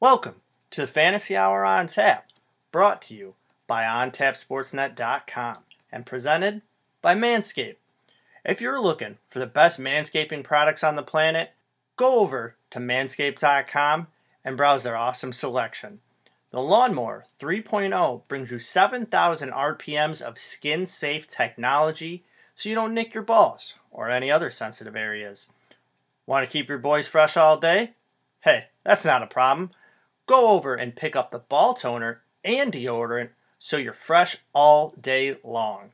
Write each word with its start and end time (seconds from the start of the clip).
Welcome 0.00 0.40
to 0.70 0.80
the 0.80 0.86
Fantasy 0.86 1.36
Hour 1.36 1.62
on 1.62 1.86
Tap, 1.86 2.26
brought 2.72 3.02
to 3.02 3.14
you 3.14 3.34
by 3.66 3.82
OnTapSportsNet.com 3.82 5.58
and 5.92 6.06
presented 6.06 6.62
by 7.02 7.14
Manscaped. 7.14 7.76
If 8.42 8.62
you're 8.62 8.80
looking 8.80 9.18
for 9.28 9.40
the 9.40 9.46
best 9.46 9.78
manscaping 9.78 10.42
products 10.42 10.84
on 10.84 10.96
the 10.96 11.02
planet, 11.02 11.50
go 11.96 12.20
over 12.20 12.56
to 12.70 12.78
Manscaped.com 12.78 14.06
and 14.42 14.56
browse 14.56 14.84
their 14.84 14.96
awesome 14.96 15.34
selection. 15.34 16.00
The 16.50 16.62
Lawnmower 16.62 17.26
3.0 17.38 18.22
brings 18.26 18.50
you 18.50 18.58
7,000 18.58 19.50
RPMs 19.50 20.22
of 20.22 20.38
skin 20.38 20.86
safe 20.86 21.26
technology 21.26 22.24
so 22.54 22.70
you 22.70 22.74
don't 22.74 22.94
nick 22.94 23.12
your 23.12 23.22
balls 23.22 23.74
or 23.90 24.08
any 24.08 24.30
other 24.30 24.48
sensitive 24.48 24.96
areas. 24.96 25.50
Want 26.24 26.46
to 26.46 26.50
keep 26.50 26.70
your 26.70 26.78
boys 26.78 27.06
fresh 27.06 27.36
all 27.36 27.58
day? 27.58 27.90
Hey, 28.40 28.64
that's 28.82 29.04
not 29.04 29.22
a 29.22 29.26
problem. 29.26 29.72
Go 30.30 30.50
over 30.50 30.76
and 30.76 30.94
pick 30.94 31.16
up 31.16 31.32
the 31.32 31.40
ball 31.40 31.74
toner 31.74 32.22
and 32.44 32.72
deodorant 32.72 33.30
so 33.58 33.78
you're 33.78 33.92
fresh 33.92 34.36
all 34.52 34.94
day 35.00 35.36
long. 35.42 35.90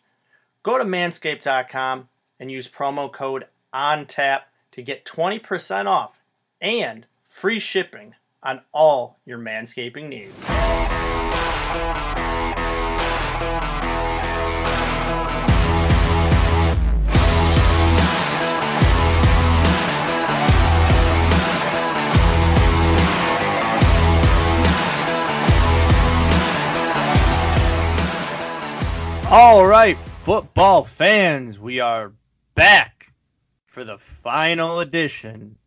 Go 0.62 0.76
to 0.76 0.84
manscaped.com 0.84 2.06
and 2.38 2.50
use 2.50 2.68
promo 2.68 3.10
code 3.10 3.46
ONTAP 3.72 4.42
to 4.72 4.82
get 4.82 5.06
20% 5.06 5.86
off 5.86 6.12
and 6.60 7.06
free 7.24 7.60
shipping 7.60 8.14
on 8.42 8.60
all 8.74 9.16
your 9.24 9.38
manscaping 9.38 10.10
needs. 10.10 10.44
All 29.38 29.66
right, 29.66 29.98
football 30.24 30.86
fans, 30.86 31.58
we 31.58 31.78
are 31.78 32.14
back 32.54 33.12
for 33.66 33.84
the 33.84 33.98
final 33.98 34.80
edition 34.80 35.58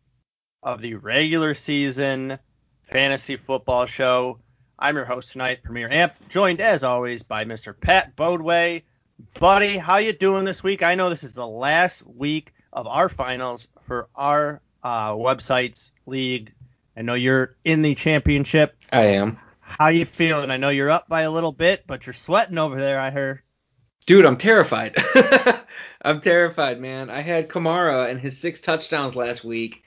of 0.60 0.80
the 0.80 0.96
regular 0.96 1.54
season 1.54 2.40
fantasy 2.82 3.36
football 3.36 3.86
show. 3.86 4.40
I'm 4.76 4.96
your 4.96 5.04
host 5.04 5.30
tonight, 5.30 5.62
Premier 5.62 5.88
Amp, 5.88 6.14
joined 6.28 6.60
as 6.60 6.82
always 6.82 7.22
by 7.22 7.44
Mr. 7.44 7.72
Pat 7.78 8.16
Bodway. 8.16 8.82
Buddy, 9.38 9.78
how 9.78 9.98
you 9.98 10.14
doing 10.14 10.44
this 10.44 10.64
week? 10.64 10.82
I 10.82 10.96
know 10.96 11.08
this 11.08 11.22
is 11.22 11.34
the 11.34 11.46
last 11.46 12.04
week 12.04 12.52
of 12.72 12.88
our 12.88 13.08
finals 13.08 13.68
for 13.82 14.08
our 14.16 14.60
uh, 14.82 15.12
website's 15.12 15.92
league. 16.06 16.52
I 16.96 17.02
know 17.02 17.14
you're 17.14 17.54
in 17.64 17.82
the 17.82 17.94
championship. 17.94 18.74
I 18.92 19.02
am. 19.02 19.38
How 19.60 19.90
you 19.90 20.06
feeling? 20.06 20.50
I 20.50 20.56
know 20.56 20.70
you're 20.70 20.90
up 20.90 21.08
by 21.08 21.22
a 21.22 21.30
little 21.30 21.52
bit, 21.52 21.84
but 21.86 22.04
you're 22.04 22.14
sweating 22.14 22.58
over 22.58 22.80
there. 22.80 22.98
I 22.98 23.10
heard. 23.10 23.42
Dude, 24.10 24.26
I'm 24.26 24.38
terrified. 24.38 24.96
I'm 26.02 26.20
terrified, 26.20 26.80
man. 26.80 27.10
I 27.10 27.20
had 27.20 27.48
Kamara 27.48 28.10
and 28.10 28.18
his 28.18 28.36
six 28.36 28.60
touchdowns 28.60 29.14
last 29.14 29.44
week, 29.44 29.84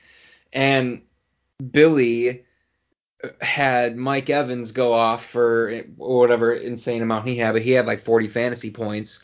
and 0.54 1.02
Billy 1.72 2.46
uh, 3.22 3.28
had 3.42 3.98
Mike 3.98 4.30
Evans 4.30 4.72
go 4.72 4.94
off 4.94 5.26
for 5.26 5.70
uh, 5.70 5.82
whatever 5.98 6.54
insane 6.54 7.02
amount 7.02 7.28
he 7.28 7.36
had, 7.36 7.52
but 7.52 7.64
he 7.64 7.72
had 7.72 7.86
like 7.86 8.00
40 8.00 8.30
fantasy 8.30 8.72
points. 8.72 9.22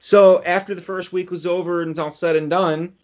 So 0.00 0.42
after 0.42 0.74
the 0.74 0.80
first 0.80 1.12
week 1.12 1.30
was 1.30 1.46
over 1.46 1.80
and 1.80 1.92
it's 1.92 2.00
all 2.00 2.10
said 2.10 2.34
and 2.34 2.50
done, 2.50 2.94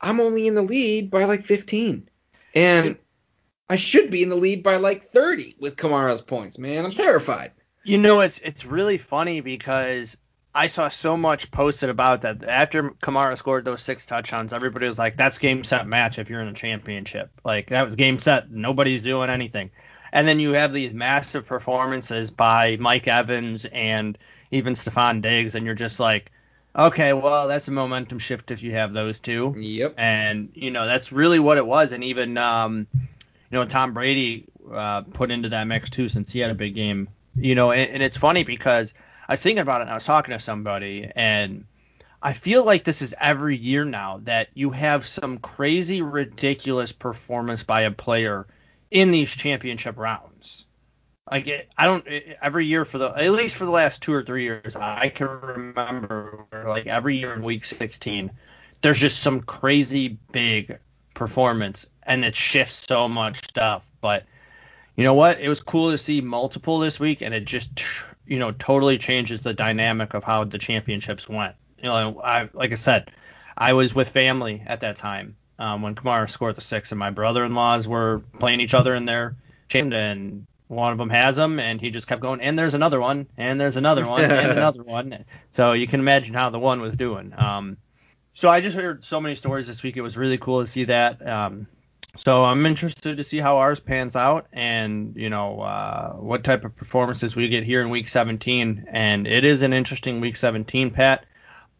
I'm 0.00 0.18
only 0.18 0.48
in 0.48 0.56
the 0.56 0.62
lead 0.62 1.12
by 1.12 1.26
like 1.26 1.44
15. 1.44 2.08
And 2.56 2.98
I 3.70 3.76
should 3.76 4.10
be 4.10 4.24
in 4.24 4.30
the 4.30 4.34
lead 4.34 4.64
by 4.64 4.78
like 4.78 5.04
30 5.04 5.58
with 5.60 5.76
Kamara's 5.76 6.22
points, 6.22 6.58
man. 6.58 6.84
I'm 6.84 6.90
terrified. 6.90 7.52
You 7.84 7.98
know, 7.98 8.18
it's 8.18 8.40
it's 8.40 8.66
really 8.66 8.98
funny 8.98 9.40
because 9.40 10.16
I 10.58 10.66
saw 10.66 10.88
so 10.88 11.16
much 11.16 11.52
posted 11.52 11.88
about 11.88 12.22
that 12.22 12.42
after 12.42 12.90
Kamara 12.90 13.38
scored 13.38 13.64
those 13.64 13.80
six 13.80 14.04
touchdowns. 14.06 14.52
Everybody 14.52 14.88
was 14.88 14.98
like, 14.98 15.16
"That's 15.16 15.38
game 15.38 15.62
set 15.62 15.86
match 15.86 16.18
if 16.18 16.28
you're 16.28 16.40
in 16.40 16.48
a 16.48 16.52
championship." 16.52 17.30
Like 17.44 17.68
that 17.68 17.84
was 17.84 17.94
game 17.94 18.18
set. 18.18 18.50
Nobody's 18.50 19.04
doing 19.04 19.30
anything. 19.30 19.70
And 20.12 20.26
then 20.26 20.40
you 20.40 20.54
have 20.54 20.72
these 20.72 20.92
massive 20.92 21.46
performances 21.46 22.32
by 22.32 22.76
Mike 22.80 23.06
Evans 23.06 23.66
and 23.66 24.18
even 24.50 24.74
Stefon 24.74 25.22
Diggs, 25.22 25.54
and 25.54 25.64
you're 25.64 25.76
just 25.76 26.00
like, 26.00 26.32
okay, 26.74 27.12
well, 27.12 27.46
that's 27.46 27.68
a 27.68 27.70
momentum 27.70 28.18
shift 28.18 28.50
if 28.50 28.60
you 28.60 28.72
have 28.72 28.92
those 28.92 29.20
two. 29.20 29.54
Yep. 29.56 29.94
And 29.96 30.50
you 30.54 30.72
know 30.72 30.86
that's 30.86 31.12
really 31.12 31.38
what 31.38 31.56
it 31.58 31.66
was. 31.66 31.92
And 31.92 32.02
even 32.02 32.36
um, 32.36 32.88
you 32.94 33.06
know 33.52 33.64
Tom 33.64 33.94
Brady 33.94 34.46
uh, 34.74 35.02
put 35.02 35.30
into 35.30 35.50
that 35.50 35.68
mix 35.68 35.88
too, 35.88 36.08
since 36.08 36.32
he 36.32 36.40
had 36.40 36.50
a 36.50 36.56
big 36.56 36.74
game. 36.74 37.08
You 37.36 37.54
know, 37.54 37.70
and, 37.70 37.88
and 37.92 38.02
it's 38.02 38.16
funny 38.16 38.42
because 38.42 38.92
I 39.28 39.34
was 39.34 39.42
thinking 39.42 39.60
about 39.60 39.80
it 39.80 39.82
and 39.82 39.90
I 39.90 39.94
was 39.94 40.04
talking 40.04 40.32
to 40.32 40.40
somebody 40.40 41.10
and 41.14 41.66
I 42.22 42.32
feel 42.32 42.64
like 42.64 42.82
this 42.82 43.02
is 43.02 43.14
every 43.20 43.56
year 43.56 43.84
now 43.84 44.20
that 44.24 44.48
you 44.54 44.70
have 44.70 45.06
some 45.06 45.38
crazy 45.38 46.02
ridiculous 46.02 46.92
performance 46.92 47.62
by 47.62 47.82
a 47.82 47.90
player 47.90 48.46
in 48.90 49.10
these 49.10 49.30
championship 49.30 49.98
rounds. 49.98 50.66
Like 51.30 51.46
it, 51.46 51.68
I 51.76 51.84
don't 51.84 52.06
every 52.40 52.66
year 52.66 52.86
for 52.86 52.96
the 52.96 53.08
at 53.08 53.30
least 53.30 53.54
for 53.54 53.66
the 53.66 53.70
last 53.70 54.02
two 54.02 54.14
or 54.14 54.22
three 54.22 54.44
years 54.44 54.74
I 54.74 55.10
can 55.10 55.28
remember 55.28 56.46
like 56.66 56.86
every 56.86 57.18
year 57.18 57.34
in 57.34 57.42
week 57.42 57.66
16 57.66 58.30
there's 58.80 58.98
just 58.98 59.20
some 59.20 59.40
crazy 59.40 60.18
big 60.32 60.78
performance 61.12 61.86
and 62.02 62.24
it 62.24 62.34
shifts 62.34 62.86
so 62.88 63.08
much 63.08 63.44
stuff 63.46 63.86
but 64.00 64.24
you 64.96 65.04
know 65.04 65.12
what 65.12 65.38
it 65.38 65.50
was 65.50 65.60
cool 65.60 65.90
to 65.90 65.98
see 65.98 66.22
multiple 66.22 66.78
this 66.78 66.98
week 66.98 67.20
and 67.20 67.34
it 67.34 67.44
just 67.44 67.82
you 68.28 68.38
know 68.38 68.52
totally 68.52 68.98
changes 68.98 69.40
the 69.42 69.54
dynamic 69.54 70.14
of 70.14 70.22
how 70.22 70.44
the 70.44 70.58
championships 70.58 71.28
went. 71.28 71.54
You 71.78 71.84
know, 71.84 72.20
I 72.22 72.48
like 72.52 72.72
I 72.72 72.76
said, 72.76 73.10
I 73.56 73.72
was 73.72 73.94
with 73.94 74.08
family 74.08 74.62
at 74.66 74.80
that 74.80 74.96
time 74.96 75.36
um, 75.58 75.82
when 75.82 75.94
Kamara 75.94 76.30
scored 76.30 76.56
the 76.56 76.60
six, 76.60 76.92
and 76.92 76.98
my 76.98 77.10
brother-in-laws 77.10 77.88
were 77.88 78.22
playing 78.38 78.60
each 78.60 78.74
other 78.74 78.94
in 78.94 79.04
their 79.04 79.36
champ, 79.68 79.92
and 79.92 80.46
one 80.68 80.92
of 80.92 80.98
them 80.98 81.10
has 81.10 81.36
them, 81.36 81.58
and 81.58 81.80
he 81.80 81.90
just 81.90 82.06
kept 82.06 82.20
going, 82.20 82.40
and 82.40 82.58
there's 82.58 82.74
another 82.74 83.00
one, 83.00 83.26
and 83.36 83.60
there's 83.60 83.76
another 83.76 84.06
one, 84.06 84.22
and 84.22 84.50
another 84.58 84.82
one. 84.82 85.24
So 85.50 85.72
you 85.72 85.86
can 85.86 86.00
imagine 86.00 86.34
how 86.34 86.50
the 86.50 86.58
one 86.58 86.80
was 86.80 86.96
doing. 86.96 87.32
Um, 87.36 87.78
so 88.34 88.48
I 88.48 88.60
just 88.60 88.76
heard 88.76 89.04
so 89.04 89.20
many 89.20 89.34
stories 89.34 89.66
this 89.66 89.82
week. 89.82 89.96
It 89.96 90.02
was 90.02 90.16
really 90.16 90.38
cool 90.38 90.60
to 90.60 90.66
see 90.66 90.84
that. 90.84 91.26
Um, 91.26 91.66
so 92.18 92.44
I'm 92.44 92.66
interested 92.66 93.16
to 93.16 93.22
see 93.22 93.38
how 93.38 93.58
ours 93.58 93.78
pans 93.78 94.16
out 94.16 94.48
and 94.52 95.14
you 95.14 95.30
know 95.30 95.60
uh, 95.60 96.14
what 96.14 96.42
type 96.42 96.64
of 96.64 96.74
performances 96.74 97.36
we 97.36 97.48
get 97.48 97.62
here 97.62 97.80
in 97.80 97.90
week 97.90 98.08
17 98.08 98.88
and 98.90 99.28
it 99.28 99.44
is 99.44 99.62
an 99.62 99.72
interesting 99.72 100.20
week 100.20 100.36
17 100.36 100.90
pat. 100.90 101.26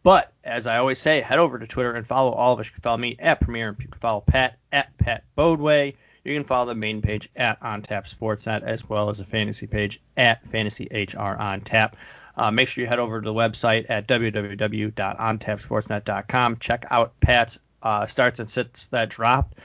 But 0.01 0.31
as 0.45 0.65
I 0.65 0.77
always 0.77 0.97
say 0.97 1.19
head 1.19 1.39
over 1.39 1.59
to 1.59 1.67
Twitter 1.67 1.93
and 1.93 2.07
follow 2.07 2.31
all 2.31 2.53
of 2.53 2.59
us. 2.61 2.67
You 2.67 2.71
can 2.71 2.81
follow 2.81 2.95
me 2.97 3.17
at 3.19 3.41
Premier 3.41 3.75
you 3.77 3.89
can 3.89 3.99
follow 3.99 4.21
Pat 4.21 4.57
at 4.71 4.97
Pat 4.97 5.25
Bodway 5.35 5.95
you 6.23 6.33
can 6.33 6.45
follow 6.45 6.67
the 6.67 6.75
main 6.75 7.01
page 7.01 7.27
at 7.35 7.61
On 7.61 7.81
Tap 7.81 8.07
Sportsnet 8.07 8.63
as 8.63 8.87
well 8.87 9.09
as 9.09 9.17
the 9.17 9.25
fantasy 9.25 9.67
page 9.67 9.99
at 10.15 10.47
Fantasy 10.47 10.87
HR 10.93 11.35
On 11.37 11.59
Tap 11.59 11.97
uh, 12.37 12.49
make 12.49 12.69
sure 12.69 12.81
you 12.81 12.87
head 12.87 12.99
over 12.99 13.19
to 13.19 13.25
the 13.25 13.33
website 13.33 13.87
at 13.89 14.07
www.ontapsportsnet.com 14.07 16.57
check 16.59 16.85
out 16.91 17.19
Pat's 17.19 17.59
uh, 17.83 18.05
starts 18.05 18.39
and 18.39 18.49
sits 18.49 18.87
that 18.87 19.09
dropped 19.09 19.57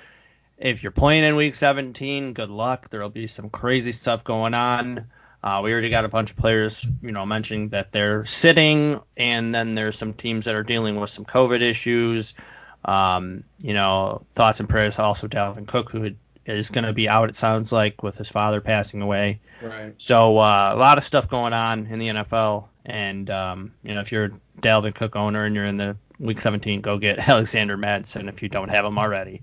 if 0.58 0.82
you're 0.82 0.92
playing 0.92 1.24
in 1.24 1.36
week 1.36 1.54
17, 1.54 2.32
good 2.32 2.50
luck. 2.50 2.88
There'll 2.90 3.10
be 3.10 3.26
some 3.26 3.50
crazy 3.50 3.92
stuff 3.92 4.24
going 4.24 4.54
on. 4.54 5.06
Uh, 5.42 5.60
we 5.62 5.72
already 5.72 5.90
got 5.90 6.06
a 6.06 6.08
bunch 6.08 6.30
of 6.30 6.36
players, 6.36 6.86
you 7.02 7.12
know, 7.12 7.26
mentioning 7.26 7.68
that 7.70 7.92
they're 7.92 8.24
sitting, 8.24 9.00
and 9.16 9.54
then 9.54 9.74
there's 9.74 9.98
some 9.98 10.14
teams 10.14 10.46
that 10.46 10.54
are 10.54 10.62
dealing 10.62 10.98
with 10.98 11.10
some 11.10 11.26
COVID 11.26 11.60
issues. 11.60 12.32
Um, 12.84 13.44
you 13.60 13.74
know, 13.74 14.24
thoughts 14.32 14.60
and 14.60 14.68
prayers 14.68 14.98
also 14.98 15.28
Dalvin 15.28 15.66
Cook, 15.66 15.90
who 15.90 16.14
is 16.46 16.70
going 16.70 16.84
to 16.84 16.92
be 16.92 17.08
out, 17.08 17.28
it 17.28 17.36
sounds 17.36 17.72
like, 17.72 18.02
with 18.02 18.16
his 18.16 18.28
father 18.28 18.60
passing 18.60 19.02
away. 19.02 19.40
Right. 19.62 19.94
So 19.98 20.38
uh, 20.38 20.72
a 20.74 20.76
lot 20.76 20.98
of 20.98 21.04
stuff 21.04 21.28
going 21.28 21.52
on 21.52 21.86
in 21.86 21.98
the 21.98 22.08
NFL, 22.08 22.68
and 22.86 23.28
um, 23.28 23.74
you 23.82 23.94
know, 23.94 24.00
if 24.00 24.12
you're 24.12 24.24
a 24.24 24.30
Dalvin 24.60 24.94
Cook 24.94 25.16
owner 25.16 25.44
and 25.44 25.54
you're 25.54 25.66
in 25.66 25.76
the 25.76 25.96
Week 26.18 26.40
17, 26.40 26.80
go 26.80 26.98
get 26.98 27.18
Alexander 27.28 27.76
Mattison 27.76 28.28
if 28.28 28.42
you 28.42 28.48
don't 28.48 28.68
have 28.68 28.84
him 28.84 28.98
already. 28.98 29.42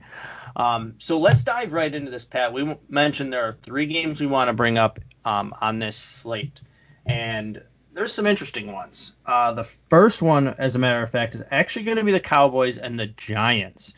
Um, 0.55 0.95
so 0.97 1.19
let's 1.19 1.43
dive 1.43 1.71
right 1.73 1.93
into 1.93 2.11
this, 2.11 2.25
Pat. 2.25 2.53
We 2.53 2.77
mentioned 2.89 3.31
there 3.31 3.47
are 3.47 3.53
three 3.53 3.85
games 3.85 4.19
we 4.19 4.27
want 4.27 4.49
to 4.49 4.53
bring 4.53 4.77
up 4.77 4.99
um, 5.23 5.53
on 5.61 5.79
this 5.79 5.95
slate, 5.95 6.61
and 7.05 7.61
there's 7.93 8.13
some 8.13 8.27
interesting 8.27 8.71
ones. 8.71 9.13
Uh, 9.25 9.53
the 9.53 9.65
first 9.89 10.21
one, 10.21 10.47
as 10.47 10.75
a 10.75 10.79
matter 10.79 11.03
of 11.03 11.11
fact, 11.11 11.35
is 11.35 11.43
actually 11.51 11.85
going 11.85 11.97
to 11.97 12.03
be 12.03 12.11
the 12.11 12.19
Cowboys 12.19 12.77
and 12.77 12.99
the 12.99 13.07
Giants. 13.07 13.93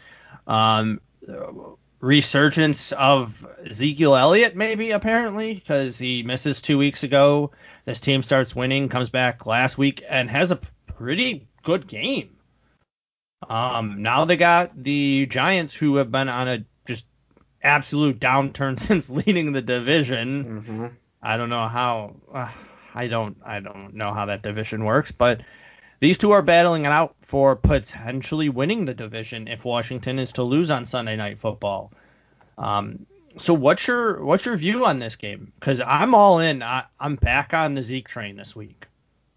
Um, 0.45 0.99
resurgence 1.99 2.91
of 2.91 3.47
Ezekiel 3.65 4.15
Elliott, 4.15 4.55
maybe 4.55 4.91
apparently, 4.91 5.53
because 5.53 5.97
he 5.97 6.21
misses 6.21 6.61
two 6.61 6.77
weeks 6.77 7.03
ago. 7.03 7.51
This 7.85 7.99
team 7.99 8.23
starts 8.23 8.55
winning, 8.55 8.89
comes 8.89 9.09
back 9.09 9.45
last 9.45 9.77
week, 9.77 10.03
and 10.09 10.29
has 10.29 10.51
a 10.51 10.59
pretty 10.97 11.47
good 11.63 11.87
game. 11.87 12.35
Um, 13.49 14.01
now 14.01 14.25
they 14.25 14.37
got 14.37 14.71
the 14.81 15.25
Giants 15.25 15.73
who 15.73 15.97
have 15.97 16.11
been 16.11 16.29
on 16.29 16.47
a 16.47 16.65
just 16.85 17.05
absolute 17.61 18.19
downturn 18.19 18.79
since 18.87 19.09
leading 19.09 19.51
the 19.51 19.61
division. 19.61 20.43
Mm-hmm. 20.43 20.87
I 21.21 21.37
don't 21.37 21.49
know 21.49 21.67
how. 21.67 22.15
Uh, 22.33 22.51
I 22.93 23.07
don't. 23.07 23.37
I 23.43 23.59
don't 23.59 23.95
know 23.95 24.13
how 24.13 24.27
that 24.27 24.43
division 24.43 24.85
works, 24.85 25.11
but 25.11 25.41
these 25.99 26.17
two 26.17 26.31
are 26.31 26.41
battling 26.41 26.85
it 26.85 26.91
out 26.91 27.15
for 27.21 27.55
potentially 27.55 28.49
winning 28.49 28.85
the 28.85 28.93
division 28.93 29.47
if 29.47 29.63
Washington 29.63 30.19
is 30.19 30.33
to 30.33 30.43
lose 30.43 30.69
on 30.69 30.85
Sunday 30.85 31.15
Night 31.15 31.39
Football. 31.39 31.93
Um, 32.57 33.05
so 33.37 33.53
what's 33.53 33.87
your 33.87 34.23
what's 34.23 34.45
your 34.45 34.57
view 34.57 34.85
on 34.85 34.99
this 34.99 35.15
game? 35.15 35.53
Because 35.59 35.81
I'm 35.81 36.13
all 36.13 36.39
in. 36.39 36.61
I, 36.61 36.83
am 36.99 37.15
back 37.15 37.53
on 37.53 37.73
the 37.73 37.83
Zeke 37.83 38.07
train 38.07 38.35
this 38.35 38.55
week. 38.55 38.85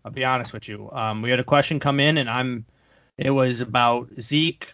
I'll 0.05 0.11
be 0.11 0.25
honest 0.25 0.53
with 0.53 0.69
you. 0.69 0.91
Um, 0.93 1.23
we 1.23 1.31
had 1.31 1.41
a 1.41 1.45
question 1.45 1.81
come 1.81 2.01
in, 2.01 2.19
and 2.19 2.29
I'm. 2.29 2.67
It 3.19 3.31
was 3.31 3.61
about 3.61 4.09
Zeke, 4.21 4.73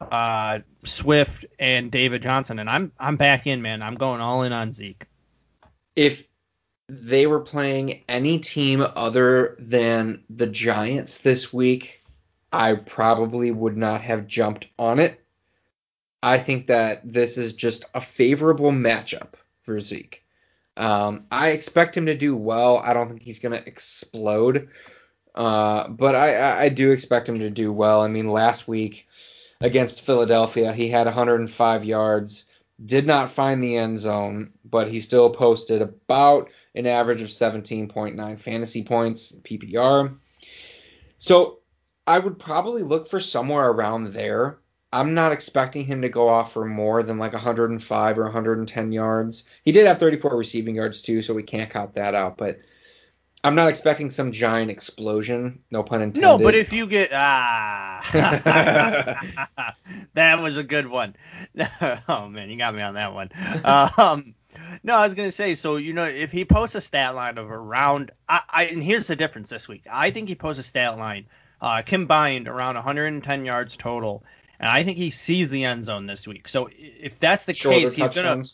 uh, 0.00 0.60
Swift, 0.84 1.44
and 1.58 1.90
David 1.90 2.22
Johnson, 2.22 2.58
and 2.58 2.70
I'm 2.70 2.92
I'm 2.98 3.16
back 3.16 3.46
in, 3.46 3.62
man. 3.62 3.82
I'm 3.82 3.96
going 3.96 4.20
all 4.20 4.42
in 4.42 4.52
on 4.52 4.72
Zeke. 4.72 5.06
If 5.96 6.24
they 6.88 7.26
were 7.26 7.40
playing 7.40 8.04
any 8.08 8.38
team 8.38 8.84
other 8.94 9.56
than 9.58 10.22
the 10.28 10.46
Giants 10.46 11.18
this 11.18 11.52
week, 11.52 12.02
I 12.52 12.74
probably 12.74 13.50
would 13.50 13.76
not 13.76 14.02
have 14.02 14.26
jumped 14.26 14.68
on 14.78 14.98
it. 14.98 15.18
I 16.22 16.38
think 16.38 16.68
that 16.68 17.00
this 17.10 17.38
is 17.38 17.54
just 17.54 17.84
a 17.94 18.00
favorable 18.00 18.70
matchup 18.70 19.34
for 19.62 19.80
Zeke. 19.80 20.22
Um, 20.76 21.26
I 21.30 21.48
expect 21.48 21.96
him 21.96 22.06
to 22.06 22.16
do 22.16 22.36
well. 22.36 22.78
I 22.78 22.94
don't 22.94 23.08
think 23.08 23.22
he's 23.22 23.40
going 23.40 23.58
to 23.58 23.66
explode, 23.66 24.68
uh, 25.34 25.88
but 25.88 26.14
I, 26.14 26.64
I 26.64 26.68
do 26.68 26.90
expect 26.90 27.28
him 27.28 27.38
to 27.40 27.50
do 27.50 27.72
well. 27.72 28.02
I 28.02 28.08
mean, 28.08 28.28
last 28.28 28.68
week 28.68 29.08
against 29.60 30.04
Philadelphia, 30.04 30.72
he 30.72 30.88
had 30.88 31.06
105 31.06 31.84
yards, 31.84 32.44
did 32.84 33.06
not 33.06 33.30
find 33.30 33.62
the 33.62 33.76
end 33.76 33.98
zone, 33.98 34.52
but 34.64 34.90
he 34.90 35.00
still 35.00 35.30
posted 35.30 35.82
about 35.82 36.50
an 36.74 36.86
average 36.86 37.22
of 37.22 37.28
17.9 37.28 38.40
fantasy 38.40 38.82
points 38.82 39.32
PPR. 39.42 40.16
So 41.18 41.60
I 42.06 42.18
would 42.18 42.38
probably 42.38 42.82
look 42.82 43.08
for 43.08 43.20
somewhere 43.20 43.70
around 43.70 44.08
there. 44.08 44.58
I'm 44.92 45.14
not 45.14 45.32
expecting 45.32 45.86
him 45.86 46.02
to 46.02 46.08
go 46.08 46.28
off 46.28 46.52
for 46.52 46.66
more 46.66 47.02
than 47.02 47.18
like 47.18 47.32
105 47.32 48.18
or 48.18 48.24
110 48.24 48.92
yards. 48.92 49.44
He 49.64 49.72
did 49.72 49.86
have 49.86 49.98
34 49.98 50.36
receiving 50.36 50.74
yards 50.74 51.00
too, 51.00 51.22
so 51.22 51.32
we 51.32 51.42
can't 51.42 51.70
count 51.70 51.94
that 51.94 52.14
out. 52.14 52.36
But 52.36 52.60
I'm 53.44 53.54
not 53.54 53.68
expecting 53.68 54.10
some 54.10 54.30
giant 54.30 54.70
explosion. 54.70 55.60
No 55.70 55.82
pun 55.82 56.02
intended. 56.02 56.22
No, 56.22 56.38
but 56.38 56.54
if 56.54 56.72
you 56.72 56.86
get 56.86 57.10
ah, 57.12 58.00
that 60.14 60.40
was 60.40 60.56
a 60.56 60.62
good 60.62 60.86
one. 60.86 61.16
oh 62.08 62.28
man, 62.28 62.50
you 62.50 62.56
got 62.56 62.74
me 62.74 62.82
on 62.82 62.94
that 62.94 63.14
one. 63.14 63.30
Um, 63.64 64.34
no, 64.82 64.94
I 64.94 65.04
was 65.04 65.14
gonna 65.14 65.32
say, 65.32 65.54
so 65.54 65.76
you 65.76 65.92
know, 65.92 66.04
if 66.04 66.30
he 66.30 66.44
posts 66.44 66.76
a 66.76 66.80
stat 66.80 67.14
line 67.14 67.38
of 67.38 67.50
around, 67.50 68.12
I, 68.28 68.42
I 68.48 68.64
and 68.64 68.82
here's 68.82 69.08
the 69.08 69.16
difference 69.16 69.50
this 69.50 69.68
week. 69.68 69.86
I 69.90 70.12
think 70.12 70.28
he 70.28 70.34
posts 70.34 70.60
a 70.60 70.62
stat 70.62 70.96
line 70.96 71.26
uh, 71.60 71.82
combined 71.84 72.46
around 72.46 72.76
110 72.76 73.44
yards 73.44 73.76
total 73.76 74.24
and 74.62 74.70
I 74.70 74.84
think 74.84 74.96
he 74.96 75.10
sees 75.10 75.50
the 75.50 75.64
end 75.64 75.84
zone 75.84 76.06
this 76.06 76.26
week. 76.26 76.48
So 76.48 76.70
if 76.72 77.18
that's 77.18 77.44
the 77.44 77.52
case, 77.52 77.94
he's 77.94 78.08
gonna. 78.10 78.44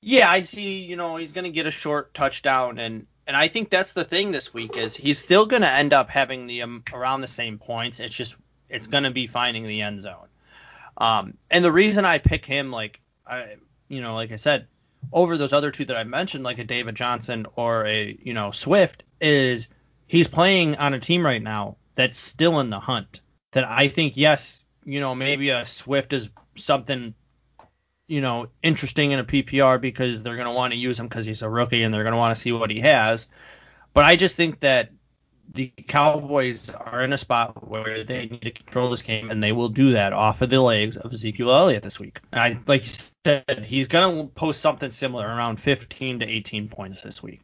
Yeah, 0.00 0.30
I 0.30 0.42
see. 0.42 0.78
You 0.78 0.96
know, 0.96 1.16
he's 1.16 1.32
gonna 1.32 1.50
get 1.50 1.66
a 1.66 1.72
short 1.72 2.14
touchdown, 2.14 2.78
and 2.78 3.06
and 3.26 3.36
I 3.36 3.48
think 3.48 3.70
that's 3.70 3.92
the 3.92 4.04
thing 4.04 4.30
this 4.30 4.52
week 4.52 4.76
is 4.76 4.94
he's 4.94 5.18
still 5.18 5.46
gonna 5.46 5.66
end 5.66 5.92
up 5.92 6.10
having 6.10 6.46
the 6.46 6.62
um, 6.62 6.82
around 6.92 7.20
the 7.20 7.26
same 7.26 7.58
points. 7.58 8.00
It's 8.00 8.14
just 8.14 8.34
it's 8.68 8.86
gonna 8.86 9.10
be 9.10 9.26
finding 9.26 9.66
the 9.66 9.82
end 9.82 10.02
zone. 10.02 10.28
Um, 10.96 11.34
and 11.50 11.64
the 11.64 11.72
reason 11.72 12.04
I 12.04 12.18
pick 12.18 12.44
him, 12.44 12.70
like 12.70 13.00
I, 13.26 13.56
you 13.88 14.00
know, 14.00 14.14
like 14.14 14.32
I 14.32 14.36
said, 14.36 14.66
over 15.12 15.36
those 15.36 15.52
other 15.52 15.70
two 15.70 15.84
that 15.86 15.96
I 15.96 16.04
mentioned, 16.04 16.44
like 16.44 16.58
a 16.58 16.64
David 16.64 16.94
Johnson 16.94 17.46
or 17.56 17.86
a 17.86 18.16
you 18.22 18.34
know 18.34 18.50
Swift, 18.50 19.04
is 19.20 19.68
he's 20.06 20.28
playing 20.28 20.76
on 20.76 20.94
a 20.94 21.00
team 21.00 21.24
right 21.24 21.42
now 21.42 21.76
that's 21.94 22.18
still 22.18 22.60
in 22.60 22.70
the 22.70 22.80
hunt. 22.80 23.20
That 23.52 23.64
I 23.64 23.88
think, 23.88 24.16
yes, 24.16 24.60
you 24.84 25.00
know, 25.00 25.14
maybe 25.14 25.50
a 25.50 25.66
Swift 25.66 26.12
is 26.12 26.30
something, 26.56 27.14
you 28.12 28.20
know, 28.20 28.48
interesting 28.62 29.12
in 29.12 29.18
a 29.20 29.24
PPR 29.24 29.80
because 29.80 30.22
they're 30.22 30.36
going 30.36 30.46
to 30.46 30.52
want 30.52 30.74
to 30.74 30.78
use 30.78 31.00
him 31.00 31.08
because 31.08 31.24
he's 31.24 31.40
a 31.40 31.48
rookie 31.48 31.82
and 31.82 31.94
they're 31.94 32.02
going 32.02 32.12
to 32.12 32.18
want 32.18 32.36
to 32.36 32.40
see 32.40 32.52
what 32.52 32.70
he 32.70 32.80
has. 32.80 33.26
But 33.94 34.04
I 34.04 34.16
just 34.16 34.36
think 34.36 34.60
that 34.60 34.90
the 35.54 35.72
Cowboys 35.88 36.68
are 36.68 37.02
in 37.02 37.14
a 37.14 37.18
spot 37.18 37.66
where 37.66 38.04
they 38.04 38.26
need 38.26 38.42
to 38.42 38.50
control 38.50 38.90
this 38.90 39.00
game, 39.00 39.30
and 39.30 39.42
they 39.42 39.52
will 39.52 39.70
do 39.70 39.92
that 39.92 40.12
off 40.12 40.42
of 40.42 40.50
the 40.50 40.60
legs 40.60 40.98
of 40.98 41.10
Ezekiel 41.10 41.50
Elliott 41.50 41.82
this 41.82 41.98
week. 41.98 42.20
I, 42.34 42.58
like 42.66 42.86
you 42.86 42.92
said, 43.24 43.64
he's 43.66 43.88
going 43.88 44.28
to 44.28 44.34
post 44.34 44.60
something 44.60 44.90
similar, 44.90 45.26
around 45.26 45.56
15 45.56 46.20
to 46.20 46.26
18 46.26 46.68
points 46.68 47.02
this 47.02 47.22
week. 47.22 47.40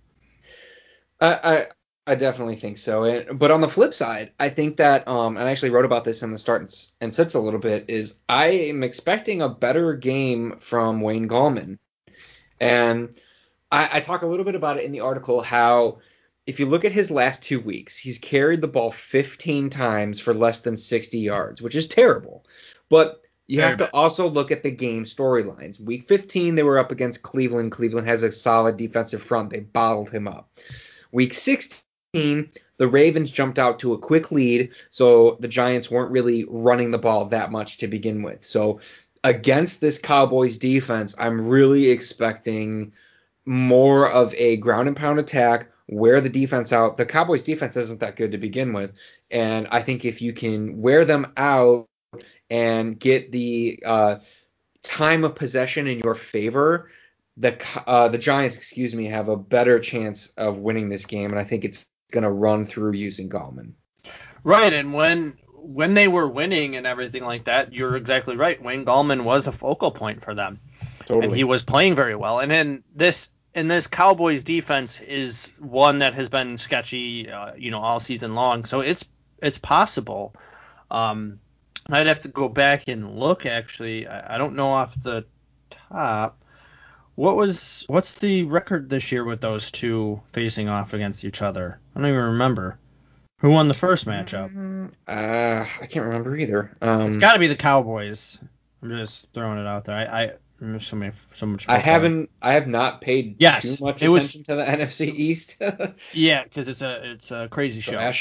I, 1.19 1.64
I 2.09 2.15
definitely 2.15 2.57
think 2.57 2.79
so. 2.79 3.25
But 3.35 3.51
on 3.51 3.61
the 3.61 3.69
flip 3.69 3.93
side, 3.93 4.33
I 4.41 4.49
think 4.49 4.79
that, 4.79 5.07
um, 5.07 5.37
and 5.37 5.47
I 5.47 5.51
actually 5.51 5.71
wrote 5.71 5.85
about 5.85 6.05
this 6.05 6.23
in 6.23 6.33
the 6.33 6.39
start 6.39 6.75
and 7.03 7.15
sits 7.15 7.35
a 7.35 7.41
little 7.41 7.61
bit, 7.61 7.85
is 7.89 8.21
I 8.29 8.47
am 8.47 8.83
expecting 8.83 9.43
a 9.43 9.49
better 9.51 9.93
game 9.93 10.57
from 10.59 11.03
Wayne 11.03 11.29
Gallman. 11.29 11.79
And 12.59 13.15
I, 13.71 13.99
I 13.99 14.01
talk 14.01 14.23
a 14.23 14.27
little 14.27 14.47
bit 14.47 14.55
about 14.55 14.79
it 14.79 14.85
in 14.85 14.93
the 14.93 15.01
article 15.01 15.43
how 15.43 15.99
if 16.47 16.59
you 16.59 16.65
look 16.65 16.87
at 16.87 16.93
his 16.93 17.11
last 17.11 17.43
two 17.43 17.61
weeks, 17.61 17.99
he's 17.99 18.17
carried 18.17 18.63
the 18.63 18.69
ball 18.69 18.91
15 18.91 19.69
times 19.69 20.19
for 20.19 20.33
less 20.33 20.61
than 20.61 20.79
60 20.79 21.19
yards, 21.19 21.61
which 21.61 21.77
is 21.77 21.89
terrible. 21.89 22.47
But 22.89 23.21
you 23.47 23.61
have 23.61 23.79
to 23.79 23.95
also 23.95 24.31
look 24.31 24.51
at 24.51 24.63
the 24.63 24.71
game 24.71 25.05
storylines. 25.05 25.79
Week 25.79 26.09
15, 26.09 26.55
they 26.55 26.63
were 26.63 26.79
up 26.79 26.91
against 26.91 27.23
Cleveland. 27.23 27.73
Cleveland 27.73 28.09
has 28.09 28.23
a 28.23 28.33
solid 28.33 28.79
defensive 28.79 29.23
front. 29.23 29.51
They 29.51 29.61
bottled 29.61 30.11
him 30.11 30.27
up. 30.27 30.51
Week 31.13 31.35
16, 31.35 31.88
the 32.13 32.89
Ravens 32.89 33.31
jumped 33.31 33.59
out 33.59 33.81
to 33.81 33.93
a 33.93 33.99
quick 33.99 34.33
lead, 34.33 34.71
so 34.91 35.37
the 35.41 35.49
Giants 35.49 35.91
weren't 35.91 36.11
really 36.11 36.47
running 36.49 36.91
the 36.91 36.99
ball 36.99 37.27
that 37.27 37.51
much 37.51 37.79
to 37.79 37.89
begin 37.89 38.23
with. 38.23 38.45
So 38.45 38.81
against 39.25 39.81
this 39.81 39.99
Cowboys 39.99 40.59
defense, 40.59 41.15
I'm 41.19 41.49
really 41.49 41.91
expecting 41.91 42.93
more 43.45 44.11
of 44.11 44.35
a 44.35 44.57
ground 44.57 44.89
and 44.89 44.97
pound 44.97 45.19
attack, 45.19 45.71
wear 45.89 46.21
the 46.21 46.29
defense 46.29 46.73
out. 46.73 46.97
The 46.97 47.07
Cowboys 47.07 47.45
defense 47.45 47.77
isn't 47.77 48.01
that 48.01 48.17
good 48.17 48.33
to 48.33 48.39
begin 48.39 48.73
with, 48.73 48.93
and 49.31 49.69
I 49.71 49.83
think 49.83 50.05
if 50.05 50.23
you 50.23 50.33
can 50.33 50.81
wear 50.81 51.05
them 51.05 51.33
out 51.37 51.89
and 52.49 52.99
get 52.99 53.33
the 53.33 53.83
uh, 53.85 54.17
time 54.83 55.25
of 55.25 55.35
possession 55.35 55.87
in 55.87 55.99
your 55.99 56.15
favor, 56.15 56.91
the 57.37 57.59
uh, 57.87 58.09
the 58.09 58.19
Giants, 58.19 58.57
excuse 58.57 58.95
me, 58.95 59.07
have 59.07 59.29
a 59.29 59.37
better 59.37 59.79
chance 59.79 60.29
of 60.37 60.59
winning 60.59 60.88
this 60.88 61.05
game, 61.05 61.31
and 61.31 61.38
I 61.38 61.45
think 61.45 61.65
it's 61.65 61.87
going 62.11 62.25
to 62.25 62.31
run 62.31 62.65
through 62.65 62.93
using 62.93 63.29
Gallman. 63.29 63.73
Right, 64.45 64.73
and 64.73 64.95
when 64.95 65.37
when 65.55 65.95
they 65.95 66.09
were 66.09 66.29
winning 66.29 66.77
and 66.77 66.87
everything 66.87 67.25
like 67.25 67.45
that, 67.45 67.73
you're 67.73 67.97
exactly 67.97 68.37
right. 68.37 68.62
Wayne 68.62 68.85
Gallman 68.85 69.25
was 69.25 69.47
a 69.47 69.53
focal 69.53 69.91
point 69.91 70.23
for 70.23 70.35
them, 70.35 70.61
totally. 71.00 71.27
and 71.27 71.37
he 71.37 71.45
was 71.45 71.62
playing 71.62 71.95
very 71.95 72.15
well. 72.15 72.38
And 72.38 72.50
then 72.50 72.85
this 72.95 73.29
and 73.55 73.71
this 73.71 73.87
Cowboys 73.87 74.45
defense 74.45 75.00
is 75.00 75.53
one 75.59 75.99
that 75.99 76.15
has 76.15 76.29
been 76.29 76.59
sketchy, 76.59 77.31
uh, 77.31 77.55
you 77.57 77.71
know, 77.71 77.81
all 77.81 78.00
season 78.00 78.35
long. 78.35 78.65
So 78.65 78.81
it's 78.81 79.05
it's 79.43 79.59
possible. 79.59 80.35
Um, 80.91 81.41
I'd 81.91 82.07
have 82.07 82.21
to 82.21 82.29
go 82.29 82.49
back 82.49 82.88
and 82.88 83.19
look. 83.19 83.47
Actually, 83.47 84.07
I, 84.07 84.35
I 84.35 84.38
don't 84.38 84.55
know 84.55 84.71
off 84.71 84.95
the 85.03 85.25
top. 85.91 86.43
What 87.19 87.35
was 87.35 87.85
what's 87.89 88.15
the 88.15 88.45
record 88.45 88.89
this 88.89 89.11
year 89.11 89.25
with 89.25 89.41
those 89.41 89.73
two 89.73 90.21
facing 90.27 90.69
off 90.69 90.93
against 90.93 91.25
each 91.25 91.43
other? 91.43 91.81
I 91.97 91.99
don't 91.99 92.11
even 92.11 92.21
remember. 92.21 92.79
Who 93.41 93.51
won 93.51 93.67
the 93.67 93.75
first 93.75 94.07
matchup? 94.07 94.93
Uh, 95.09 95.67
I 95.83 95.87
can't 95.87 96.07
remember 96.07 96.37
either. 96.37 96.77
Um, 96.81 97.09
it's 97.09 97.17
got 97.17 97.33
to 97.33 97.41
be 97.41 97.49
the 97.49 97.57
Cowboys. 97.57 98.39
I'm 98.81 98.91
just 98.91 99.33
throwing 99.33 99.59
it 99.59 99.67
out 99.67 99.85
there. 99.85 99.97
I, 99.97 100.05
I 100.05 100.79
so 100.79 100.95
many 100.95 101.11
so 101.35 101.47
much. 101.47 101.69
I 101.69 101.79
haven't. 101.79 102.31
I 102.41 102.53
have 102.53 102.69
not 102.69 103.01
paid 103.01 103.35
yes, 103.41 103.63
too 103.63 103.85
much 103.85 103.97
attention 103.97 104.13
was, 104.13 104.33
to 104.35 104.55
the 104.55 104.65
NFC 104.65 105.13
East. 105.13 105.61
yeah, 106.13 106.45
because 106.45 106.69
it's 106.69 106.83
a 106.83 107.15
it's 107.15 107.33
a 107.33 107.49
crazy 107.49 107.81
show. 107.81 107.99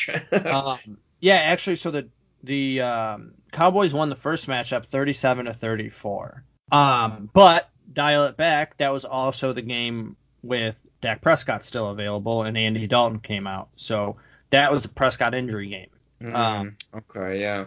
um, 0.51 0.97
yeah, 1.19 1.35
actually, 1.35 1.75
so 1.75 1.91
the 1.91 2.07
the 2.41 2.81
um, 2.81 3.35
Cowboys 3.51 3.93
won 3.93 4.09
the 4.09 4.15
first 4.15 4.47
matchup 4.47 4.87
37 4.87 5.45
to 5.45 5.53
34. 5.53 6.43
Um, 6.71 7.29
but 7.31 7.69
dial 7.91 8.25
it 8.25 8.37
back, 8.37 8.77
that 8.77 8.93
was 8.93 9.05
also 9.05 9.53
the 9.53 9.61
game 9.61 10.15
with 10.43 10.79
Dak 11.01 11.21
Prescott 11.21 11.65
still 11.65 11.89
available 11.89 12.43
and 12.43 12.57
Andy 12.57 12.87
Dalton 12.87 13.19
came 13.19 13.47
out. 13.47 13.69
So 13.75 14.17
that 14.49 14.71
was 14.71 14.85
a 14.85 14.89
Prescott 14.89 15.33
injury 15.33 15.69
game. 15.69 15.89
Mm, 16.21 16.35
um, 16.35 16.77
okay, 16.93 17.39
yeah. 17.39 17.65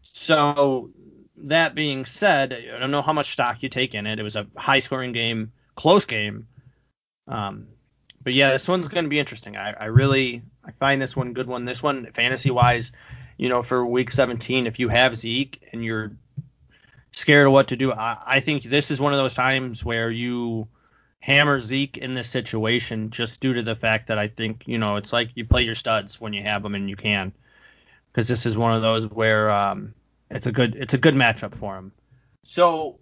So 0.00 0.90
that 1.36 1.74
being 1.74 2.04
said, 2.04 2.52
I 2.52 2.78
don't 2.78 2.90
know 2.90 3.02
how 3.02 3.12
much 3.12 3.32
stock 3.32 3.62
you 3.62 3.68
take 3.68 3.94
in 3.94 4.06
it. 4.06 4.18
It 4.18 4.22
was 4.22 4.36
a 4.36 4.46
high 4.56 4.80
scoring 4.80 5.12
game, 5.12 5.52
close 5.74 6.04
game. 6.06 6.48
Um, 7.28 7.68
but 8.22 8.34
yeah, 8.34 8.52
this 8.52 8.68
one's 8.68 8.88
going 8.88 9.04
to 9.04 9.10
be 9.10 9.18
interesting. 9.18 9.56
I, 9.56 9.72
I 9.72 9.84
really 9.86 10.42
I 10.64 10.72
find 10.72 11.00
this 11.00 11.16
one 11.16 11.32
good 11.32 11.46
one. 11.46 11.64
This 11.64 11.82
one 11.82 12.10
fantasy 12.12 12.50
wise, 12.50 12.92
you 13.36 13.48
know, 13.48 13.62
for 13.62 13.84
week 13.84 14.10
17, 14.10 14.66
if 14.66 14.78
you 14.78 14.88
have 14.88 15.16
Zeke 15.16 15.68
and 15.72 15.84
you're 15.84 16.12
scared 17.12 17.46
of 17.46 17.52
what 17.52 17.68
to 17.68 17.76
do. 17.76 17.92
I, 17.92 18.18
I 18.26 18.40
think 18.40 18.64
this 18.64 18.90
is 18.90 19.00
one 19.00 19.12
of 19.12 19.18
those 19.18 19.34
times 19.34 19.84
where 19.84 20.10
you 20.10 20.68
hammer 21.20 21.60
Zeke 21.60 21.98
in 21.98 22.14
this 22.14 22.28
situation 22.28 23.10
just 23.10 23.40
due 23.40 23.54
to 23.54 23.62
the 23.62 23.76
fact 23.76 24.08
that 24.08 24.18
I 24.18 24.28
think 24.28 24.64
you 24.66 24.78
know 24.78 24.96
it's 24.96 25.12
like 25.12 25.30
you 25.34 25.44
play 25.44 25.62
your 25.62 25.74
studs 25.76 26.20
when 26.20 26.32
you 26.32 26.42
have 26.42 26.62
them 26.62 26.74
and 26.74 26.90
you 26.90 26.96
can, 26.96 27.32
because 28.10 28.28
this 28.28 28.46
is 28.46 28.56
one 28.56 28.74
of 28.74 28.82
those 28.82 29.06
where 29.06 29.50
um, 29.50 29.94
it's 30.30 30.46
a 30.46 30.52
good 30.52 30.74
it's 30.74 30.94
a 30.94 30.98
good 30.98 31.14
matchup 31.14 31.54
for 31.54 31.76
him. 31.76 31.92
So 32.44 32.98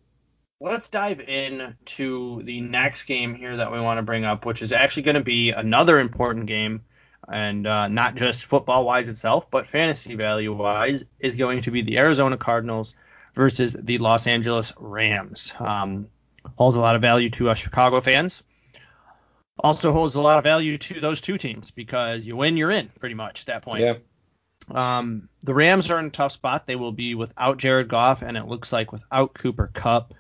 let's 0.61 0.91
dive 0.91 1.21
in 1.21 1.75
to 1.87 2.43
the 2.45 2.61
next 2.61 3.05
game 3.05 3.35
here 3.35 3.57
that 3.57 3.73
we 3.73 3.81
want 3.81 3.99
to 3.99 4.03
bring 4.03 4.25
up, 4.25 4.45
which 4.45 4.61
is 4.61 4.73
actually 4.73 5.05
going 5.05 5.15
to 5.15 5.23
be 5.23 5.53
another 5.53 5.99
important 5.99 6.47
game, 6.47 6.83
and 7.33 7.67
uh, 7.67 7.89
not 7.89 8.17
just 8.17 8.45
football 8.45 8.85
wise 8.85 9.09
itself, 9.09 9.51
but 9.51 9.67
fantasy 9.67 10.15
value 10.15 10.53
wise, 10.53 11.05
is 11.19 11.37
going 11.37 11.63
to 11.63 11.71
be 11.71 11.81
the 11.81 11.97
Arizona 11.99 12.37
Cardinals 12.37 12.95
versus 13.35 13.77
the 13.79 13.99
Los 13.99 14.27
Angeles 14.27 14.73
Rams. 14.79 15.53
Um, 15.59 16.09
holds 16.57 16.77
a 16.77 16.81
lot 16.81 16.97
of 16.97 17.03
value 17.03 17.31
to 17.31 17.51
us 17.51 17.59
Chicago 17.59 18.01
fans. 18.01 18.43
Also 19.59 19.93
holds 19.93 20.15
a 20.15 20.21
lot 20.21 20.39
of 20.39 20.45
value 20.45 20.79
to 20.79 21.01
those 21.01 21.21
two 21.21 21.37
teams 21.37 21.71
because 21.71 22.25
you 22.25 22.37
win, 22.37 22.57
you're 22.57 22.71
in 22.71 22.91
pretty 22.99 23.15
much 23.15 23.41
at 23.41 23.47
that 23.47 23.63
point. 23.63 23.83
Yeah. 23.83 23.95
Um, 24.71 25.29
the 25.43 25.55
Rams 25.55 25.91
are 25.91 25.99
in 25.99 26.07
a 26.07 26.11
tough 26.11 26.33
spot. 26.33 26.67
They 26.67 26.77
will 26.77 26.93
be 26.93 27.15
without 27.15 27.59
Jared 27.59 27.89
Goff, 27.89 28.23
and 28.23 28.37
it 28.37 28.47
looks 28.47 28.73
like 28.73 28.93
without 28.93 29.35
Cooper 29.35 29.71
Kupp. 29.73 30.15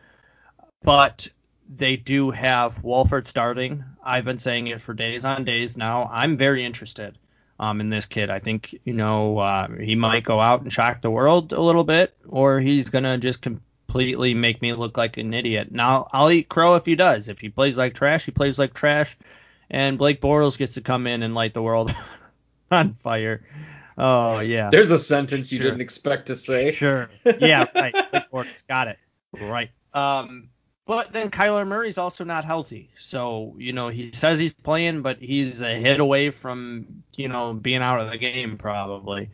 But 0.83 1.29
they 1.69 1.97
do 1.97 2.31
have 2.31 2.83
Wolford 2.83 3.26
starting. 3.26 3.85
I've 4.02 4.25
been 4.25 4.38
saying 4.38 4.67
it 4.67 4.81
for 4.81 4.93
days 4.93 5.25
on 5.25 5.45
days 5.45 5.76
now. 5.76 6.09
I'm 6.11 6.37
very 6.37 6.64
interested 6.64 7.17
um, 7.61 7.81
in 7.81 7.90
this 7.90 8.07
kid. 8.07 8.31
I 8.31 8.40
think 8.40 8.75
you 8.85 8.93
know 8.95 9.38
uh, 9.38 9.69
he 9.79 9.95
might 9.95 10.25
go 10.25 10.40
out 10.40 10.62
and 10.62 10.73
shock 10.73 11.02
the 11.02 11.11
world 11.11 11.52
a 11.52 11.61
little 11.61 11.85
bit, 11.85 12.17
or 12.26 12.59
he's 12.59 12.88
gonna 12.88 13.19
just 13.19 13.40
completely 13.43 14.35
make 14.35 14.61
me 14.62 14.73
look 14.73 14.97
like 14.97 15.17
an 15.19 15.33
idiot. 15.35 15.71
Now 15.71 16.09
I'll 16.12 16.31
eat 16.31 16.49
crow 16.49 16.75
if 16.75 16.85
he 16.87 16.97
does. 16.97 17.29
If 17.29 17.38
he 17.38 17.49
plays 17.50 17.76
like 17.76 17.95
trash, 17.95 18.25
he 18.25 18.33
plays 18.33 18.59
like 18.59 18.75
trash, 18.75 19.17
and 19.71 19.99
Blake 19.99 20.21
Bortles 20.21 20.59
gets 20.59 20.75
to 20.75 20.81
come 20.81 21.07
in 21.07 21.23
and 21.23 21.35
light 21.35 21.55
the 21.55 21.62
world 21.62 21.95
on 22.71 22.95
fire. 23.02 23.43
Oh 23.99 24.38
yeah. 24.40 24.71
There's 24.71 24.90
a 24.90 24.99
sentence 24.99 25.52
you 25.52 25.59
Sure. 25.59 25.67
didn't 25.67 25.83
expect 25.83 26.26
to 26.29 26.37
say. 26.37 26.73
Sure. 26.73 27.11
Yeah, 27.38 27.67
right. 27.75 27.93
Blake 28.11 28.31
Bortles. 28.33 28.67
Got 28.69 28.88
it. 28.88 28.99
Right. 29.38 29.71
Um, 29.93 30.50
but 30.90 31.12
then 31.12 31.30
Kyler 31.30 31.64
Murray's 31.64 31.99
also 31.99 32.25
not 32.25 32.44
healthy. 32.44 32.90
So, 32.99 33.54
you 33.59 33.73
know, 33.73 33.90
he 33.90 34.11
says 34.11 34.40
he's 34.40 34.52
playing, 34.52 35.02
but 35.02 35.18
he's 35.20 35.62
a 35.62 35.76
hit 35.76 36.00
away 36.00 36.30
from, 36.30 37.04
you 37.14 37.28
know, 37.28 37.54
being 37.54 37.80
out 37.80 38.00
of 38.00 38.11
the 38.11 38.18
game 38.18 38.59
probably. 38.59 39.30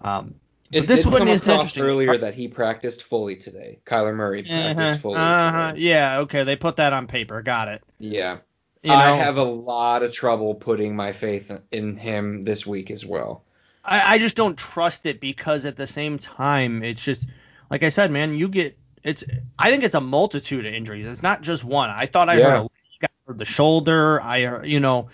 Um, 0.00 0.36
It 0.72 0.86
this 0.86 1.02
did 1.02 1.12
one 1.12 1.18
come 1.18 1.28
is 1.28 1.46
across 1.46 1.76
earlier 1.76 2.16
that 2.16 2.32
he 2.32 2.48
practiced 2.48 3.02
fully 3.02 3.36
today. 3.36 3.80
Kyler 3.84 4.14
Murray 4.14 4.44
practiced 4.44 4.78
uh-huh, 4.78 4.96
fully 4.96 5.16
uh-huh. 5.16 5.72
today. 5.72 5.80
Yeah, 5.82 6.20
okay. 6.20 6.44
They 6.44 6.56
put 6.56 6.76
that 6.76 6.94
on 6.94 7.06
paper. 7.06 7.42
Got 7.42 7.68
it. 7.68 7.82
Yeah. 7.98 8.38
You 8.82 8.88
know, 8.92 8.96
I 8.96 9.10
have 9.10 9.36
a 9.36 9.44
lot 9.44 10.02
of 10.02 10.14
trouble 10.14 10.54
putting 10.54 10.96
my 10.96 11.12
faith 11.12 11.52
in 11.70 11.98
him 11.98 12.44
this 12.44 12.66
week 12.66 12.90
as 12.90 13.04
well. 13.04 13.42
I, 13.84 14.14
I 14.14 14.18
just 14.18 14.36
don't 14.36 14.56
trust 14.56 15.04
it 15.04 15.20
because 15.20 15.66
at 15.66 15.76
the 15.76 15.86
same 15.86 16.16
time, 16.16 16.82
it's 16.82 17.04
just 17.04 17.26
like 17.70 17.82
I 17.82 17.90
said, 17.90 18.10
man. 18.10 18.32
You 18.32 18.48
get 18.48 18.78
it's. 19.04 19.24
I 19.58 19.70
think 19.70 19.84
it's 19.84 19.94
a 19.94 20.00
multitude 20.00 20.66
of 20.66 20.72
injuries. 20.72 21.06
It's 21.06 21.22
not 21.22 21.42
just 21.42 21.64
one. 21.64 21.90
I 21.90 22.06
thought 22.06 22.28
I 22.28 22.38
Yeah. 22.38 22.50
heard 22.50 22.66
a 23.02 23.08
heard 23.28 23.38
the 23.38 23.44
shoulder. 23.44 24.20
I 24.20 24.64
you 24.64 24.80
know, 24.80 25.08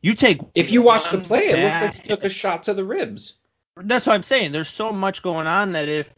you 0.00 0.14
take. 0.14 0.40
If 0.54 0.72
you 0.72 0.82
watch 0.82 1.10
the 1.10 1.18
play, 1.18 1.48
it 1.48 1.62
looks 1.62 1.80
like 1.80 1.94
he 1.94 2.02
took 2.02 2.24
a 2.24 2.28
shot 2.28 2.64
to 2.64 2.74
the 2.74 2.84
ribs. 2.84 3.34
That's 3.76 4.06
what 4.06 4.14
I'm 4.14 4.22
saying. 4.22 4.52
There's 4.52 4.68
so 4.68 4.92
much 4.92 5.22
going 5.22 5.46
on 5.46 5.72
that 5.72 5.88
if 5.88 6.12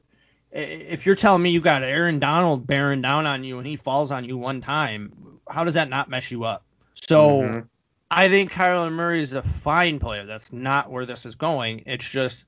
if 0.52 1.06
you're 1.06 1.16
telling 1.16 1.42
me 1.42 1.50
you 1.50 1.60
got 1.60 1.82
Aaron 1.82 2.18
Donald 2.18 2.66
bearing 2.66 3.02
down 3.02 3.26
on 3.26 3.44
you 3.44 3.58
and 3.58 3.66
he 3.66 3.76
falls 3.76 4.10
on 4.10 4.24
you 4.24 4.36
one 4.36 4.60
time, 4.60 5.12
how 5.48 5.64
does 5.64 5.74
that 5.74 5.88
not 5.88 6.08
mess 6.08 6.30
you 6.30 6.44
up? 6.44 6.64
So. 6.94 7.40
Mhm. 7.40 7.66
I 8.12 8.28
think 8.28 8.50
Kyler 8.50 8.90
Murray 8.90 9.22
is 9.22 9.34
a 9.34 9.42
fine 9.42 10.00
player. 10.00 10.26
That's 10.26 10.52
not 10.52 10.90
where 10.90 11.06
this 11.06 11.24
is 11.24 11.36
going. 11.36 11.84
It's 11.86 12.10
just 12.10 12.44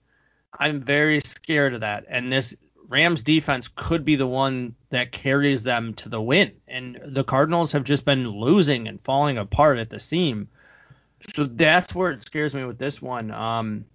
I'm 0.59 0.81
very 0.83 1.21
scared 1.21 1.75
of 1.75 1.81
that. 1.81 2.05
And 2.09 2.33
this 2.33 2.55
Rams 2.93 3.25
defense 3.25 3.69
could 3.75 4.05
be 4.05 4.17
the 4.17 4.27
one 4.27 4.75
that 4.91 5.13
carries 5.13 5.63
them 5.63 5.95
to 5.95 6.11
the 6.11 6.21
win. 6.21 6.53
And 6.69 7.01
the 7.07 7.25
Cardinals 7.25 7.73
have 7.73 7.85
just 7.85 8.05
been 8.05 8.29
losing 8.29 8.87
and 8.87 9.01
falling 9.01 9.39
apart 9.39 9.79
at 9.79 9.89
the 9.89 9.99
seam. 9.99 10.49
So 11.35 11.45
that's 11.45 11.95
where 11.95 12.11
it 12.11 12.23
scares 12.23 12.55
me 12.55 12.65
with 12.65 12.79
this 12.79 13.01
one. 13.01 13.31
Um, 13.31 13.87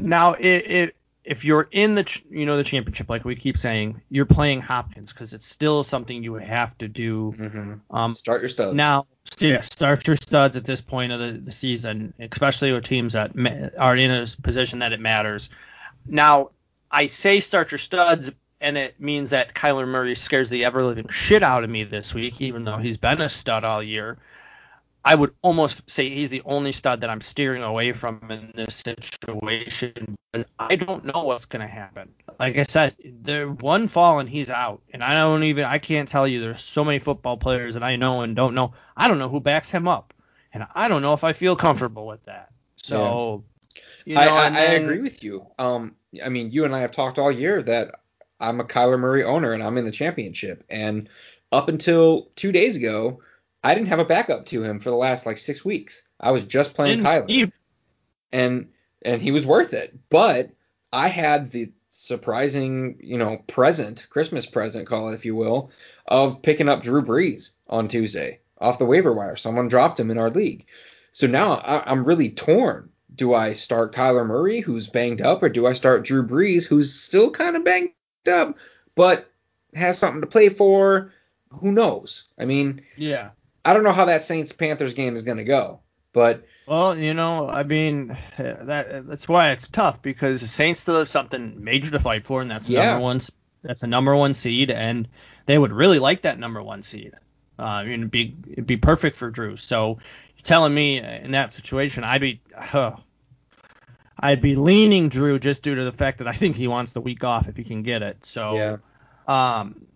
now, 0.00 0.32
it, 0.34 0.46
it, 0.70 0.96
if 1.24 1.44
you're 1.44 1.68
in 1.70 1.94
the 1.94 2.04
ch- 2.04 2.24
you 2.30 2.46
know 2.46 2.56
the 2.56 2.64
championship, 2.64 3.10
like 3.10 3.24
we 3.24 3.36
keep 3.36 3.58
saying, 3.58 4.00
you're 4.08 4.24
playing 4.24 4.60
Hopkins 4.60 5.12
because 5.12 5.34
it's 5.34 5.46
still 5.46 5.84
something 5.84 6.22
you 6.22 6.34
have 6.34 6.76
to 6.78 6.88
do. 6.88 7.34
Mhm. 7.36 7.80
Um, 7.90 8.14
Start 8.14 8.40
your 8.40 8.48
studs. 8.48 8.74
now, 8.74 9.06
yeah, 9.38 9.60
start 9.60 10.06
your 10.06 10.16
studs 10.16 10.56
at 10.56 10.64
this 10.64 10.80
point 10.80 11.12
of 11.12 11.20
the, 11.20 11.32
the 11.32 11.52
season, 11.52 12.14
especially 12.18 12.72
with 12.72 12.84
teams 12.84 13.12
that 13.12 13.34
ma- 13.34 13.68
are 13.78 13.96
in 13.96 14.10
a 14.10 14.26
position 14.42 14.78
that 14.78 14.92
it 14.92 15.00
matters. 15.00 15.50
Now, 16.06 16.50
I 16.92 17.06
say 17.06 17.40
start 17.40 17.72
your 17.72 17.78
studs, 17.78 18.30
and 18.60 18.76
it 18.76 19.00
means 19.00 19.30
that 19.30 19.54
Kyler 19.54 19.88
Murray 19.88 20.14
scares 20.14 20.50
the 20.50 20.66
ever 20.66 20.84
living 20.84 21.08
shit 21.08 21.42
out 21.42 21.64
of 21.64 21.70
me 21.70 21.84
this 21.84 22.12
week, 22.12 22.40
even 22.40 22.64
though 22.64 22.76
he's 22.76 22.98
been 22.98 23.20
a 23.20 23.28
stud 23.28 23.64
all 23.64 23.82
year. 23.82 24.18
I 25.04 25.14
would 25.16 25.34
almost 25.42 25.90
say 25.90 26.08
he's 26.10 26.30
the 26.30 26.42
only 26.44 26.70
stud 26.70 27.00
that 27.00 27.10
I'm 27.10 27.20
steering 27.20 27.64
away 27.64 27.92
from 27.92 28.20
in 28.30 28.52
this 28.54 28.76
situation 28.76 30.16
because 30.32 30.46
I 30.58 30.76
don't 30.76 31.04
know 31.04 31.24
what's 31.24 31.46
going 31.46 31.66
to 31.66 31.72
happen. 31.72 32.10
Like 32.38 32.56
I 32.56 32.62
said, 32.62 32.94
the 33.22 33.46
one 33.46 33.88
fall 33.88 34.20
and 34.20 34.28
he's 34.28 34.50
out, 34.50 34.80
and 34.92 35.02
I 35.02 35.14
don't 35.14 35.42
even 35.42 35.64
I 35.64 35.78
can't 35.78 36.08
tell 36.08 36.28
you. 36.28 36.40
There's 36.40 36.62
so 36.62 36.84
many 36.84 37.00
football 37.00 37.36
players 37.36 37.74
that 37.74 37.82
I 37.82 37.96
know 37.96 38.20
and 38.20 38.36
don't 38.36 38.54
know. 38.54 38.74
I 38.96 39.08
don't 39.08 39.18
know 39.18 39.28
who 39.28 39.40
backs 39.40 39.70
him 39.70 39.88
up, 39.88 40.14
and 40.52 40.66
I 40.72 40.86
don't 40.86 41.02
know 41.02 41.14
if 41.14 41.24
I 41.24 41.32
feel 41.32 41.56
comfortable 41.56 42.06
with 42.06 42.24
that. 42.26 42.52
So, 42.76 43.44
you 44.04 44.14
know, 44.14 44.20
I, 44.36 44.42
I, 44.44 44.46
and 44.48 44.56
I 44.56 44.62
agree 44.84 45.00
with 45.00 45.22
you. 45.22 45.46
Um, 45.58 45.94
I 46.24 46.28
mean, 46.28 46.50
you 46.50 46.64
and 46.64 46.74
I 46.74 46.80
have 46.80 46.92
talked 46.92 47.18
all 47.18 47.30
year 47.32 47.62
that 47.62 47.92
I'm 48.40 48.60
a 48.60 48.64
Kyler 48.64 48.98
Murray 48.98 49.24
owner 49.24 49.52
and 49.52 49.62
I'm 49.62 49.78
in 49.78 49.84
the 49.84 49.90
championship. 49.90 50.64
And 50.68 51.08
up 51.50 51.68
until 51.68 52.28
two 52.36 52.52
days 52.52 52.76
ago, 52.76 53.20
I 53.64 53.74
didn't 53.74 53.88
have 53.88 53.98
a 54.00 54.04
backup 54.04 54.46
to 54.46 54.62
him 54.64 54.80
for 54.80 54.90
the 54.90 54.96
last 54.96 55.26
like 55.26 55.38
six 55.38 55.64
weeks. 55.64 56.02
I 56.20 56.30
was 56.32 56.44
just 56.44 56.74
playing 56.74 56.98
and 56.98 57.06
Kyler, 57.06 57.28
he- 57.28 57.52
and 58.32 58.68
and 59.04 59.20
he 59.20 59.30
was 59.30 59.46
worth 59.46 59.72
it. 59.72 59.96
But 60.10 60.50
I 60.92 61.08
had 61.08 61.50
the 61.50 61.72
surprising, 61.90 62.98
you 63.00 63.18
know, 63.18 63.38
present, 63.46 64.06
Christmas 64.10 64.46
present, 64.46 64.86
call 64.88 65.08
it 65.08 65.14
if 65.14 65.24
you 65.24 65.34
will, 65.36 65.70
of 66.06 66.42
picking 66.42 66.68
up 66.68 66.82
Drew 66.82 67.02
Brees 67.02 67.50
on 67.68 67.88
Tuesday 67.88 68.40
off 68.58 68.78
the 68.78 68.84
waiver 68.84 69.12
wire. 69.12 69.36
Someone 69.36 69.68
dropped 69.68 69.98
him 70.00 70.10
in 70.10 70.18
our 70.18 70.30
league. 70.30 70.66
So 71.12 71.26
now 71.26 71.54
I, 71.54 71.90
I'm 71.90 72.04
really 72.04 72.30
torn. 72.30 72.90
Do 73.14 73.34
I 73.34 73.52
start 73.52 73.94
Kyler 73.94 74.26
Murray, 74.26 74.60
who's 74.60 74.88
banged 74.88 75.20
up, 75.20 75.42
or 75.42 75.48
do 75.48 75.66
I 75.66 75.72
start 75.74 76.04
Drew 76.04 76.26
Brees, 76.26 76.66
who's 76.66 76.94
still 76.94 77.30
kind 77.30 77.56
of 77.56 77.64
banged 77.64 77.90
up, 78.30 78.56
but 78.94 79.30
has 79.74 79.98
something 79.98 80.20
to 80.22 80.26
play 80.26 80.48
for? 80.48 81.12
Who 81.60 81.72
knows? 81.72 82.24
I 82.38 82.44
mean, 82.46 82.82
yeah. 82.96 83.30
I 83.64 83.74
don't 83.74 83.84
know 83.84 83.92
how 83.92 84.06
that 84.06 84.24
Saints 84.24 84.52
Panthers 84.52 84.94
game 84.94 85.14
is 85.14 85.22
going 85.22 85.36
to 85.38 85.44
go, 85.44 85.80
but 86.12 86.46
Well, 86.66 86.96
you 86.96 87.12
know, 87.14 87.48
I 87.48 87.62
mean, 87.64 88.16
that 88.38 89.06
that's 89.06 89.28
why 89.28 89.50
it's 89.52 89.68
tough 89.68 90.00
because 90.02 90.40
the 90.40 90.46
Saints 90.46 90.80
still 90.80 90.98
have 90.98 91.08
something 91.08 91.62
major 91.62 91.90
to 91.90 91.98
fight 92.00 92.24
for, 92.24 92.40
and 92.40 92.50
that's 92.50 92.66
the 92.66 92.72
Yeah. 92.74 92.86
number 92.90 93.02
one. 93.02 93.20
That's 93.62 93.82
the 93.82 93.86
number 93.86 94.16
one 94.16 94.34
seed, 94.34 94.70
and 94.72 95.06
they 95.46 95.56
would 95.56 95.72
really 95.72 95.98
like 96.00 96.22
that 96.22 96.38
number 96.38 96.62
one 96.62 96.82
seed. 96.82 97.12
Uh, 97.58 97.62
I 97.62 97.84
mean, 97.84 98.00
it'd 98.00 98.10
be 98.10 98.34
it'd 98.50 98.66
be 98.66 98.76
perfect 98.78 99.16
for 99.18 99.30
Drew. 99.30 99.56
So 99.56 99.98
telling 100.44 100.74
me 100.74 100.98
in 100.98 101.32
that 101.32 101.52
situation, 101.52 102.04
I'd 102.04 102.20
be, 102.20 102.40
I'd 104.18 104.40
be 104.40 104.54
leaning 104.54 105.08
Drew 105.08 105.38
just 105.38 105.62
due 105.62 105.74
to 105.74 105.84
the 105.84 105.92
fact 105.92 106.18
that 106.18 106.28
I 106.28 106.32
think 106.32 106.56
he 106.56 106.68
wants 106.68 106.92
the 106.92 107.00
week 107.00 107.24
off 107.24 107.48
if 107.48 107.56
he 107.56 107.64
can 107.64 107.82
get 107.82 108.02
it. 108.02 108.24
So 108.24 108.54
yeah, 108.54 108.76
um, 109.26 109.86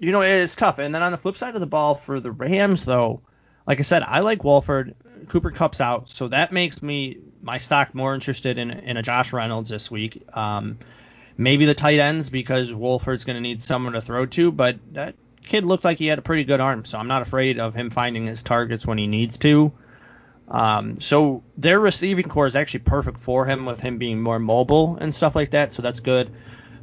you 0.00 0.12
know, 0.12 0.22
it's 0.22 0.56
tough. 0.56 0.78
And 0.78 0.94
then 0.94 1.02
on 1.02 1.12
the 1.12 1.18
flip 1.18 1.36
side 1.36 1.54
of 1.54 1.60
the 1.60 1.66
ball 1.66 1.94
for 1.94 2.20
the 2.20 2.32
Rams, 2.32 2.84
though, 2.84 3.22
like 3.66 3.78
I 3.78 3.82
said, 3.82 4.02
I 4.02 4.20
like 4.20 4.44
Wolford. 4.44 4.94
Cooper 5.28 5.50
Kupp's 5.50 5.80
out, 5.80 6.10
so 6.10 6.28
that 6.28 6.52
makes 6.52 6.82
me 6.82 7.18
my 7.42 7.56
stock 7.58 7.94
more 7.94 8.14
interested 8.14 8.58
in 8.58 8.70
in 8.70 8.96
a 8.96 9.02
Josh 9.02 9.32
Reynolds 9.32 9.70
this 9.70 9.90
week. 9.90 10.22
Um, 10.36 10.78
maybe 11.36 11.64
the 11.64 11.74
tight 11.74 11.98
ends 11.98 12.28
because 12.28 12.72
Wolford's 12.72 13.24
going 13.24 13.36
to 13.36 13.40
need 13.40 13.62
someone 13.62 13.94
to 13.94 14.02
throw 14.02 14.26
to, 14.26 14.52
but 14.52 14.76
that 14.92 15.14
kid 15.44 15.64
looked 15.64 15.84
like 15.84 15.98
he 15.98 16.06
had 16.06 16.18
a 16.18 16.22
pretty 16.22 16.44
good 16.44 16.60
arm, 16.60 16.84
so 16.84 16.98
I'm 16.98 17.08
not 17.08 17.22
afraid 17.22 17.58
of 17.58 17.74
him 17.74 17.90
finding 17.90 18.26
his 18.26 18.42
targets 18.42 18.86
when 18.86 18.98
he 18.98 19.06
needs 19.06 19.38
to. 19.38 19.72
Um, 20.48 21.00
so 21.00 21.42
their 21.56 21.80
receiving 21.80 22.28
core 22.28 22.46
is 22.46 22.56
actually 22.56 22.80
perfect 22.80 23.18
for 23.18 23.46
him 23.46 23.64
with 23.64 23.80
him 23.80 23.98
being 23.98 24.20
more 24.20 24.38
mobile 24.38 24.98
and 25.00 25.14
stuff 25.14 25.34
like 25.34 25.50
that, 25.50 25.72
so 25.72 25.82
that's 25.82 26.00
good. 26.00 26.30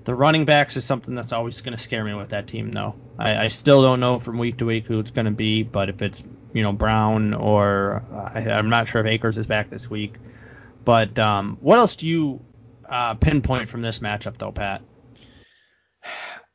The 0.03 0.15
running 0.15 0.45
backs 0.45 0.77
is 0.77 0.83
something 0.83 1.13
that's 1.13 1.31
always 1.31 1.61
going 1.61 1.77
to 1.77 1.81
scare 1.81 2.03
me 2.03 2.15
with 2.15 2.29
that 2.29 2.47
team, 2.47 2.71
though. 2.71 2.95
I, 3.19 3.45
I 3.45 3.47
still 3.49 3.83
don't 3.83 3.99
know 3.99 4.17
from 4.17 4.39
week 4.39 4.57
to 4.57 4.65
week 4.65 4.85
who 4.85 4.99
it's 4.99 5.11
going 5.11 5.25
to 5.25 5.31
be, 5.31 5.61
but 5.61 5.89
if 5.89 6.01
it's 6.01 6.23
you 6.53 6.63
know 6.63 6.73
Brown 6.73 7.35
or 7.35 8.03
I, 8.11 8.49
I'm 8.49 8.69
not 8.69 8.87
sure 8.87 9.01
if 9.01 9.07
Akers 9.07 9.37
is 9.37 9.45
back 9.45 9.69
this 9.69 9.89
week. 9.89 10.15
But 10.83 11.19
um, 11.19 11.57
what 11.61 11.77
else 11.77 11.95
do 11.95 12.07
you 12.07 12.41
uh, 12.89 13.13
pinpoint 13.15 13.69
from 13.69 13.83
this 13.83 13.99
matchup, 13.99 14.37
though, 14.37 14.51
Pat? 14.51 14.81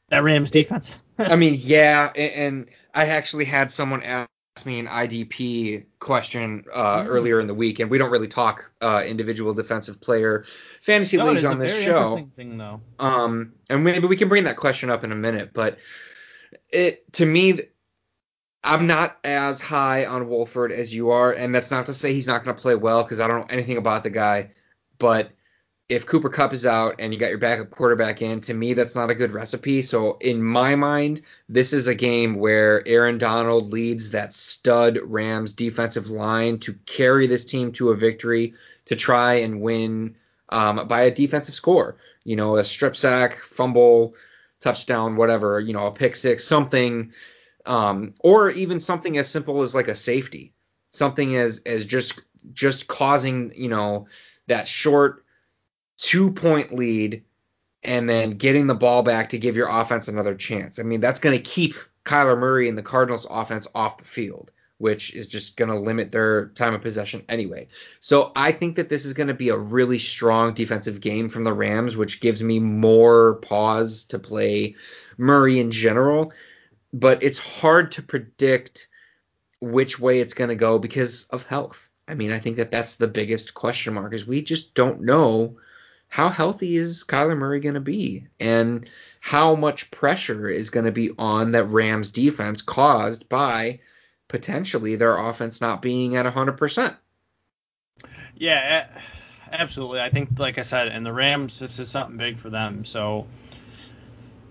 That 0.08 0.24
Rams 0.24 0.50
defense. 0.50 0.92
I 1.18 1.36
mean, 1.36 1.54
yeah, 1.58 2.10
and, 2.14 2.32
and 2.32 2.66
I 2.92 3.06
actually 3.06 3.44
had 3.44 3.70
someone 3.70 4.02
ask 4.56 4.64
me 4.64 4.78
an 4.78 4.86
IDP 4.86 5.84
question 5.98 6.64
uh, 6.72 7.00
mm. 7.00 7.06
earlier 7.06 7.40
in 7.40 7.46
the 7.46 7.54
week, 7.54 7.78
and 7.78 7.90
we 7.90 7.98
don't 7.98 8.10
really 8.10 8.28
talk 8.28 8.70
uh, 8.80 9.02
individual 9.06 9.52
defensive 9.52 10.00
player 10.00 10.46
fantasy 10.80 11.18
no, 11.18 11.26
leagues 11.26 11.44
on 11.44 11.58
this 11.58 11.82
show. 11.82 12.26
Thing, 12.36 12.56
though. 12.56 12.80
Um, 12.98 13.52
and 13.68 13.84
maybe 13.84 14.06
we 14.06 14.16
can 14.16 14.30
bring 14.30 14.44
that 14.44 14.56
question 14.56 14.88
up 14.88 15.04
in 15.04 15.12
a 15.12 15.14
minute, 15.14 15.50
but 15.52 15.78
it 16.70 17.12
to 17.14 17.26
me, 17.26 17.60
I'm 18.64 18.86
not 18.86 19.18
as 19.24 19.60
high 19.60 20.06
on 20.06 20.26
Wolford 20.26 20.72
as 20.72 20.94
you 20.94 21.10
are, 21.10 21.32
and 21.32 21.54
that's 21.54 21.70
not 21.70 21.86
to 21.86 21.92
say 21.92 22.14
he's 22.14 22.26
not 22.26 22.42
going 22.42 22.56
to 22.56 22.62
play 22.62 22.76
well 22.76 23.02
because 23.02 23.20
I 23.20 23.28
don't 23.28 23.40
know 23.40 23.46
anything 23.50 23.76
about 23.76 24.04
the 24.04 24.10
guy, 24.10 24.52
but 24.98 25.32
if 25.88 26.04
Cooper 26.04 26.28
Kupp 26.28 26.52
is 26.52 26.66
out 26.66 26.96
and 26.98 27.12
you 27.12 27.20
got 27.20 27.28
your 27.28 27.38
backup 27.38 27.70
quarterback 27.70 28.20
in, 28.20 28.40
to 28.42 28.54
me 28.54 28.74
that's 28.74 28.96
not 28.96 29.10
a 29.10 29.14
good 29.14 29.32
recipe. 29.32 29.82
So 29.82 30.16
in 30.20 30.42
my 30.42 30.74
mind, 30.74 31.22
this 31.48 31.72
is 31.72 31.86
a 31.86 31.94
game 31.94 32.36
where 32.36 32.86
Aaron 32.86 33.18
Donald 33.18 33.70
leads 33.70 34.10
that 34.10 34.32
stud 34.32 34.98
Rams 35.04 35.54
defensive 35.54 36.10
line 36.10 36.58
to 36.60 36.74
carry 36.86 37.28
this 37.28 37.44
team 37.44 37.72
to 37.72 37.90
a 37.90 37.96
victory 37.96 38.54
to 38.86 38.96
try 38.96 39.34
and 39.34 39.60
win 39.60 40.16
um, 40.48 40.88
by 40.88 41.02
a 41.02 41.14
defensive 41.14 41.54
score. 41.54 41.98
You 42.24 42.34
know, 42.34 42.56
a 42.56 42.64
strip 42.64 42.96
sack, 42.96 43.44
fumble, 43.44 44.14
touchdown, 44.60 45.14
whatever. 45.14 45.60
You 45.60 45.72
know, 45.72 45.86
a 45.86 45.92
pick 45.92 46.16
six, 46.16 46.44
something, 46.44 47.12
um, 47.64 48.14
or 48.18 48.50
even 48.50 48.80
something 48.80 49.18
as 49.18 49.28
simple 49.28 49.62
as 49.62 49.72
like 49.72 49.86
a 49.86 49.94
safety, 49.94 50.52
something 50.90 51.36
as 51.36 51.62
as 51.64 51.84
just 51.84 52.22
just 52.52 52.88
causing 52.88 53.52
you 53.54 53.68
know 53.68 54.08
that 54.48 54.66
short 54.66 55.25
two 55.98 56.32
point 56.32 56.74
lead 56.74 57.24
and 57.82 58.08
then 58.08 58.32
getting 58.32 58.66
the 58.66 58.74
ball 58.74 59.02
back 59.02 59.30
to 59.30 59.38
give 59.38 59.56
your 59.56 59.68
offense 59.68 60.08
another 60.08 60.34
chance. 60.34 60.78
I 60.78 60.82
mean, 60.82 61.00
that's 61.00 61.20
going 61.20 61.36
to 61.36 61.42
keep 61.42 61.74
Kyler 62.04 62.38
Murray 62.38 62.68
and 62.68 62.76
the 62.76 62.82
Cardinals 62.82 63.26
offense 63.28 63.68
off 63.74 63.98
the 63.98 64.04
field, 64.04 64.50
which 64.78 65.14
is 65.14 65.28
just 65.28 65.56
going 65.56 65.70
to 65.70 65.78
limit 65.78 66.10
their 66.10 66.46
time 66.48 66.74
of 66.74 66.82
possession 66.82 67.24
anyway. 67.28 67.68
So 68.00 68.32
I 68.34 68.52
think 68.52 68.76
that 68.76 68.88
this 68.88 69.04
is 69.04 69.14
going 69.14 69.28
to 69.28 69.34
be 69.34 69.50
a 69.50 69.56
really 69.56 69.98
strong 69.98 70.54
defensive 70.54 71.00
game 71.00 71.28
from 71.28 71.44
the 71.44 71.52
Rams, 71.52 71.96
which 71.96 72.20
gives 72.20 72.42
me 72.42 72.58
more 72.58 73.36
pause 73.36 74.04
to 74.06 74.18
play 74.18 74.74
Murray 75.16 75.60
in 75.60 75.70
general. 75.70 76.32
But 76.92 77.22
it's 77.22 77.38
hard 77.38 77.92
to 77.92 78.02
predict 78.02 78.88
which 79.60 79.98
way 79.98 80.20
it's 80.20 80.34
going 80.34 80.50
to 80.50 80.56
go 80.56 80.78
because 80.78 81.24
of 81.24 81.46
health. 81.46 81.88
I 82.08 82.14
mean, 82.14 82.32
I 82.32 82.38
think 82.38 82.56
that 82.56 82.70
that's 82.70 82.96
the 82.96 83.08
biggest 83.08 83.54
question 83.54 83.94
mark 83.94 84.14
is 84.14 84.26
we 84.26 84.42
just 84.42 84.74
don't 84.74 85.02
know 85.02 85.56
how 86.08 86.28
healthy 86.28 86.76
is 86.76 87.04
Kyler 87.04 87.36
Murray 87.36 87.60
going 87.60 87.74
to 87.74 87.80
be? 87.80 88.26
And 88.40 88.88
how 89.20 89.54
much 89.54 89.90
pressure 89.90 90.48
is 90.48 90.70
going 90.70 90.86
to 90.86 90.92
be 90.92 91.10
on 91.18 91.52
that 91.52 91.64
Rams 91.64 92.12
defense 92.12 92.62
caused 92.62 93.28
by 93.28 93.80
potentially 94.28 94.96
their 94.96 95.16
offense 95.16 95.60
not 95.60 95.82
being 95.82 96.16
at 96.16 96.32
100%? 96.32 96.96
Yeah, 98.36 98.88
absolutely. 99.50 100.00
I 100.00 100.10
think, 100.10 100.38
like 100.38 100.58
I 100.58 100.62
said, 100.62 100.88
and 100.88 101.04
the 101.04 101.12
Rams, 101.12 101.58
this 101.58 101.78
is 101.78 101.90
something 101.90 102.16
big 102.16 102.38
for 102.38 102.50
them. 102.50 102.84
So 102.84 103.26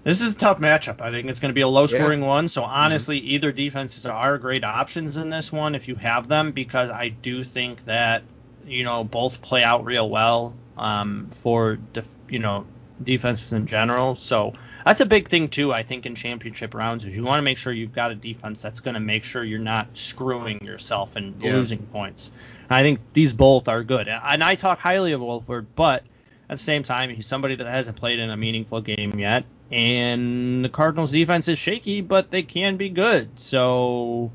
this 0.03 0.21
is 0.21 0.35
a 0.35 0.37
tough 0.37 0.59
matchup. 0.59 1.01
I 1.01 1.09
think 1.09 1.29
it's 1.29 1.39
going 1.39 1.49
to 1.49 1.55
be 1.55 1.61
a 1.61 1.67
low 1.67 1.87
scoring 1.87 2.21
yeah. 2.21 2.27
one. 2.27 2.47
So 2.47 2.63
honestly, 2.63 3.19
mm-hmm. 3.19 3.29
either 3.29 3.51
defenses 3.51 4.05
are 4.05 4.37
great 4.37 4.63
options 4.63 5.17
in 5.17 5.29
this 5.29 5.51
one 5.51 5.73
if 5.73 5.87
you 5.87 5.95
have 5.95 6.27
them, 6.27 6.51
because 6.51 6.89
I 6.89 7.09
do 7.09 7.43
think 7.43 7.85
that 7.85 8.23
you 8.65 8.83
know 8.83 9.03
both 9.03 9.41
play 9.41 9.63
out 9.63 9.85
real 9.85 10.09
well 10.09 10.53
um, 10.77 11.29
for 11.31 11.75
def- 11.93 12.07
you 12.29 12.39
know 12.39 12.65
defenses 13.01 13.53
in 13.53 13.65
general. 13.65 14.15
So 14.15 14.53
that's 14.85 15.01
a 15.01 15.05
big 15.05 15.29
thing 15.29 15.49
too. 15.49 15.73
I 15.73 15.83
think 15.83 16.05
in 16.05 16.15
championship 16.15 16.73
rounds 16.73 17.03
is 17.03 17.15
you 17.15 17.23
want 17.23 17.39
to 17.39 17.43
make 17.43 17.57
sure 17.57 17.73
you've 17.73 17.93
got 17.93 18.11
a 18.11 18.15
defense 18.15 18.61
that's 18.61 18.79
going 18.79 18.93
to 18.93 18.99
make 18.99 19.23
sure 19.23 19.43
you're 19.43 19.59
not 19.59 19.87
screwing 19.95 20.63
yourself 20.63 21.15
and 21.15 21.41
yeah. 21.41 21.53
losing 21.53 21.79
points. 21.79 22.31
And 22.69 22.75
I 22.75 22.83
think 22.83 22.99
these 23.13 23.33
both 23.33 23.67
are 23.67 23.83
good. 23.83 24.07
And 24.07 24.43
I 24.43 24.55
talk 24.55 24.79
highly 24.79 25.13
of 25.13 25.21
Wolford, 25.21 25.67
but 25.75 26.03
at 26.49 26.57
the 26.57 26.63
same 26.63 26.83
time, 26.83 27.09
he's 27.09 27.25
somebody 27.25 27.55
that 27.55 27.67
hasn't 27.67 27.97
played 27.97 28.19
in 28.19 28.29
a 28.29 28.37
meaningful 28.37 28.81
game 28.81 29.19
yet. 29.19 29.45
And 29.71 30.63
the 30.63 30.69
Cardinals 30.69 31.11
defense 31.11 31.47
is 31.47 31.57
shaky, 31.57 32.01
but 32.01 32.29
they 32.29 32.43
can 32.43 32.77
be 32.77 32.89
good. 32.89 33.39
So 33.39 34.31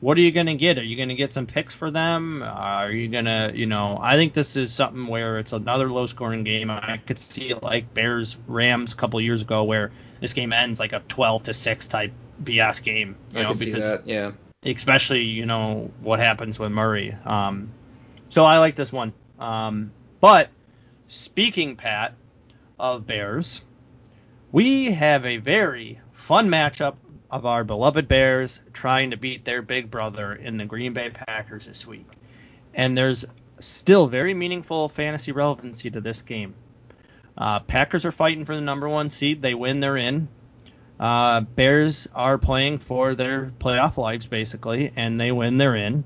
what 0.00 0.16
are 0.16 0.20
you 0.20 0.30
going 0.30 0.46
to 0.46 0.54
get? 0.54 0.78
Are 0.78 0.84
you 0.84 0.96
going 0.96 1.08
to 1.08 1.14
get 1.14 1.32
some 1.32 1.46
picks 1.46 1.74
for 1.74 1.90
them? 1.90 2.42
Are 2.42 2.90
you 2.90 3.08
going 3.08 3.24
to, 3.24 3.52
you 3.54 3.66
know, 3.66 3.98
I 4.00 4.14
think 4.16 4.32
this 4.32 4.56
is 4.56 4.72
something 4.72 5.06
where 5.06 5.38
it's 5.38 5.52
another 5.52 5.90
low 5.90 6.06
scoring 6.06 6.44
game. 6.44 6.70
I 6.70 7.00
could 7.04 7.18
see 7.18 7.50
it 7.50 7.62
like 7.62 7.92
Bears 7.94 8.36
Rams 8.46 8.92
a 8.92 8.96
couple 8.96 9.20
years 9.20 9.42
ago 9.42 9.64
where 9.64 9.90
this 10.20 10.34
game 10.34 10.52
ends 10.52 10.78
like 10.78 10.92
a 10.92 11.00
12 11.08 11.44
to 11.44 11.54
6 11.54 11.88
type 11.88 12.12
BS 12.42 12.82
game, 12.82 13.16
you 13.32 13.40
I 13.40 13.42
know, 13.44 13.54
because 13.54 13.84
that, 13.84 14.06
yeah. 14.06 14.32
Especially, 14.64 15.22
you 15.22 15.46
know, 15.46 15.90
what 16.00 16.20
happens 16.20 16.58
with 16.58 16.70
Murray. 16.70 17.16
Um, 17.24 17.70
so 18.28 18.44
I 18.44 18.58
like 18.58 18.76
this 18.76 18.92
one. 18.92 19.12
Um, 19.38 19.92
but 20.20 20.50
speaking, 21.06 21.76
Pat, 21.76 22.14
of 22.78 23.06
Bears, 23.06 23.64
we 24.52 24.92
have 24.92 25.26
a 25.26 25.38
very 25.38 26.00
fun 26.12 26.48
matchup 26.48 26.96
of 27.30 27.44
our 27.44 27.64
beloved 27.64 28.08
Bears 28.08 28.60
trying 28.72 29.10
to 29.10 29.16
beat 29.16 29.44
their 29.44 29.62
big 29.62 29.90
brother 29.90 30.32
in 30.32 30.56
the 30.56 30.64
Green 30.64 30.92
Bay 30.92 31.10
Packers 31.10 31.66
this 31.66 31.86
week. 31.86 32.06
And 32.74 32.96
there's 32.96 33.24
still 33.60 34.06
very 34.06 34.34
meaningful 34.34 34.88
fantasy 34.88 35.32
relevancy 35.32 35.90
to 35.90 36.00
this 36.00 36.22
game. 36.22 36.54
Uh, 37.36 37.60
Packers 37.60 38.04
are 38.04 38.12
fighting 38.12 38.44
for 38.44 38.54
the 38.54 38.60
number 38.60 38.88
one 38.88 39.10
seed. 39.10 39.42
They 39.42 39.54
win, 39.54 39.80
they're 39.80 39.96
in. 39.96 40.28
Uh, 40.98 41.42
Bears 41.42 42.08
are 42.14 42.38
playing 42.38 42.78
for 42.78 43.14
their 43.14 43.52
playoff 43.60 43.96
lives, 43.96 44.26
basically, 44.26 44.92
and 44.96 45.20
they 45.20 45.30
win, 45.30 45.58
they're 45.58 45.76
in. 45.76 46.04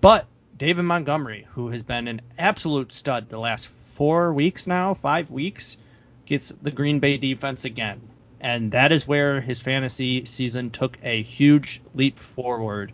But 0.00 0.26
David 0.58 0.82
Montgomery, 0.82 1.46
who 1.52 1.68
has 1.68 1.82
been 1.82 2.08
an 2.08 2.20
absolute 2.38 2.92
stud 2.92 3.28
the 3.28 3.38
last 3.38 3.70
four 3.94 4.32
weeks 4.34 4.66
now, 4.66 4.94
five 4.94 5.30
weeks, 5.30 5.78
gets 6.26 6.50
the 6.50 6.70
Green 6.70 6.98
Bay 6.98 7.16
defense 7.16 7.64
again 7.64 8.00
and 8.40 8.72
that 8.72 8.92
is 8.92 9.06
where 9.06 9.40
his 9.40 9.60
fantasy 9.60 10.24
season 10.24 10.70
took 10.70 10.96
a 11.02 11.22
huge 11.22 11.82
leap 11.94 12.18
forward. 12.18 12.92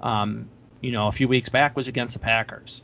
Um, 0.00 0.48
you 0.80 0.92
know, 0.92 1.08
a 1.08 1.12
few 1.12 1.28
weeks 1.28 1.48
back 1.48 1.76
was 1.76 1.88
against 1.88 2.14
the 2.14 2.20
Packers. 2.20 2.82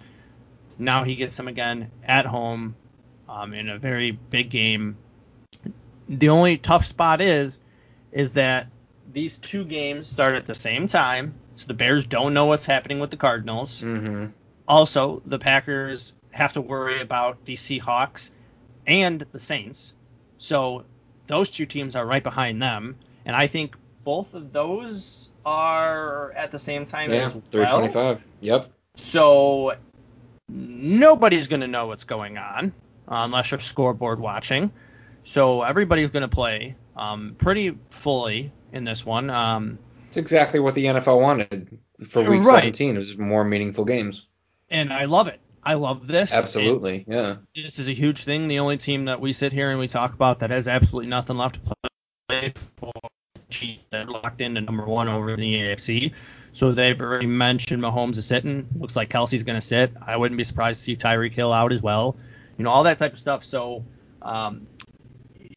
Now 0.78 1.04
he 1.04 1.14
gets 1.14 1.36
them 1.36 1.48
again 1.48 1.90
at 2.02 2.24
home 2.24 2.74
um, 3.28 3.52
in 3.52 3.68
a 3.68 3.78
very 3.78 4.12
big 4.12 4.50
game. 4.50 4.96
The 6.08 6.30
only 6.30 6.56
tough 6.56 6.86
spot 6.86 7.20
is, 7.20 7.60
is 8.10 8.32
that 8.32 8.68
these 9.12 9.38
two 9.38 9.64
games 9.64 10.06
start 10.06 10.34
at 10.34 10.46
the 10.46 10.54
same 10.54 10.86
time, 10.86 11.34
so 11.56 11.66
the 11.66 11.74
Bears 11.74 12.06
don't 12.06 12.32
know 12.32 12.46
what's 12.46 12.64
happening 12.64 12.98
with 12.98 13.10
the 13.10 13.16
Cardinals. 13.16 13.82
Mm-hmm. 13.82 14.26
Also, 14.66 15.20
the 15.26 15.38
Packers 15.38 16.14
have 16.30 16.54
to 16.54 16.60
worry 16.60 17.00
about 17.00 17.44
the 17.44 17.56
Seahawks 17.56 18.30
and 18.86 19.20
the 19.32 19.38
Saints. 19.38 19.92
So 20.38 20.84
those 21.30 21.50
two 21.50 21.66
teams 21.66 21.96
are 21.96 22.04
right 22.04 22.22
behind 22.22 22.62
them, 22.62 22.96
and 23.24 23.34
I 23.34 23.46
think 23.46 23.76
both 24.04 24.34
of 24.34 24.52
those 24.52 25.28
are 25.44 26.32
at 26.32 26.50
the 26.50 26.58
same 26.58 26.86
time 26.86 27.10
yeah, 27.10 27.26
as 27.26 27.34
well. 27.34 27.42
325. 27.50 28.24
Yep. 28.40 28.70
So 28.96 29.76
nobody's 30.48 31.48
going 31.48 31.60
to 31.60 31.68
know 31.68 31.86
what's 31.86 32.04
going 32.04 32.38
on 32.38 32.72
uh, 33.08 33.22
unless 33.24 33.50
you're 33.50 33.60
scoreboard 33.60 34.20
watching. 34.20 34.70
So 35.24 35.62
everybody's 35.62 36.10
going 36.10 36.22
to 36.22 36.28
play 36.28 36.76
um, 36.96 37.34
pretty 37.38 37.76
fully 37.90 38.52
in 38.72 38.84
this 38.84 39.04
one. 39.04 39.30
Um, 39.30 39.78
it's 40.08 40.16
exactly 40.16 40.60
what 40.60 40.74
the 40.74 40.86
NFL 40.86 41.20
wanted 41.20 41.78
for 42.08 42.22
Week 42.22 42.42
right. 42.42 42.74
17. 42.76 42.96
It 42.96 42.98
was 42.98 43.16
more 43.16 43.44
meaningful 43.44 43.84
games. 43.84 44.26
And 44.70 44.92
I 44.92 45.04
love 45.04 45.28
it. 45.28 45.40
I 45.62 45.74
love 45.74 46.06
this. 46.06 46.32
Absolutely, 46.32 47.04
yeah. 47.06 47.36
This 47.54 47.78
is 47.78 47.88
a 47.88 47.92
huge 47.92 48.24
thing. 48.24 48.48
The 48.48 48.60
only 48.60 48.78
team 48.78 49.06
that 49.06 49.20
we 49.20 49.32
sit 49.32 49.52
here 49.52 49.70
and 49.70 49.78
we 49.78 49.88
talk 49.88 50.14
about 50.14 50.40
that 50.40 50.50
has 50.50 50.68
absolutely 50.68 51.08
nothing 51.10 51.36
left 51.36 51.56
to 51.56 51.74
play 52.28 52.54
for 52.76 52.92
Chiefs 53.50 53.82
that 53.90 54.08
locked 54.08 54.40
into 54.40 54.60
number 54.60 54.86
one 54.86 55.08
over 55.08 55.34
in 55.34 55.40
the 55.40 55.54
AFC. 55.54 56.12
So 56.52 56.72
they've 56.72 57.00
already 57.00 57.26
mentioned 57.26 57.82
Mahomes 57.82 58.16
is 58.16 58.26
sitting. 58.26 58.68
Looks 58.78 58.96
like 58.96 59.10
Kelce's 59.10 59.42
going 59.42 59.60
to 59.60 59.66
sit. 59.66 59.92
I 60.04 60.16
wouldn't 60.16 60.38
be 60.38 60.44
surprised 60.44 60.80
to 60.80 60.84
see 60.84 60.96
Tyreek 60.96 61.32
Hill 61.32 61.52
out 61.52 61.72
as 61.72 61.82
well. 61.82 62.16
You 62.56 62.64
know, 62.64 62.70
all 62.70 62.84
that 62.84 62.98
type 62.98 63.12
of 63.12 63.18
stuff. 63.18 63.44
So, 63.44 63.84
um, 64.22 64.66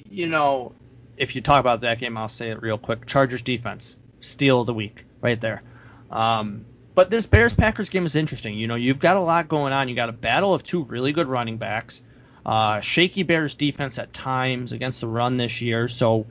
you 0.10 0.28
know, 0.28 0.74
if 1.18 1.36
you 1.36 1.42
talk 1.42 1.60
about 1.60 1.82
that 1.82 2.00
game, 2.00 2.18
I'll 2.18 2.30
say 2.30 2.52
it 2.52 2.62
real 2.62 2.78
quick. 2.78 3.06
Chargers 3.06 3.42
defense, 3.42 3.96
steal 4.22 4.62
of 4.62 4.68
the 4.68 4.74
week, 4.74 5.06
right 5.22 5.40
there. 5.40 5.64
Um, 6.12 6.66
but 6.96 7.10
this 7.10 7.26
Bears 7.26 7.54
Packers 7.54 7.90
game 7.90 8.06
is 8.06 8.16
interesting. 8.16 8.58
You 8.58 8.68
know, 8.68 8.76
you've 8.76 9.00
got 9.00 9.18
a 9.18 9.22
lot 9.22 9.48
going 9.48 9.74
on. 9.74 9.90
You 9.90 9.96
got 9.96 10.10
a 10.10 10.14
battle 10.14 10.54
of 10.54 10.64
two 10.64 10.84
really 10.84 11.12
good 11.12 11.28
running 11.28 11.58
backs. 11.58 12.02
Uh, 12.46 12.82
shaky 12.82 13.24
Bears 13.24 13.56
defense 13.56 13.98
at 14.00 14.14
times 14.14 14.72
against 14.72 15.02
the 15.02 15.08
run 15.08 15.38
this 15.38 15.62
year. 15.62 15.88
So 15.88 16.26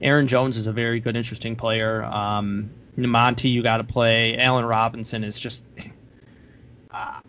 Aaron 0.00 0.26
Jones 0.26 0.56
is 0.56 0.66
a 0.66 0.72
very 0.72 1.00
good, 1.00 1.16
interesting 1.16 1.56
player. 1.56 2.02
Um, 2.02 2.70
Monty, 2.96 3.50
you 3.50 3.62
got 3.62 3.76
to 3.78 3.84
play. 3.84 4.36
Allen 4.38 4.64
Robinson 4.64 5.22
is 5.22 5.38
just 5.38 5.62
uh, 6.90 7.20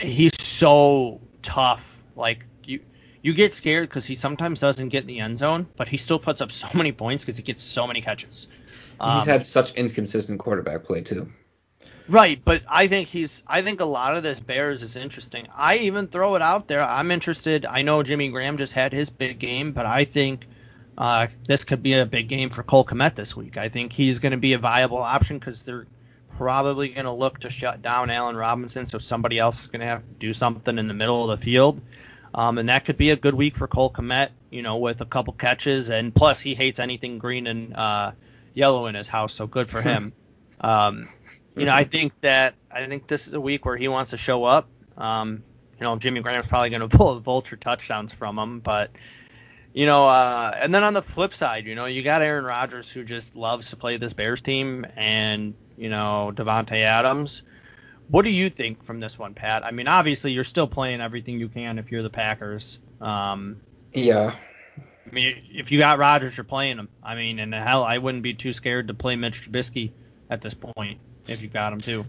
he's 0.00 0.40
so 0.40 1.20
tough. 1.42 1.96
Like 2.16 2.44
you 2.64 2.80
you 3.22 3.32
get 3.32 3.54
scared 3.54 3.88
because 3.88 4.04
he 4.04 4.16
sometimes 4.16 4.60
doesn't 4.60 4.90
get 4.90 5.02
in 5.02 5.06
the 5.06 5.20
end 5.20 5.38
zone, 5.38 5.66
but 5.76 5.88
he 5.88 5.96
still 5.96 6.18
puts 6.18 6.40
up 6.40 6.52
so 6.52 6.68
many 6.74 6.92
points 6.92 7.24
because 7.24 7.38
he 7.38 7.42
gets 7.42 7.62
so 7.62 7.86
many 7.86 8.02
catches. 8.02 8.48
Um, 9.00 9.18
he's 9.18 9.26
had 9.26 9.44
such 9.44 9.74
inconsistent 9.74 10.40
quarterback 10.40 10.84
play 10.84 11.00
too. 11.00 11.30
Right, 12.06 12.40
but 12.44 12.62
I 12.68 12.86
think 12.86 13.08
he's. 13.08 13.42
I 13.46 13.62
think 13.62 13.80
a 13.80 13.86
lot 13.86 14.16
of 14.16 14.22
this 14.22 14.38
Bears 14.38 14.82
is 14.82 14.94
interesting. 14.96 15.48
I 15.54 15.78
even 15.78 16.06
throw 16.08 16.34
it 16.34 16.42
out 16.42 16.68
there. 16.68 16.82
I'm 16.82 17.10
interested. 17.10 17.64
I 17.64 17.82
know 17.82 18.02
Jimmy 18.02 18.28
Graham 18.28 18.58
just 18.58 18.74
had 18.74 18.92
his 18.92 19.08
big 19.08 19.38
game, 19.38 19.72
but 19.72 19.86
I 19.86 20.04
think 20.04 20.46
uh, 20.98 21.28
this 21.46 21.64
could 21.64 21.82
be 21.82 21.94
a 21.94 22.04
big 22.04 22.28
game 22.28 22.50
for 22.50 22.62
Cole 22.62 22.84
Kmet 22.84 23.14
this 23.14 23.34
week. 23.34 23.56
I 23.56 23.70
think 23.70 23.92
he's 23.92 24.18
going 24.18 24.32
to 24.32 24.38
be 24.38 24.52
a 24.52 24.58
viable 24.58 24.98
option 24.98 25.38
because 25.38 25.62
they're 25.62 25.86
probably 26.36 26.90
going 26.90 27.06
to 27.06 27.12
look 27.12 27.40
to 27.40 27.50
shut 27.50 27.80
down 27.80 28.10
Allen 28.10 28.36
Robinson, 28.36 28.86
so 28.86 28.98
somebody 28.98 29.38
else 29.38 29.62
is 29.62 29.68
going 29.68 29.80
to 29.80 29.86
have 29.86 30.00
to 30.00 30.14
do 30.18 30.34
something 30.34 30.78
in 30.78 30.88
the 30.88 30.94
middle 30.94 31.28
of 31.30 31.38
the 31.38 31.42
field. 31.42 31.80
Um, 32.34 32.58
and 32.58 32.68
that 32.68 32.84
could 32.84 32.96
be 32.96 33.10
a 33.10 33.16
good 33.16 33.34
week 33.34 33.56
for 33.56 33.68
Cole 33.68 33.90
Kmet, 33.90 34.30
you 34.50 34.62
know, 34.62 34.78
with 34.78 35.00
a 35.00 35.04
couple 35.06 35.32
catches. 35.32 35.88
And 35.88 36.14
plus, 36.14 36.40
he 36.40 36.54
hates 36.54 36.80
anything 36.80 37.18
green 37.18 37.46
and 37.46 37.74
uh, 37.74 38.12
yellow 38.54 38.86
in 38.86 38.94
his 38.94 39.08
house, 39.08 39.32
so 39.34 39.46
good 39.46 39.70
for 39.70 39.80
him. 39.90 40.12
um, 40.60 41.08
you 41.56 41.66
know, 41.66 41.72
I 41.72 41.84
think 41.84 42.12
that 42.20 42.54
I 42.70 42.86
think 42.86 43.06
this 43.06 43.28
is 43.28 43.34
a 43.34 43.40
week 43.40 43.64
where 43.64 43.76
he 43.76 43.88
wants 43.88 44.10
to 44.10 44.16
show 44.16 44.44
up. 44.44 44.68
Um, 44.96 45.44
you 45.78 45.84
know, 45.84 45.96
Jimmy 45.96 46.20
Graham's 46.20 46.46
probably 46.46 46.70
going 46.70 46.88
to 46.88 46.96
pull 46.96 47.18
vulture 47.20 47.56
touchdowns 47.56 48.12
from 48.12 48.38
him, 48.38 48.60
but 48.60 48.90
you 49.72 49.86
know, 49.86 50.06
uh, 50.06 50.56
and 50.60 50.72
then 50.72 50.84
on 50.84 50.94
the 50.94 51.02
flip 51.02 51.34
side, 51.34 51.66
you 51.66 51.74
know, 51.74 51.86
you 51.86 52.02
got 52.02 52.22
Aaron 52.22 52.44
Rodgers 52.44 52.90
who 52.90 53.04
just 53.04 53.34
loves 53.34 53.70
to 53.70 53.76
play 53.76 53.96
this 53.96 54.12
Bears 54.12 54.40
team, 54.40 54.86
and 54.96 55.54
you 55.76 55.88
know, 55.88 56.32
Davante 56.34 56.82
Adams. 56.82 57.42
What 58.08 58.24
do 58.24 58.30
you 58.30 58.50
think 58.50 58.84
from 58.84 59.00
this 59.00 59.18
one, 59.18 59.34
Pat? 59.34 59.64
I 59.64 59.70
mean, 59.70 59.88
obviously 59.88 60.32
you're 60.32 60.44
still 60.44 60.66
playing 60.66 61.00
everything 61.00 61.40
you 61.40 61.48
can 61.48 61.78
if 61.78 61.90
you're 61.90 62.02
the 62.02 62.10
Packers. 62.10 62.78
Um, 63.00 63.60
yeah. 63.94 64.34
I 64.78 65.10
mean, 65.10 65.42
if 65.50 65.72
you 65.72 65.78
got 65.78 65.98
Rodgers, 65.98 66.36
you're 66.36 66.44
playing 66.44 66.76
him. 66.76 66.88
I 67.02 67.14
mean, 67.14 67.38
and 67.38 67.54
hell, 67.54 67.82
I 67.82 67.98
wouldn't 67.98 68.22
be 68.22 68.34
too 68.34 68.52
scared 68.52 68.88
to 68.88 68.94
play 68.94 69.16
Mitch 69.16 69.48
Trubisky 69.48 69.92
at 70.28 70.42
this 70.42 70.52
point 70.52 71.00
if 71.26 71.42
you 71.42 71.48
got 71.48 71.72
him 71.72 71.80
too. 71.80 72.04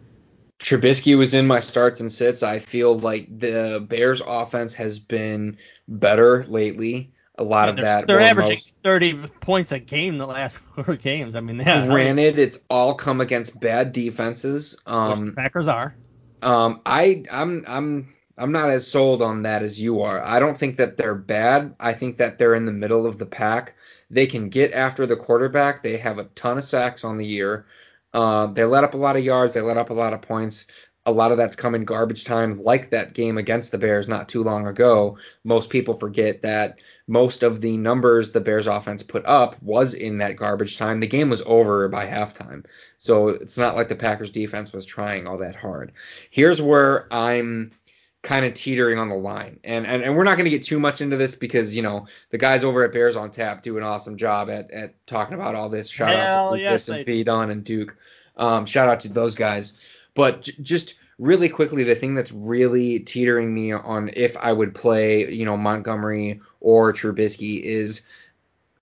Trubisky 0.60 1.18
was 1.18 1.34
in 1.34 1.48
my 1.48 1.60
starts 1.60 2.00
and 2.00 2.12
sits. 2.12 2.42
I 2.42 2.60
feel 2.60 2.98
like 2.98 3.28
the 3.40 3.86
Bears 3.88 4.22
offense 4.26 4.74
has 4.76 5.00
been 5.00 5.58
better 5.88 6.44
lately 6.46 7.12
a 7.38 7.44
lot 7.44 7.70
of 7.70 7.78
that. 7.78 8.08
They're 8.08 8.20
averaging 8.20 8.58
most, 8.58 8.76
30 8.84 9.28
points 9.42 9.72
a 9.72 9.80
game 9.80 10.18
the 10.18 10.28
last 10.28 10.58
four 10.76 10.96
games. 10.96 11.36
I 11.36 11.42
mean, 11.42 11.58
granted, 11.58 12.40
it's 12.40 12.60
all 12.70 12.96
come 12.96 13.22
against 13.22 13.60
bad 13.60 13.92
defenses. 13.92 14.78
Um, 14.86 15.28
the 15.28 15.32
Packers 15.34 15.68
are. 15.68 15.96
Um, 16.42 16.82
I 16.86 17.24
I'm 17.32 17.66
I'm 17.68 18.14
I'm 18.38 18.52
not 18.52 18.70
as 18.70 18.88
sold 18.88 19.22
on 19.22 19.44
that 19.44 19.64
as 19.64 19.80
you 19.80 20.02
are. 20.02 20.22
I 20.24 20.40
don't 20.40 20.58
think 20.58 20.78
that 20.78 20.98
they're 20.98 21.16
bad. 21.16 21.76
I 21.80 21.94
think 21.94 22.18
that 22.18 22.38
they're 22.38 22.56
in 22.56 22.66
the 22.66 22.72
middle 22.72 23.06
of 23.06 23.18
the 23.18 23.26
pack. 23.26 23.76
They 24.10 24.28
can 24.28 24.50
get 24.50 24.74
after 24.74 25.06
the 25.06 25.16
quarterback. 25.16 25.84
They 25.84 25.98
have 25.98 26.20
a 26.20 26.26
ton 26.26 26.58
of 26.58 26.64
sacks 26.64 27.04
on 27.04 27.18
the 27.18 27.26
year. 27.26 27.66
Uh, 28.16 28.48
they 28.48 28.64
let 28.64 28.84
up 28.84 28.96
a 28.96 28.98
lot 28.98 29.16
of 29.16 29.24
yards. 29.24 29.54
They 29.54 29.62
let 29.62 29.78
up 29.78 29.92
a 29.92 29.94
lot 29.94 30.14
of 30.14 30.22
points 30.22 30.66
a 31.06 31.12
lot 31.12 31.32
of 31.32 31.38
that's 31.38 31.56
come 31.56 31.76
in 31.76 31.86
garbage 31.86 32.24
time, 32.24 32.64
like 32.64 32.90
that 32.90 33.14
game 33.14 33.38
against 33.38 33.72
the 33.72 33.78
Bears 33.78 34.08
not 34.08 34.28
too 34.28 34.44
long 34.44 34.66
ago. 34.66 35.18
Most 35.44 35.70
people 35.70 35.94
forget 35.94 36.42
that 36.42 36.80
most 37.08 37.44
of 37.44 37.62
the 37.62 37.78
numbers 37.78 38.32
the 38.32 38.42
Bears 38.42 38.66
offense 38.66 39.04
put 39.04 39.24
up 39.26 39.62
was 39.62 39.94
in 39.94 40.18
that 40.18 40.36
garbage 40.36 40.78
time. 40.78 41.00
The 41.00 41.08
game 41.08 41.30
was 41.30 41.44
over 41.46 41.88
by 41.90 42.08
halftime. 42.08 42.66
So 42.98 43.28
it's 43.28 43.58
not 43.58 43.76
like 43.76 43.88
the 43.88 43.96
Packers 43.96 44.32
defense 44.32 44.74
was 44.74 44.86
trying 44.86 45.28
all 45.28 45.38
that 45.38 45.56
hard. 45.56 45.92
Here's 46.32 46.62
where 46.62 47.12
I'm 47.14 47.72
kind 48.26 48.46
of 48.46 48.56
teetering 48.56 49.00
on 49.00 49.08
the 49.08 49.16
line. 49.16 49.60
And 49.64 49.86
and, 49.86 50.04
and 50.04 50.18
we're 50.18 50.24
not 50.24 50.36
going 50.36 50.50
to 50.50 50.58
get 50.58 50.66
too 50.66 50.80
much 50.80 51.00
into 51.00 51.16
this 51.16 51.36
because, 51.36 51.76
you 51.76 51.84
know, 51.84 52.08
the 52.32 52.38
guys 52.38 52.64
over 52.64 52.84
at 52.84 52.92
Bears 52.92 53.16
on 53.16 53.32
Tap 53.32 53.62
do 53.62 53.78
an 53.78 53.84
awesome 53.84 54.18
job 54.18 54.50
at, 54.50 54.72
at 54.72 55.08
talking 55.08 55.36
about 55.36 55.56
all 55.56 55.70
this. 55.70 55.90
Shout 55.90 56.10
Hell 56.10 56.20
out 56.20 56.50
to 56.50 56.52
Lucas 56.56 56.88
yes, 56.88 56.90
and 56.90 57.06
B 57.06 57.24
Don 57.24 57.52
and 57.52 57.64
Duke. 57.64 57.96
Um, 58.36 58.66
shout 58.66 58.90
out 58.90 59.02
to 59.02 59.10
those 59.10 59.36
guys. 59.36 59.74
But 60.16 60.42
j- 60.42 60.54
just 60.62 60.96
really 61.20 61.50
quickly, 61.50 61.84
the 61.84 61.96
thing 61.96 62.16
that's 62.16 62.32
really 62.32 63.00
teetering 63.00 63.54
me 63.54 63.72
on 63.72 64.10
if 64.14 64.36
I 64.36 64.52
would 64.52 64.76
play, 64.76 65.32
you 65.32 65.46
know, 65.46 65.56
Montgomery 65.56 66.42
or 66.60 66.92
Trubisky 66.92 67.62
is 67.62 68.02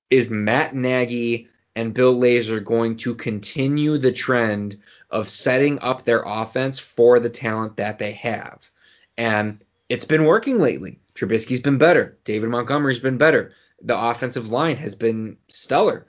is 0.09 0.29
Matt 0.29 0.73
Nagy 0.73 1.49
and 1.75 1.93
Bill 1.93 2.15
Lazor 2.15 2.63
going 2.63 2.97
to 2.97 3.13
continue 3.15 3.97
the 3.97 4.13
trend 4.13 4.79
of 5.09 5.27
setting 5.27 5.79
up 5.79 6.05
their 6.05 6.23
offense 6.25 6.79
for 6.79 7.19
the 7.19 7.29
talent 7.29 7.77
that 7.77 7.99
they 7.99 8.13
have. 8.13 8.69
And 9.17 9.63
it's 9.89 10.05
been 10.05 10.25
working 10.25 10.59
lately. 10.59 10.99
Trubisky's 11.15 11.61
been 11.61 11.77
better. 11.77 12.17
David 12.25 12.49
Montgomery's 12.49 12.99
been 12.99 13.17
better. 13.17 13.53
The 13.81 13.99
offensive 13.99 14.49
line 14.49 14.77
has 14.77 14.95
been 14.95 15.37
stellar. 15.49 16.07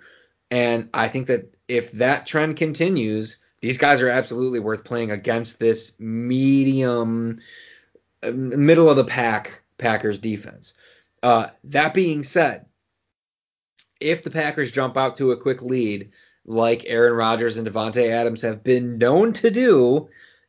And 0.50 0.88
I 0.94 1.08
think 1.08 1.26
that 1.26 1.56
if 1.68 1.92
that 1.92 2.26
trend 2.26 2.56
continues, 2.56 3.38
these 3.60 3.78
guys 3.78 4.02
are 4.02 4.08
absolutely 4.08 4.60
worth 4.60 4.84
playing 4.84 5.10
against 5.10 5.58
this 5.58 5.98
medium, 5.98 7.38
uh, 8.22 8.30
middle 8.30 8.88
of 8.88 8.96
the 8.96 9.04
pack 9.04 9.62
Packers 9.78 10.18
defense. 10.18 10.74
Uh, 11.22 11.48
that 11.64 11.94
being 11.94 12.22
said, 12.22 12.66
if 14.00 14.22
the 14.22 14.30
Packers 14.30 14.70
jump 14.70 14.96
out 14.96 15.16
to 15.16 15.32
a 15.32 15.36
quick 15.36 15.62
lead, 15.62 16.10
like 16.44 16.84
Aaron 16.86 17.14
Rodgers 17.14 17.56
and 17.56 17.66
Davante 17.66 18.10
Adams 18.10 18.42
have 18.42 18.62
been 18.62 18.98
known 18.98 19.32
to 19.34 19.50
do, 19.50 20.08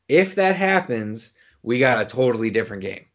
if 0.10 0.36
that 0.36 0.56
happens, 0.56 1.34
we 1.66 1.80
got 1.80 2.02
a 2.02 2.06
totally 2.06 2.52
different 2.52 2.84
game, 2.84 3.06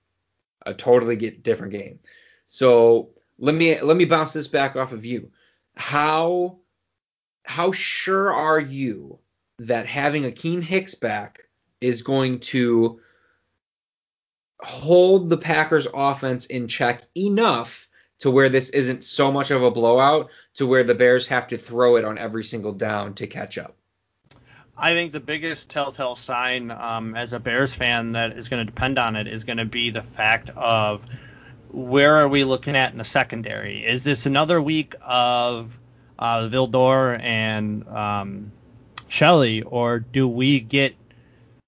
a 0.67 0.75
totally 0.75 1.17
different 1.17 1.73
game. 1.73 2.01
So 2.49 3.11
let 3.39 3.55
me 3.55 3.81
let 3.81 3.97
me 3.97 4.05
bounce 4.05 4.33
this 4.33 4.49
back 4.49 4.75
off 4.75 4.93
of 4.93 5.05
you. 5.05 5.31
How 5.77 6.59
how 7.45 7.71
sure 7.71 8.33
are 8.33 8.61
you 8.61 9.21
that 9.61 9.87
having 9.87 10.25
Akiem 10.25 10.63
Hicks 10.63 10.97
back 10.97 11.49
is 11.81 12.03
going 12.03 12.41
to 12.41 13.01
hold 14.61 15.31
the 15.31 15.39
Packers 15.39 15.87
offense 15.95 16.47
in 16.47 16.67
check 16.67 17.03
enough 17.17 17.89
to 18.19 18.31
where 18.31 18.49
this 18.49 18.71
isn't 18.71 19.05
so 19.05 19.31
much 19.31 19.51
of 19.51 19.63
a 19.63 19.71
blowout 19.71 20.29
to 20.55 20.67
where 20.67 20.85
the 20.85 20.95
Bears 20.95 21.27
have 21.29 21.47
to 21.49 21.57
throw 21.57 21.97
it 21.97 22.05
on 22.05 22.19
every 22.19 22.45
single 22.45 22.73
down 22.73 23.15
to 23.15 23.27
catch 23.27 23.59
up. 23.59 23.77
I 24.81 24.95
think 24.95 25.13
the 25.13 25.21
biggest 25.21 25.69
telltale 25.69 26.17
sign 26.17 26.71
um, 26.71 27.15
as 27.15 27.35
a 27.35 27.41
Bears 27.41 27.75
fan 27.75 28.13
that 28.13 28.37
is 28.37 28.49
going 28.49 28.65
to 28.65 28.65
depend 28.65 28.99
on 28.99 29.15
it 29.15 29.27
is 29.27 29.45
going 29.45 29.59
to 29.59 29.67
be 29.67 29.91
the 29.91 30.03
fact 30.03 30.51
of 30.57 31.05
where 31.71 32.17
are 32.17 32.29
we 32.29 32.45
looking 32.45 32.75
at 32.77 32.91
in 32.91 32.99
the 32.99 33.05
secondary? 33.05 33.85
Is 33.85 34.05
this 34.05 34.25
another 34.25 34.61
week 34.61 34.95
of 35.03 35.71
uh, 36.19 36.49
Vildor 36.49 37.21
and 37.21 37.87
um, 37.89 38.53
Shelley, 39.09 39.63
or 39.63 39.99
do 40.01 40.27
we 40.27 40.61
get 40.61 40.95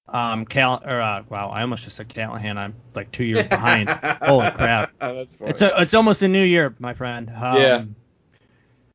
um 0.08 0.44
Cal 0.44 0.82
or 0.84 1.00
uh, 1.00 1.22
wow, 1.28 1.48
I 1.48 1.62
almost 1.62 1.84
just 1.84 1.96
said 1.96 2.08
Callahan. 2.08 2.58
I'm 2.58 2.74
like 2.94 3.12
two 3.12 3.24
years 3.24 3.46
behind. 3.46 3.88
Holy 4.22 4.50
crap! 4.50 4.92
That's. 4.98 5.36
It's 5.40 5.62
a, 5.62 5.80
it's 5.80 5.94
almost 5.94 6.22
a 6.22 6.28
new 6.28 6.44
year, 6.44 6.74
my 6.78 6.94
friend. 6.94 7.30
Um, 7.30 7.56
yeah. 7.56 7.84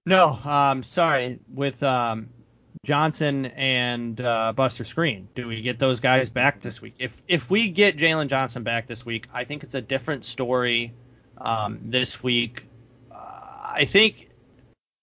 No, 0.06 0.28
um, 0.28 0.84
sorry. 0.84 1.40
With 1.54 1.82
um, 1.84 2.30
Johnson 2.86 3.46
and 3.46 4.20
uh, 4.20 4.54
Buster 4.54 4.84
Skrine? 4.84 5.26
do 5.36 5.48
we 5.48 5.62
get 5.62 5.80
those 5.80 6.00
guys 6.00 6.30
back 6.30 6.62
this 6.62 6.82
week? 6.82 6.96
If 7.00 7.22
if 7.28 7.50
we 7.50 7.70
get 7.70 7.98
Jaylon 7.98 8.28
Johnson 8.28 8.64
back 8.64 8.88
this 8.88 9.06
week, 9.06 9.28
I 9.34 9.44
think 9.44 9.64
it's 9.64 9.76
a 9.76 9.82
different 9.82 10.26
story. 10.26 10.94
Um, 11.40 11.80
this 11.84 12.24
week, 12.24 12.66
uh, 13.12 13.16
I 13.16 13.86
think 13.86 14.28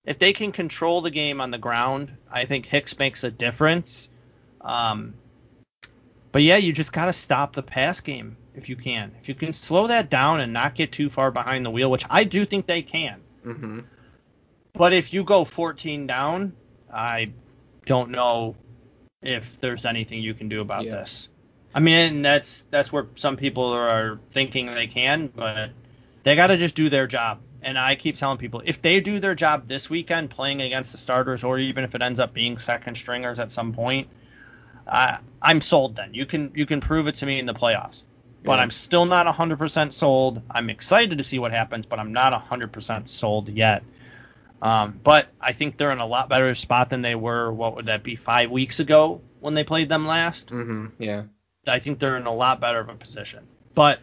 if 0.05 0.19
they 0.19 0.33
can 0.33 0.53
control 0.53 1.01
the 1.01 1.11
game 1.11 1.41
on 1.41 1.51
the 1.51 1.59
ground, 1.59 2.11
I 2.31 2.45
think 2.45 2.67
Hicks 2.67 2.99
makes 2.99 3.23
a 3.23 3.31
difference. 3.31 4.11
Um, 4.61 5.15
but 6.33 6.43
yeah, 6.43 6.57
you 6.57 6.73
just 6.73 6.93
got 6.93 7.07
to 7.07 7.13
stop 7.13 7.55
the 7.55 7.63
pass 7.63 8.01
game 8.01 8.37
if 8.55 8.69
you 8.69 8.77
can. 8.77 9.13
If 9.21 9.29
you 9.29 9.35
can 9.35 9.53
slow 9.53 9.87
that 9.87 10.11
down 10.11 10.41
and 10.41 10.53
not 10.53 10.75
get 10.75 10.91
too 10.93 11.09
far 11.09 11.31
behind 11.31 11.65
the 11.65 11.71
wheel, 11.71 11.91
which 11.91 12.05
I 12.11 12.25
do 12.25 12.45
think 12.45 12.67
they 12.67 12.83
can. 12.83 13.21
Mm-hmm. 13.47 13.81
But 14.73 14.93
if 14.93 15.13
you 15.13 15.23
go 15.23 15.45
14 15.45 16.07
down, 16.07 16.53
I 16.93 17.31
don't 17.87 18.11
know 18.11 18.57
if 19.23 19.59
there's 19.59 19.85
anything 19.85 20.23
you 20.23 20.35
can 20.35 20.49
do 20.49 20.61
about 20.61 20.85
yeah. 20.85 20.93
this. 20.93 21.29
I 21.75 21.81
mean, 21.81 22.23
that's 22.23 22.63
that's 22.71 22.93
where 22.93 23.07
some 23.17 23.37
people 23.37 23.73
are 23.73 24.21
thinking 24.31 24.67
they 24.67 24.87
can, 24.87 25.27
but 25.27 25.71
they 26.23 26.37
got 26.37 26.49
to 26.49 26.57
just 26.57 26.77
do 26.77 26.89
their 26.89 27.07
job. 27.07 27.41
And 27.63 27.79
I 27.79 27.95
keep 27.97 28.17
telling 28.17 28.39
people 28.39 28.63
if 28.65 28.83
they 28.83 29.01
do 29.01 29.19
their 29.19 29.35
job 29.35 29.67
this 29.67 29.89
weekend 29.89 30.31
playing 30.31 30.63
against 30.63 30.93
the 30.93 30.99
starters, 30.99 31.43
or 31.43 31.59
even 31.59 31.83
if 31.83 31.95
it 31.95 32.03
ends 32.03 32.21
up 32.21 32.33
being 32.33 32.59
second 32.59 32.97
stringers 32.97 33.39
at 33.39 33.51
some 33.51 33.73
point, 33.73 34.09
uh, 34.87 35.17
I'm 35.43 35.61
sold. 35.61 35.97
Then 35.97 36.15
you 36.15 36.27
can 36.27 36.53
you 36.55 36.67
can 36.67 36.81
prove 36.81 37.09
it 37.09 37.17
to 37.17 37.27
me 37.27 37.39
in 37.39 37.47
the 37.47 37.55
playoffs. 37.55 38.03
But 38.45 38.61
I'm 38.61 38.71
still 38.71 39.07
not 39.07 39.27
100% 39.27 39.93
sold. 39.95 40.43
I'm 40.51 40.69
excited 40.69 41.17
to 41.17 41.25
see 41.25 41.39
what 41.39 41.51
happens, 41.51 41.87
but 41.87 41.99
I'm 41.99 42.13
not 42.13 42.47
100% 42.47 43.09
sold 43.09 43.49
yet. 43.49 43.83
Um, 44.63 44.99
but 45.03 45.29
I 45.41 45.53
think 45.53 45.77
they're 45.77 45.93
in 45.93 45.99
a 45.99 46.07
lot 46.07 46.29
better 46.29 46.55
spot 46.55 46.91
than 46.91 47.03
they 47.03 47.15
were. 47.15 47.53
What 47.53 47.77
would 47.77 47.87
that 47.87 48.03
be? 48.03 48.17
Five 48.17 48.51
weeks 48.51 48.81
ago 48.81 49.21
when 49.41 49.55
they 49.55 49.65
played 49.65 49.89
them 49.89 50.07
last. 50.07 50.49
Mm-hmm. 50.49 50.87
Yeah. 50.99 51.25
I 51.67 51.79
think 51.79 51.99
they're 51.99 52.17
in 52.17 52.27
a 52.27 52.35
lot 52.35 52.61
better 52.61 52.81
of 52.81 52.89
a 52.89 52.95
position. 52.95 53.47
But 53.75 54.01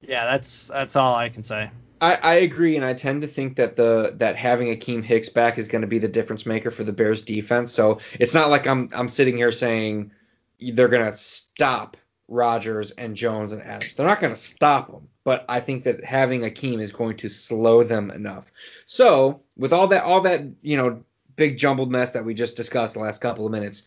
yeah, 0.00 0.24
that's 0.24 0.68
that's 0.68 0.96
all 0.96 1.14
I 1.14 1.28
can 1.28 1.42
say. 1.42 1.70
I, 2.00 2.14
I 2.14 2.34
agree, 2.34 2.76
and 2.76 2.84
I 2.84 2.94
tend 2.94 3.22
to 3.22 3.28
think 3.28 3.56
that 3.56 3.76
the 3.76 4.14
that 4.18 4.36
having 4.36 4.68
Akiem 4.68 5.02
Hicks 5.02 5.28
back 5.30 5.58
is 5.58 5.68
going 5.68 5.82
to 5.82 5.88
be 5.88 5.98
the 5.98 6.08
difference 6.08 6.46
maker 6.46 6.70
for 6.70 6.84
the 6.84 6.92
Bears 6.92 7.22
defense. 7.22 7.72
So 7.72 8.00
it's 8.18 8.34
not 8.34 8.50
like 8.50 8.66
I'm 8.66 8.88
I'm 8.92 9.08
sitting 9.08 9.36
here 9.36 9.52
saying 9.52 10.12
they're 10.60 10.88
going 10.88 11.04
to 11.04 11.12
stop 11.12 11.96
Rodgers 12.28 12.90
and 12.92 13.16
Jones 13.16 13.52
and 13.52 13.62
Adams. 13.62 13.94
They're 13.94 14.06
not 14.06 14.20
going 14.20 14.32
to 14.32 14.38
stop 14.38 14.90
them, 14.90 15.08
but 15.24 15.46
I 15.48 15.60
think 15.60 15.84
that 15.84 16.04
having 16.04 16.42
Akiem 16.42 16.80
is 16.80 16.92
going 16.92 17.16
to 17.18 17.28
slow 17.28 17.82
them 17.82 18.10
enough. 18.10 18.52
So 18.86 19.42
with 19.56 19.72
all 19.72 19.88
that 19.88 20.04
all 20.04 20.20
that 20.22 20.42
you 20.62 20.76
know 20.76 21.04
big 21.36 21.56
jumbled 21.56 21.90
mess 21.90 22.12
that 22.12 22.24
we 22.24 22.34
just 22.34 22.56
discussed 22.56 22.94
the 22.94 23.00
last 23.00 23.20
couple 23.20 23.46
of 23.46 23.52
minutes, 23.52 23.82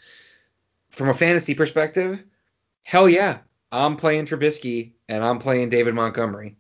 from 0.90 1.10
a 1.10 1.14
fantasy 1.14 1.54
perspective, 1.54 2.24
hell 2.84 3.08
yeah, 3.08 3.40
I'm 3.72 3.96
playing 3.96 4.26
Trubisky 4.26 4.94
and 5.08 5.24
I'm 5.24 5.40
playing 5.40 5.70
David 5.70 5.94
Montgomery. 5.94 6.58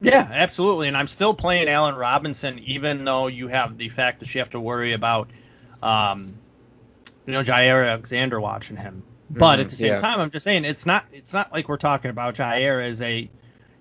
Yeah, 0.00 0.28
absolutely. 0.30 0.88
And 0.88 0.96
I'm 0.96 1.08
still 1.08 1.34
playing 1.34 1.68
Allen 1.68 1.96
Robinson, 1.96 2.60
even 2.60 3.04
though 3.04 3.26
you 3.26 3.48
have 3.48 3.78
the 3.78 3.88
fact 3.88 4.20
that 4.20 4.32
you 4.32 4.40
have 4.40 4.50
to 4.50 4.60
worry 4.60 4.92
about, 4.92 5.30
um, 5.82 6.36
you 7.26 7.32
know, 7.32 7.42
Jaire 7.42 7.88
Alexander 7.88 8.40
watching 8.40 8.76
him. 8.76 9.02
But 9.30 9.54
mm-hmm, 9.54 9.60
at 9.60 9.68
the 9.68 9.76
same 9.76 9.88
yeah. 9.88 10.00
time, 10.00 10.20
I'm 10.20 10.30
just 10.30 10.44
saying 10.44 10.64
it's 10.64 10.86
not 10.86 11.04
it's 11.12 11.32
not 11.32 11.52
like 11.52 11.68
we're 11.68 11.76
talking 11.76 12.10
about 12.10 12.36
Jair 12.36 12.86
as 12.86 13.00
a 13.02 13.28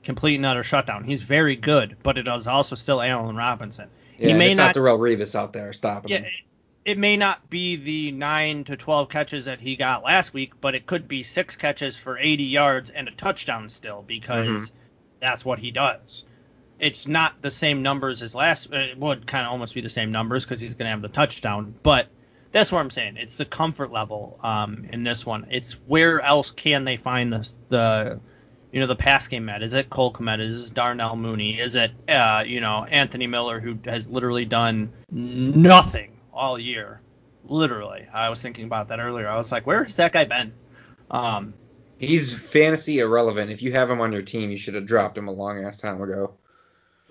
complete 0.03 0.36
and 0.36 0.45
utter 0.45 0.63
shutdown. 0.63 1.03
He's 1.03 1.21
very 1.21 1.55
good, 1.55 1.97
but 2.03 2.17
it 2.17 2.27
is 2.27 2.47
also 2.47 2.75
still 2.75 3.01
Allen 3.01 3.36
Robinson. 3.36 3.89
Yeah, 4.17 4.29
he 4.29 4.33
may 4.33 4.47
it's 4.47 4.57
not, 4.57 4.75
not 4.75 4.75
Darrelle 4.75 4.99
Revis 4.99 5.36
out 5.36 5.53
there 5.53 5.71
stopping 5.73 6.12
yeah, 6.12 6.17
him. 6.17 6.25
It, 6.25 6.91
it 6.91 6.97
may 6.97 7.17
not 7.17 7.49
be 7.49 7.75
the 7.75 8.12
nine 8.12 8.63
to 8.65 8.75
twelve 8.75 9.10
catches 9.10 9.45
that 9.45 9.60
he 9.60 9.75
got 9.75 10.03
last 10.03 10.33
week, 10.33 10.53
but 10.60 10.75
it 10.75 10.86
could 10.86 11.07
be 11.07 11.23
six 11.23 11.55
catches 11.55 11.97
for 11.97 12.17
80 12.17 12.43
yards 12.43 12.89
and 12.89 13.07
a 13.07 13.12
touchdown 13.12 13.69
still 13.69 14.03
because. 14.05 14.47
Mm-hmm 14.47 14.73
that's 15.19 15.45
what 15.45 15.60
he 15.60 15.71
does. 15.71 16.25
It's 16.79 17.07
not 17.07 17.41
the 17.41 17.51
same 17.51 17.81
numbers 17.81 18.21
as 18.21 18.36
last. 18.36 18.71
It 18.71 18.97
would 18.97 19.25
kind 19.25 19.45
of 19.45 19.51
almost 19.51 19.73
be 19.73 19.81
the 19.81 19.89
same 19.89 20.12
numbers 20.12 20.43
because 20.45 20.60
he's 20.60 20.73
going 20.73 20.86
to 20.86 20.91
have 20.91 21.01
the 21.01 21.07
touchdown, 21.07 21.73
but 21.81 22.07
that's 22.51 22.71
what 22.71 22.79
I'm 22.79 22.89
saying. 22.89 23.17
It's 23.17 23.36
the 23.36 23.45
comfort 23.45 23.91
level 23.91 24.39
um, 24.43 24.88
in 24.91 25.03
this 25.03 25.25
one. 25.25 25.47
It's 25.49 25.73
where 25.88 26.21
else 26.21 26.51
can 26.51 26.86
they 26.86 26.97
find 26.97 27.31
the 27.31 27.53
the 27.69 28.19
you 28.71 28.79
know 28.79 28.88
the 28.88 28.95
pass 28.95 29.27
game 29.27 29.49
at? 29.49 29.63
Is 29.63 29.73
it 29.73 29.89
Cole 29.89 30.13
Kmet? 30.13 30.39
Is 30.39 30.67
it 30.67 30.73
Darnell 30.73 31.15
Mooney? 31.15 31.60
Is 31.60 31.75
it 31.75 31.91
uh, 32.10 32.43
you 32.45 32.62
know 32.62 32.86
Anthony 32.86 33.27
Miller 33.27 33.60
who 33.60 33.77
has 33.86 34.10
literally 34.10 34.45
done 34.45 34.91
nothing 35.12 36.17
all 36.33 36.60
year? 36.60 37.01
Literally, 37.45 38.05
I 38.13 38.29
was 38.29 38.41
thinking 38.41 38.65
about 38.65 38.89
that 38.89 38.99
earlier. 38.99 39.27
I 39.27 39.38
was 39.38 39.51
like, 39.51 39.65
where 39.65 39.83
has 39.83 39.95
that 39.95 40.12
guy 40.12 40.25
been? 40.25 40.53
Um, 41.10 41.53
He's 41.99 42.38
fantasy 42.38 42.99
irrelevant. 42.99 43.49
If 43.49 43.62
you 43.62 43.71
have 43.71 43.89
him 43.89 44.01
on 44.01 44.12
your 44.12 44.21
team, 44.21 44.51
you 44.51 44.57
should 44.57 44.75
have 44.75 44.86
dropped 44.86 45.17
him 45.17 45.27
a 45.27 45.31
long 45.31 45.63
ass 45.63 45.77
time 45.77 46.01
ago. 46.01 46.36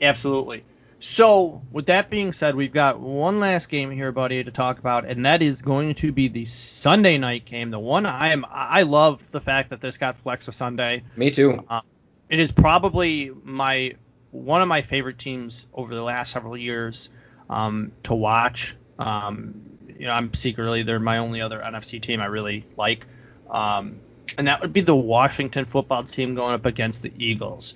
Absolutely. 0.00 0.62
So, 0.98 1.62
with 1.70 1.86
that 1.86 2.08
being 2.08 2.32
said, 2.32 2.54
we've 2.54 2.72
got 2.72 2.98
one 2.98 3.38
last 3.38 3.68
game 3.68 3.90
here, 3.90 4.12
buddy, 4.12 4.42
to 4.42 4.50
talk 4.50 4.78
about, 4.78 5.04
and 5.04 5.26
that 5.26 5.42
is 5.42 5.60
going 5.60 5.94
to 5.96 6.10
be 6.10 6.28
the 6.28 6.46
Sunday 6.46 7.18
night 7.18 7.44
game. 7.44 7.70
The 7.70 7.78
one 7.78 8.06
I 8.06 8.28
am, 8.28 8.46
I 8.50 8.82
love 8.82 9.22
the 9.30 9.40
fact 9.40 9.70
that 9.70 9.82
this 9.82 9.98
got 9.98 10.16
flexed 10.16 10.46
to 10.46 10.52
Sunday. 10.52 11.04
Me 11.14 11.30
too. 11.30 11.62
Uh, 11.68 11.82
it 12.30 12.40
is 12.40 12.50
probably 12.50 13.30
my 13.44 13.94
one 14.30 14.62
of 14.62 14.68
my 14.68 14.82
favorite 14.82 15.18
teams 15.18 15.66
over 15.72 15.94
the 15.94 16.02
last 16.02 16.32
several 16.32 16.56
years 16.56 17.10
um, 17.48 17.92
to 18.04 18.14
watch. 18.14 18.74
Um, 18.98 19.78
you 19.98 20.06
know, 20.06 20.12
I'm 20.12 20.32
secretly 20.34 20.82
they're 20.82 20.98
my 20.98 21.18
only 21.18 21.40
other 21.40 21.60
NFC 21.60 22.00
team 22.00 22.20
I 22.20 22.26
really 22.26 22.64
like. 22.76 23.06
Um, 23.50 24.00
and 24.36 24.48
that 24.48 24.60
would 24.60 24.72
be 24.72 24.80
the 24.80 24.96
Washington 24.96 25.64
football 25.64 26.04
team 26.04 26.34
going 26.34 26.54
up 26.54 26.66
against 26.66 27.02
the 27.02 27.12
Eagles. 27.16 27.74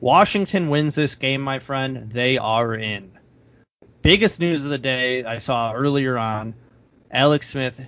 Washington 0.00 0.68
wins 0.68 0.94
this 0.94 1.14
game, 1.14 1.40
my 1.40 1.58
friend. 1.58 2.10
They 2.10 2.38
are 2.38 2.74
in. 2.74 3.12
Biggest 4.02 4.40
news 4.40 4.64
of 4.64 4.70
the 4.70 4.78
day 4.78 5.24
I 5.24 5.38
saw 5.38 5.72
earlier 5.72 6.16
on 6.16 6.54
Alex 7.10 7.50
Smith 7.50 7.80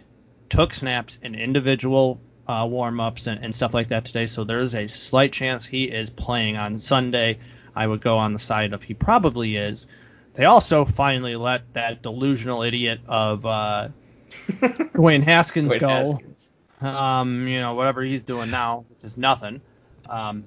took 0.48 0.74
snaps 0.74 1.18
in 1.22 1.34
individual 1.34 2.20
uh, 2.48 2.66
warm 2.68 2.98
ups 3.00 3.26
and, 3.28 3.44
and, 3.44 3.54
stuff 3.54 3.72
like 3.72 3.90
that 3.90 4.04
today, 4.04 4.26
so 4.26 4.42
there's 4.42 4.74
a 4.74 4.88
slight 4.88 5.32
chance 5.32 5.64
he 5.64 5.84
is 5.84 6.10
playing 6.10 6.56
on 6.56 6.80
Sunday. 6.80 7.38
I 7.76 7.86
would 7.86 8.00
go 8.00 8.18
on 8.18 8.32
the 8.32 8.40
side 8.40 8.72
of 8.72 8.82
he 8.82 8.94
probably 8.94 9.54
is. 9.54 9.86
They 10.34 10.46
also 10.46 10.84
finally 10.84 11.36
let 11.36 11.74
that 11.74 12.02
delusional 12.02 12.62
idiot 12.64 13.02
of 13.06 13.46
uh, 13.46 13.88
Dwayne 14.50 15.22
Haskins 15.22 15.72
Dwayne 15.72 15.80
go. 15.80 15.88
Haskins 15.88 16.50
um, 16.80 17.46
you 17.46 17.60
know, 17.60 17.74
whatever 17.74 18.02
he's 18.02 18.22
doing 18.22 18.50
now, 18.50 18.84
which 18.88 19.04
is 19.04 19.16
nothing. 19.16 19.60
Um, 20.08 20.44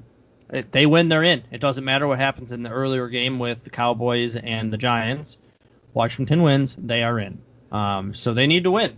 they 0.62 0.86
win, 0.86 1.10
they're 1.10 1.24
in. 1.24 1.44
It 1.52 1.60
doesn't 1.60 1.84
matter 1.84 2.08
what 2.08 2.20
happens 2.20 2.52
in 2.52 2.64
the 2.64 2.70
earlier 2.70 3.08
game 3.10 3.40
with 3.40 3.64
the 3.64 3.70
Cowboys 3.70 4.36
and 4.36 4.72
the 4.72 4.78
Giants. 4.78 5.38
Washington 5.94 6.42
wins, 6.42 6.76
they 6.76 7.04
are 7.04 7.20
in. 7.20 7.42
Um, 7.72 8.14
so 8.14 8.34
they 8.34 8.48
need 8.48 8.64
to 8.66 8.72
win. 8.72 8.98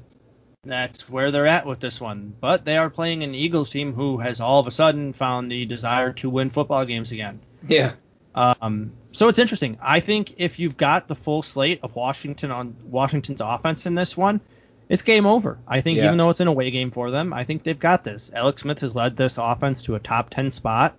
That's 0.64 1.08
where 1.10 1.32
they're 1.32 1.48
at 1.48 1.66
with 1.66 1.80
this 1.80 2.02
one. 2.02 2.34
But 2.40 2.66
they 2.66 2.78
are 2.78 2.90
playing 2.90 3.24
an 3.24 3.36
Eagles 3.36 3.70
team 3.70 3.94
who 3.94 4.18
has 4.18 4.42
all 4.42 4.60
of 4.60 4.68
a 4.68 4.72
sudden 4.72 5.14
found 5.14 5.52
the 5.52 5.66
desire 5.66 6.12
to 6.14 6.30
win 6.30 6.50
football 6.50 6.86
games 6.86 7.12
again. 7.12 7.40
Yeah. 7.68 7.94
Um, 8.34 8.92
so 9.12 9.30
it's 9.30 9.40
interesting. 9.40 9.78
I 9.82 10.02
think 10.02 10.36
if 10.38 10.60
you've 10.60 10.76
got 10.76 11.08
the 11.08 11.16
full 11.16 11.42
slate 11.42 11.80
of 11.84 11.96
Washington 11.96 12.52
on 12.52 12.76
Washington's 12.84 13.42
offense 13.42 13.86
in 13.86 13.96
this 13.96 14.18
one, 14.18 14.42
it's 14.90 15.04
game 15.04 15.26
over. 15.26 15.58
I 15.68 15.82
think 15.82 15.98
yeah. 15.98 16.06
even 16.06 16.18
though 16.18 16.32
it's 16.32 16.42
an 16.42 16.48
away 16.48 16.70
game 16.72 16.92
for 16.92 17.12
them, 17.12 17.34
I 17.34 17.46
think 17.46 17.64
they've 17.64 17.80
got 17.80 18.04
this. 18.04 18.30
Alex 18.34 18.64
Smith 18.64 18.80
has 18.80 18.94
led 18.94 19.16
this 19.16 19.38
offense 19.38 19.84
to 19.84 19.96
a 19.96 20.00
top 20.00 20.32
10 20.32 20.52
spot. 20.52 20.96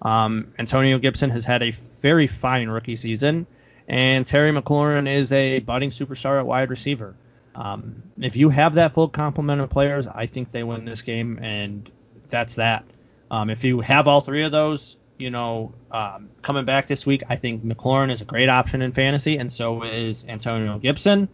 Um, 0.00 0.52
Antonio 0.58 0.98
Gibson 0.98 1.30
has 1.30 1.44
had 1.44 1.62
a 1.62 1.72
very 2.02 2.26
fine 2.26 2.68
rookie 2.68 2.96
season, 2.96 3.46
and 3.88 4.24
Terry 4.24 4.52
McLaurin 4.52 5.12
is 5.12 5.32
a 5.32 5.58
budding 5.60 5.90
superstar 5.90 6.38
at 6.38 6.46
wide 6.46 6.70
receiver. 6.70 7.16
Um, 7.54 8.02
if 8.20 8.36
you 8.36 8.50
have 8.50 8.74
that 8.74 8.94
full 8.94 9.08
complement 9.08 9.60
of 9.60 9.70
players, 9.70 10.06
I 10.06 10.26
think 10.26 10.52
they 10.52 10.62
win 10.62 10.84
this 10.84 11.02
game, 11.02 11.38
and 11.42 11.90
that's 12.30 12.56
that. 12.56 12.84
Um, 13.30 13.50
if 13.50 13.64
you 13.64 13.80
have 13.80 14.06
all 14.06 14.20
three 14.20 14.44
of 14.44 14.52
those, 14.52 14.96
you 15.18 15.30
know, 15.30 15.72
um, 15.90 16.30
coming 16.42 16.64
back 16.64 16.86
this 16.86 17.04
week, 17.04 17.24
I 17.28 17.36
think 17.36 17.64
McLaurin 17.64 18.12
is 18.12 18.20
a 18.20 18.24
great 18.24 18.48
option 18.48 18.80
in 18.82 18.92
fantasy, 18.92 19.38
and 19.38 19.52
so 19.52 19.82
is 19.82 20.24
Antonio 20.28 20.78
Gibson. 20.78 21.28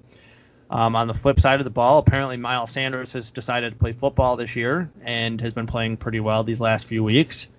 Um, 0.70 0.96
on 0.96 1.06
the 1.06 1.14
flip 1.14 1.38
side 1.38 1.60
of 1.60 1.64
the 1.64 1.70
ball, 1.70 1.98
apparently 1.98 2.38
Miles 2.38 2.70
Sanders 2.70 3.12
has 3.12 3.30
decided 3.30 3.74
to 3.74 3.78
play 3.78 3.92
football 3.92 4.36
this 4.36 4.56
year 4.56 4.90
and 5.02 5.40
has 5.42 5.52
been 5.52 5.66
playing 5.66 5.98
pretty 5.98 6.20
well 6.20 6.42
these 6.42 6.58
last 6.58 6.86
few 6.86 7.04
weeks. 7.04 7.50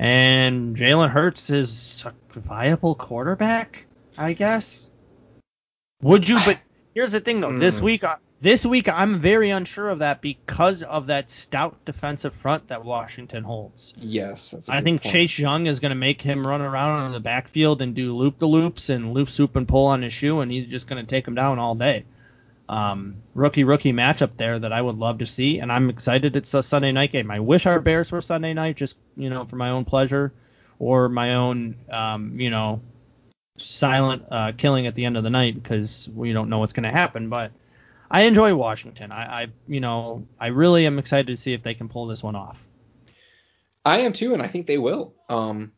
And 0.00 0.78
Jalen 0.78 1.10
Hurts 1.10 1.50
is 1.50 2.06
a 2.06 2.38
viable 2.40 2.94
quarterback, 2.94 3.84
I 4.16 4.32
guess. 4.32 4.90
Would 6.00 6.26
you? 6.26 6.38
But 6.42 6.58
here's 6.94 7.12
the 7.12 7.20
thing, 7.20 7.42
though. 7.42 7.50
Mm. 7.50 7.60
This 7.60 7.80
hmm. 7.80 7.84
week, 7.84 8.04
uh, 8.04 8.16
this 8.40 8.64
week 8.64 8.88
I'm 8.88 9.20
very 9.20 9.50
unsure 9.50 9.90
of 9.90 9.98
that 9.98 10.22
because 10.22 10.82
of 10.82 11.08
that 11.08 11.30
stout 11.30 11.84
defensive 11.84 12.34
front 12.34 12.68
that 12.68 12.82
Washington 12.82 13.44
holds. 13.44 13.92
Yes, 13.98 14.70
I 14.70 14.80
think 14.80 15.02
point. 15.02 15.12
Chase 15.12 15.38
Young 15.38 15.66
is 15.66 15.80
going 15.80 15.90
to 15.90 15.96
make 15.96 16.22
him 16.22 16.46
run 16.46 16.62
around 16.62 17.08
in 17.08 17.12
the 17.12 17.20
backfield 17.20 17.82
and 17.82 17.94
do 17.94 18.16
loop 18.16 18.38
the 18.38 18.48
loops 18.48 18.88
and 18.88 19.12
loop 19.12 19.28
soup 19.28 19.54
and 19.54 19.68
pull 19.68 19.84
on 19.84 20.00
his 20.00 20.14
shoe, 20.14 20.40
and 20.40 20.50
he's 20.50 20.66
just 20.66 20.86
going 20.86 21.04
to 21.04 21.06
take 21.06 21.28
him 21.28 21.34
down 21.34 21.58
all 21.58 21.74
day 21.74 22.06
um, 22.70 23.16
rookie 23.34 23.64
rookie 23.64 23.92
matchup 23.92 24.36
there 24.36 24.56
that 24.56 24.72
I 24.72 24.80
would 24.80 24.96
love 24.96 25.18
to 25.18 25.26
see, 25.26 25.58
and 25.58 25.72
I'm 25.72 25.90
excited 25.90 26.36
it's 26.36 26.54
a 26.54 26.62
Sunday 26.62 26.92
night 26.92 27.10
game. 27.10 27.28
I 27.28 27.40
wish 27.40 27.66
our 27.66 27.80
Bears 27.80 28.12
were 28.12 28.20
Sunday 28.20 28.54
night, 28.54 28.76
just 28.76 28.96
you 29.16 29.28
know 29.28 29.44
for 29.44 29.56
my 29.56 29.70
own 29.70 29.84
pleasure 29.84 30.32
or 30.78 31.08
my 31.08 31.34
own 31.34 31.74
um, 31.90 32.38
you 32.38 32.48
know 32.48 32.80
silent 33.58 34.22
uh, 34.30 34.52
killing 34.56 34.86
at 34.86 34.94
the 34.94 35.04
end 35.04 35.16
of 35.16 35.24
the 35.24 35.30
night 35.30 35.60
because 35.60 36.08
we 36.14 36.32
don't 36.32 36.48
know 36.48 36.60
what's 36.60 36.72
going 36.72 36.84
to 36.84 36.92
happen. 36.92 37.28
But 37.28 37.50
I 38.08 38.22
enjoy 38.22 38.54
Washington. 38.54 39.10
I, 39.10 39.42
I 39.42 39.46
you 39.66 39.80
know 39.80 40.28
I 40.38 40.46
really 40.46 40.86
am 40.86 41.00
excited 41.00 41.26
to 41.26 41.36
see 41.36 41.52
if 41.52 41.64
they 41.64 41.74
can 41.74 41.88
pull 41.88 42.06
this 42.06 42.22
one 42.22 42.36
off. 42.36 42.56
I 43.84 44.02
am 44.02 44.12
too, 44.12 44.32
and 44.32 44.40
I 44.40 44.46
think 44.46 44.68
they 44.68 44.78
will. 44.78 45.12
Um, 45.28 45.72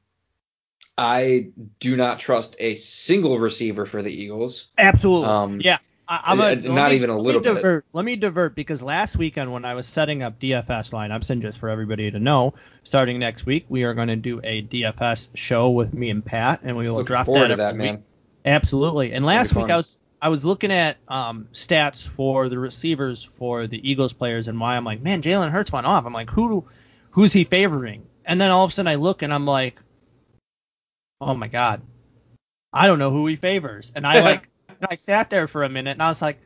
I 0.98 1.52
do 1.80 1.96
not 1.96 2.20
trust 2.20 2.54
a 2.58 2.74
single 2.74 3.38
receiver 3.38 3.86
for 3.86 4.02
the 4.02 4.12
Eagles. 4.12 4.68
Absolutely. 4.76 5.28
Um, 5.28 5.60
yeah. 5.62 5.78
I, 6.12 6.32
am 6.32 6.40
a, 6.40 6.56
not 6.68 6.90
me, 6.90 6.96
even 6.96 7.08
a 7.08 7.16
little 7.16 7.40
let 7.40 7.54
divert, 7.54 7.84
bit. 7.84 7.96
Let 7.96 8.04
me 8.04 8.16
divert 8.16 8.54
because 8.54 8.82
last 8.82 9.16
weekend 9.16 9.50
when 9.50 9.64
I 9.64 9.74
was 9.74 9.86
setting 9.86 10.22
up 10.22 10.38
DFS 10.38 10.90
lineups, 10.92 11.30
and 11.30 11.40
just 11.40 11.58
for 11.58 11.70
everybody 11.70 12.10
to 12.10 12.18
know, 12.18 12.52
starting 12.82 13.18
next 13.18 13.46
week 13.46 13.64
we 13.70 13.84
are 13.84 13.94
going 13.94 14.08
to 14.08 14.16
do 14.16 14.40
a 14.44 14.62
DFS 14.62 15.30
show 15.34 15.70
with 15.70 15.94
me 15.94 16.10
and 16.10 16.22
Pat, 16.22 16.60
and 16.64 16.76
we 16.76 16.88
will 16.88 16.98
Look 16.98 17.06
drop 17.06 17.26
that, 17.28 17.56
that 17.56 17.76
man. 17.76 17.96
Week. 17.96 18.04
Absolutely. 18.44 19.12
And 19.12 19.24
last 19.24 19.54
week 19.54 19.70
I 19.70 19.76
was 19.76 19.98
I 20.20 20.28
was 20.28 20.44
looking 20.44 20.70
at 20.70 20.98
um, 21.08 21.48
stats 21.52 22.06
for 22.06 22.48
the 22.48 22.58
receivers 22.58 23.22
for 23.38 23.66
the 23.66 23.90
Eagles 23.90 24.12
players 24.12 24.48
and 24.48 24.60
why 24.60 24.76
I'm 24.76 24.84
like, 24.84 25.00
man, 25.00 25.22
Jalen 25.22 25.50
Hurts 25.50 25.72
went 25.72 25.86
off. 25.86 26.04
I'm 26.04 26.12
like, 26.12 26.30
who 26.30 26.64
who's 27.12 27.32
he 27.32 27.44
favoring? 27.44 28.06
And 28.26 28.40
then 28.40 28.50
all 28.50 28.64
of 28.64 28.70
a 28.70 28.74
sudden 28.74 28.88
I 28.88 28.96
look 28.96 29.22
and 29.22 29.32
I'm 29.32 29.46
like, 29.46 29.80
oh 31.20 31.34
my 31.34 31.48
god, 31.48 31.80
I 32.70 32.86
don't 32.86 32.98
know 32.98 33.10
who 33.10 33.26
he 33.26 33.36
favors. 33.36 33.92
And 33.94 34.06
I 34.06 34.20
like 34.24 34.48
I 34.90 34.96
sat 34.96 35.30
there 35.30 35.48
for 35.48 35.64
a 35.64 35.68
minute 35.68 35.92
and 35.92 36.02
I 36.02 36.08
was 36.08 36.22
like, 36.22 36.40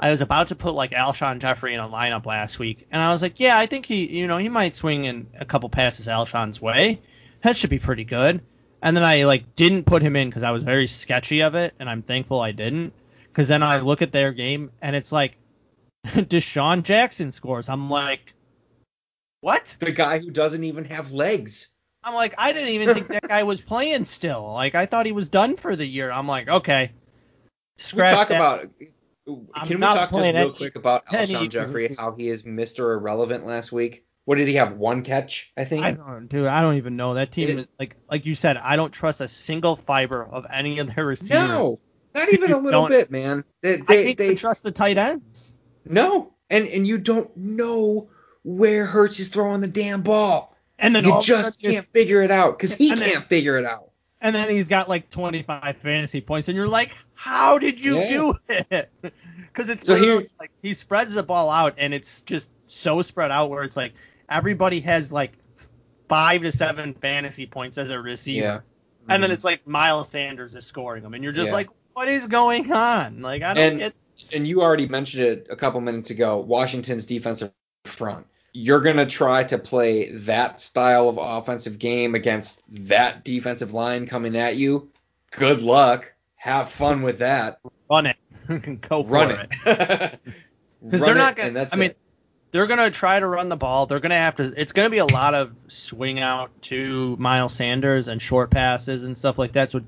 I 0.00 0.10
was 0.10 0.20
about 0.20 0.48
to 0.48 0.56
put 0.56 0.74
like 0.74 0.90
Alshon 0.92 1.38
Jeffery 1.38 1.74
in 1.74 1.80
a 1.80 1.88
lineup 1.88 2.26
last 2.26 2.58
week, 2.58 2.88
and 2.90 3.00
I 3.00 3.12
was 3.12 3.22
like, 3.22 3.38
yeah, 3.38 3.56
I 3.56 3.66
think 3.66 3.86
he, 3.86 4.18
you 4.18 4.26
know, 4.26 4.38
he 4.38 4.48
might 4.48 4.74
swing 4.74 5.04
in 5.04 5.28
a 5.38 5.44
couple 5.44 5.68
passes 5.68 6.08
Alshon's 6.08 6.60
way. 6.60 7.00
That 7.42 7.56
should 7.56 7.70
be 7.70 7.78
pretty 7.78 8.04
good. 8.04 8.40
and 8.82 8.96
then 8.96 9.04
I 9.04 9.24
like 9.24 9.54
didn't 9.54 9.84
put 9.84 10.02
him 10.02 10.16
in 10.16 10.28
because 10.28 10.42
I 10.42 10.50
was 10.50 10.64
very 10.64 10.88
sketchy 10.88 11.42
of 11.42 11.54
it, 11.54 11.74
and 11.78 11.88
I'm 11.88 12.02
thankful 12.02 12.40
I 12.40 12.50
didn't. 12.52 12.92
Because 13.28 13.48
then 13.48 13.62
I 13.62 13.78
look 13.78 14.02
at 14.02 14.12
their 14.12 14.32
game 14.32 14.70
and 14.82 14.94
it's 14.94 15.10
like 15.12 15.36
DeSean 16.06 16.82
Jackson 16.82 17.32
scores. 17.32 17.68
I'm 17.68 17.88
like, 17.88 18.34
what? 19.40 19.76
The 19.78 19.92
guy 19.92 20.18
who 20.18 20.30
doesn't 20.30 20.64
even 20.64 20.84
have 20.86 21.12
legs. 21.12 21.68
I'm 22.04 22.14
like, 22.14 22.34
I 22.36 22.52
didn't 22.52 22.70
even 22.70 22.92
think 22.94 23.08
that 23.08 23.28
guy 23.28 23.44
was 23.44 23.60
playing 23.72 24.04
still. 24.04 24.52
Like 24.52 24.74
I 24.74 24.86
thought 24.86 25.06
he 25.06 25.12
was 25.12 25.28
done 25.28 25.56
for 25.56 25.76
the 25.76 25.86
year. 25.86 26.10
I'm 26.10 26.26
like, 26.26 26.48
okay. 26.48 26.90
Scratch 27.78 28.10
we 28.10 28.16
talk 28.16 28.28
that. 28.28 28.36
about. 28.36 28.70
I'm 29.54 29.66
Can 29.68 29.76
we 29.78 29.82
talk 29.86 30.10
just 30.10 30.20
real 30.20 30.36
any- 30.36 30.50
quick 30.52 30.76
about 30.76 31.06
Alshon 31.06 31.48
Jeffery, 31.48 31.94
how 31.96 32.12
he 32.12 32.28
is 32.28 32.42
Mr. 32.42 32.92
Irrelevant 32.96 33.46
last 33.46 33.70
week? 33.72 34.04
What 34.24 34.36
did 34.36 34.46
he 34.48 34.54
have? 34.54 34.76
One 34.76 35.02
catch, 35.02 35.52
I 35.56 35.64
think. 35.64 35.84
I 35.84 35.92
don't, 35.92 36.28
dude. 36.28 36.46
I 36.46 36.60
don't 36.60 36.76
even 36.76 36.96
know 36.96 37.14
that 37.14 37.32
team. 37.32 37.58
Is 37.60 37.66
like, 37.78 37.96
like 38.10 38.24
you 38.26 38.34
said, 38.36 38.56
I 38.56 38.76
don't 38.76 38.92
trust 38.92 39.20
a 39.20 39.26
single 39.28 39.74
fiber 39.76 40.24
of 40.24 40.46
any 40.52 40.78
of 40.78 40.92
their 40.94 41.04
receivers. 41.06 41.48
no, 41.48 41.76
not 42.14 42.32
even 42.32 42.52
a 42.52 42.58
little 42.58 42.86
bit, 42.88 43.10
man. 43.10 43.42
They, 43.62 43.74
I 43.74 43.76
they, 43.78 44.04
can't 44.04 44.18
they 44.18 44.24
even 44.26 44.36
trust 44.36 44.62
the 44.62 44.70
tight 44.70 44.96
ends. 44.98 45.56
no, 45.84 46.34
and 46.50 46.68
and 46.68 46.86
you 46.86 46.98
don't 46.98 47.36
know 47.36 48.10
where 48.44 48.86
Hurts 48.86 49.18
is 49.20 49.28
throwing 49.28 49.60
the 49.60 49.68
damn 49.68 50.02
ball. 50.02 50.56
And 50.78 50.94
then 50.96 51.04
You 51.04 51.12
all 51.12 51.18
of 51.18 51.24
a 51.24 51.26
just 51.26 51.62
can't 51.62 51.86
figure 51.86 52.22
it 52.22 52.30
out 52.32 52.58
because 52.58 52.74
he 52.74 52.94
can't 52.94 53.24
figure 53.26 53.56
it 53.58 53.64
out. 53.64 53.90
And 54.22 54.34
then 54.34 54.48
he's 54.48 54.68
got 54.68 54.88
like 54.88 55.10
25 55.10 55.76
fantasy 55.78 56.20
points, 56.20 56.46
and 56.48 56.56
you're 56.56 56.68
like, 56.68 56.96
how 57.14 57.58
did 57.58 57.80
you 57.80 57.98
Yeah. 57.98 58.08
do 58.08 58.34
it? 58.48 58.90
Because 59.52 59.68
it's 59.68 59.84
So 59.84 59.96
here- 59.96 60.26
like 60.40 60.50
he 60.62 60.72
spreads 60.72 61.12
the 61.12 61.22
ball 61.22 61.50
out, 61.50 61.74
and 61.76 61.92
it's 61.92 62.22
just 62.22 62.50
so 62.66 63.02
spread 63.02 63.30
out 63.30 63.50
where 63.50 63.64
it's 63.64 63.76
like 63.76 63.92
everybody 64.30 64.80
has 64.80 65.12
like 65.12 65.32
five 66.08 66.40
to 66.42 66.50
seven 66.52 66.94
fantasy 66.94 67.44
points 67.46 67.76
as 67.76 67.90
a 67.90 68.00
receiver, 68.00 68.46
Yeah. 68.46 68.60
and 69.14 69.22
then 69.22 69.28
Mhm. 69.28 69.34
it's 69.34 69.44
like 69.44 69.66
Miles 69.66 70.08
Sanders 70.08 70.54
is 70.54 70.64
scoring 70.64 71.02
them, 71.02 71.12
and 71.12 71.22
you're 71.22 71.34
just 71.34 71.50
Yeah. 71.50 71.56
like, 71.56 71.68
what 71.92 72.08
is 72.08 72.28
going 72.28 72.72
on? 72.72 73.20
Like 73.20 73.42
I 73.42 73.52
don't 73.52 73.72
And- 73.72 73.78
get. 73.80 73.94
and 74.34 74.48
you 74.48 74.62
already 74.62 74.86
mentioned 74.88 75.24
it 75.24 75.46
a 75.50 75.56
couple 75.56 75.80
minutes 75.82 76.08
ago, 76.08 76.38
Washington's 76.38 77.04
defensive 77.04 77.52
front. 77.84 78.26
You're 78.52 78.80
going 78.80 78.96
to 78.98 79.06
try 79.06 79.44
to 79.44 79.58
play 79.58 80.10
that 80.10 80.60
style 80.60 81.08
of 81.08 81.18
offensive 81.20 81.78
game 81.78 82.14
against 82.14 82.60
that 82.88 83.24
defensive 83.24 83.72
line 83.72 84.06
coming 84.06 84.36
at 84.36 84.56
you. 84.56 84.90
Good 85.30 85.62
luck. 85.62 86.12
Have 86.36 86.70
fun 86.70 87.02
with 87.02 87.20
that. 87.20 87.60
Run 87.90 88.06
it. 88.06 88.16
Go 88.82 89.02
for 89.04 89.10
Run 89.12 89.30
it. 89.30 89.48
it. 89.66 90.20
Because 90.84 91.00
Run 91.00 91.10
they're 91.10 91.16
not 91.24 91.36
gonna. 91.36 91.68
I 91.72 91.76
mean, 91.76 91.90
it. 91.90 91.98
they're 92.50 92.66
gonna 92.66 92.90
try 92.90 93.20
to 93.20 93.26
run 93.28 93.48
the 93.48 93.56
ball. 93.56 93.86
They're 93.86 94.00
gonna 94.00 94.16
have 94.16 94.34
to. 94.36 94.52
It's 94.60 94.72
gonna 94.72 94.90
be 94.90 94.98
a 94.98 95.06
lot 95.06 95.32
of 95.32 95.56
swing 95.68 96.18
out 96.18 96.50
to 96.62 97.16
Miles 97.18 97.54
Sanders 97.54 98.08
and 98.08 98.20
short 98.20 98.50
passes 98.50 99.04
and 99.04 99.16
stuff 99.16 99.38
like 99.38 99.52
that. 99.52 99.70
So 99.70 99.82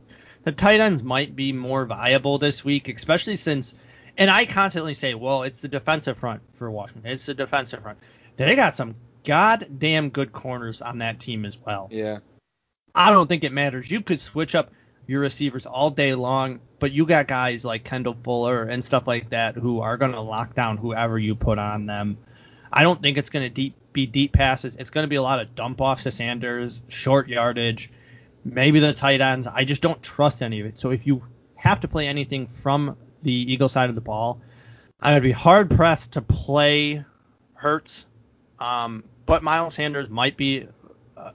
the 0.44 0.52
tight 0.52 0.78
ends 0.78 1.02
might 1.02 1.34
be 1.34 1.52
more 1.52 1.84
viable 1.84 2.38
this 2.38 2.64
week, 2.64 2.88
especially 2.88 3.34
since. 3.34 3.74
And 4.16 4.30
I 4.30 4.46
constantly 4.46 4.94
say, 4.94 5.14
well, 5.14 5.42
it's 5.42 5.62
the 5.62 5.66
defensive 5.66 6.16
front 6.16 6.42
for 6.54 6.70
Washington. 6.70 7.10
It's 7.10 7.26
the 7.26 7.34
defensive 7.34 7.82
front. 7.82 7.98
They 8.36 8.56
got 8.56 8.74
some 8.74 8.96
goddamn 9.24 10.10
good 10.10 10.32
corners 10.32 10.82
on 10.82 10.98
that 10.98 11.20
team 11.20 11.44
as 11.44 11.58
well. 11.58 11.88
Yeah. 11.90 12.18
I 12.94 13.10
don't 13.10 13.26
think 13.26 13.44
it 13.44 13.52
matters. 13.52 13.90
You 13.90 14.00
could 14.00 14.20
switch 14.20 14.54
up 14.54 14.70
your 15.06 15.20
receivers 15.20 15.66
all 15.66 15.90
day 15.90 16.14
long, 16.14 16.60
but 16.78 16.92
you 16.92 17.06
got 17.06 17.26
guys 17.26 17.64
like 17.64 17.84
Kendall 17.84 18.16
Fuller 18.22 18.64
and 18.64 18.82
stuff 18.82 19.06
like 19.06 19.30
that 19.30 19.56
who 19.56 19.80
are 19.80 19.96
going 19.96 20.12
to 20.12 20.20
lock 20.20 20.54
down 20.54 20.76
whoever 20.76 21.18
you 21.18 21.34
put 21.34 21.58
on 21.58 21.86
them. 21.86 22.18
I 22.72 22.82
don't 22.82 23.00
think 23.00 23.18
it's 23.18 23.30
going 23.30 23.44
to 23.44 23.50
deep, 23.50 23.74
be 23.92 24.06
deep 24.06 24.32
passes. 24.32 24.76
It's 24.76 24.90
going 24.90 25.04
to 25.04 25.08
be 25.08 25.16
a 25.16 25.22
lot 25.22 25.40
of 25.40 25.54
dump 25.54 25.80
offs 25.80 26.04
to 26.04 26.10
Sanders, 26.10 26.82
short 26.88 27.28
yardage, 27.28 27.90
maybe 28.44 28.80
the 28.80 28.92
tight 28.92 29.20
ends. 29.20 29.46
I 29.46 29.64
just 29.64 29.82
don't 29.82 30.02
trust 30.02 30.42
any 30.42 30.60
of 30.60 30.66
it. 30.66 30.78
So 30.78 30.90
if 30.90 31.06
you 31.06 31.22
have 31.56 31.80
to 31.80 31.88
play 31.88 32.08
anything 32.08 32.46
from 32.46 32.96
the 33.22 33.32
Eagle 33.52 33.68
side 33.68 33.88
of 33.88 33.94
the 33.94 34.00
ball, 34.00 34.40
I 35.00 35.14
would 35.14 35.22
be 35.22 35.32
hard 35.32 35.70
pressed 35.70 36.14
to 36.14 36.22
play 36.22 37.04
Hurts. 37.54 38.06
Um, 38.58 39.04
but 39.26 39.42
Miles 39.42 39.74
Sanders 39.74 40.08
might 40.08 40.36
be 40.36 40.66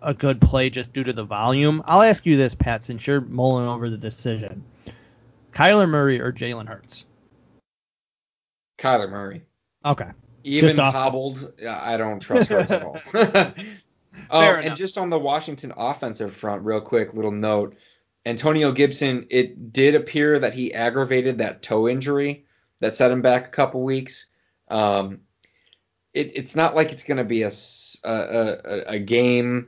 a- 0.01 0.13
good 0.13 0.39
play 0.41 0.69
just 0.69 0.93
due 0.93 1.03
to 1.03 1.13
the 1.13 1.23
volume. 1.23 1.81
I'll 1.85 2.01
ask 2.01 2.25
you 2.25 2.37
this, 2.37 2.55
Pat, 2.55 2.83
since 2.83 3.05
you're 3.07 3.21
mulling 3.21 3.67
over 3.67 3.89
the 3.89 3.97
decision: 3.97 4.63
Kyler 5.51 5.89
Murray 5.89 6.19
or 6.21 6.31
Jalen 6.31 6.67
Hurts? 6.67 7.05
Kyler 8.77 9.09
Murray. 9.09 9.43
Okay. 9.85 10.09
Even 10.43 10.77
hobbled, 10.77 11.51
I 11.67 11.97
don't 11.97 12.19
trust 12.19 12.49
Hurts 12.49 12.71
at 12.71 12.83
all. 12.83 12.99
Oh, 14.31 14.41
Fair 14.41 14.57
and 14.57 14.65
enough. 14.65 14.77
just 14.77 14.97
on 14.97 15.09
the 15.09 15.17
Washington 15.17 15.71
offensive 15.77 16.33
front, 16.33 16.63
real 16.65 16.81
quick, 16.81 17.13
little 17.13 17.31
note. 17.31 17.77
Antonio 18.25 18.71
Gibson, 18.73 19.25
it 19.29 19.71
did 19.71 19.95
appear 19.95 20.37
that 20.39 20.53
he 20.53 20.73
aggravated 20.73 21.37
that 21.37 21.61
toe 21.63 21.87
injury 21.87 22.45
that 22.79 22.95
set 22.95 23.11
him 23.11 23.21
back 23.21 23.47
a 23.47 23.51
couple 23.51 23.81
weeks. 23.81 24.25
Um, 24.67 25.21
it, 26.13 26.31
it's 26.35 26.55
not 26.55 26.75
like 26.75 26.91
it's 26.91 27.03
going 27.03 27.17
to 27.17 27.23
be 27.23 27.43
a 27.43 27.51
a 28.03 28.99
game, 28.99 29.67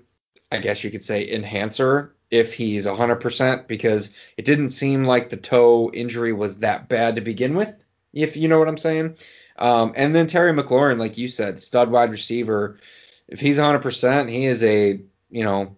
I 0.51 0.59
guess 0.59 0.83
you 0.83 0.91
could 0.91 1.03
say, 1.03 1.29
enhancer 1.31 2.15
if 2.29 2.53
he's 2.53 2.85
100% 2.85 3.67
because 3.67 4.13
it 4.37 4.45
didn't 4.45 4.69
seem 4.69 5.03
like 5.03 5.29
the 5.29 5.37
toe 5.37 5.91
injury 5.93 6.31
was 6.31 6.59
that 6.59 6.87
bad 6.87 7.17
to 7.17 7.21
begin 7.21 7.55
with, 7.55 7.83
if 8.13 8.37
you 8.37 8.47
know 8.47 8.57
what 8.57 8.69
I'm 8.69 8.77
saying. 8.77 9.17
Um, 9.57 9.93
and 9.97 10.15
then 10.15 10.27
Terry 10.27 10.53
McLaurin, 10.53 10.97
like 10.97 11.17
you 11.17 11.27
said, 11.27 11.61
stud 11.61 11.91
wide 11.91 12.09
receiver. 12.09 12.79
If 13.27 13.39
he's 13.41 13.59
100%, 13.59 14.29
he 14.29 14.45
is 14.45 14.63
a, 14.63 15.01
you 15.29 15.43
know, 15.43 15.75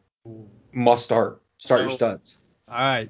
must 0.71 1.05
start. 1.05 1.41
Start 1.57 1.81
your 1.81 1.89
So- 1.89 1.95
studs. 1.95 2.37
All 2.67 2.77
right. 2.77 3.09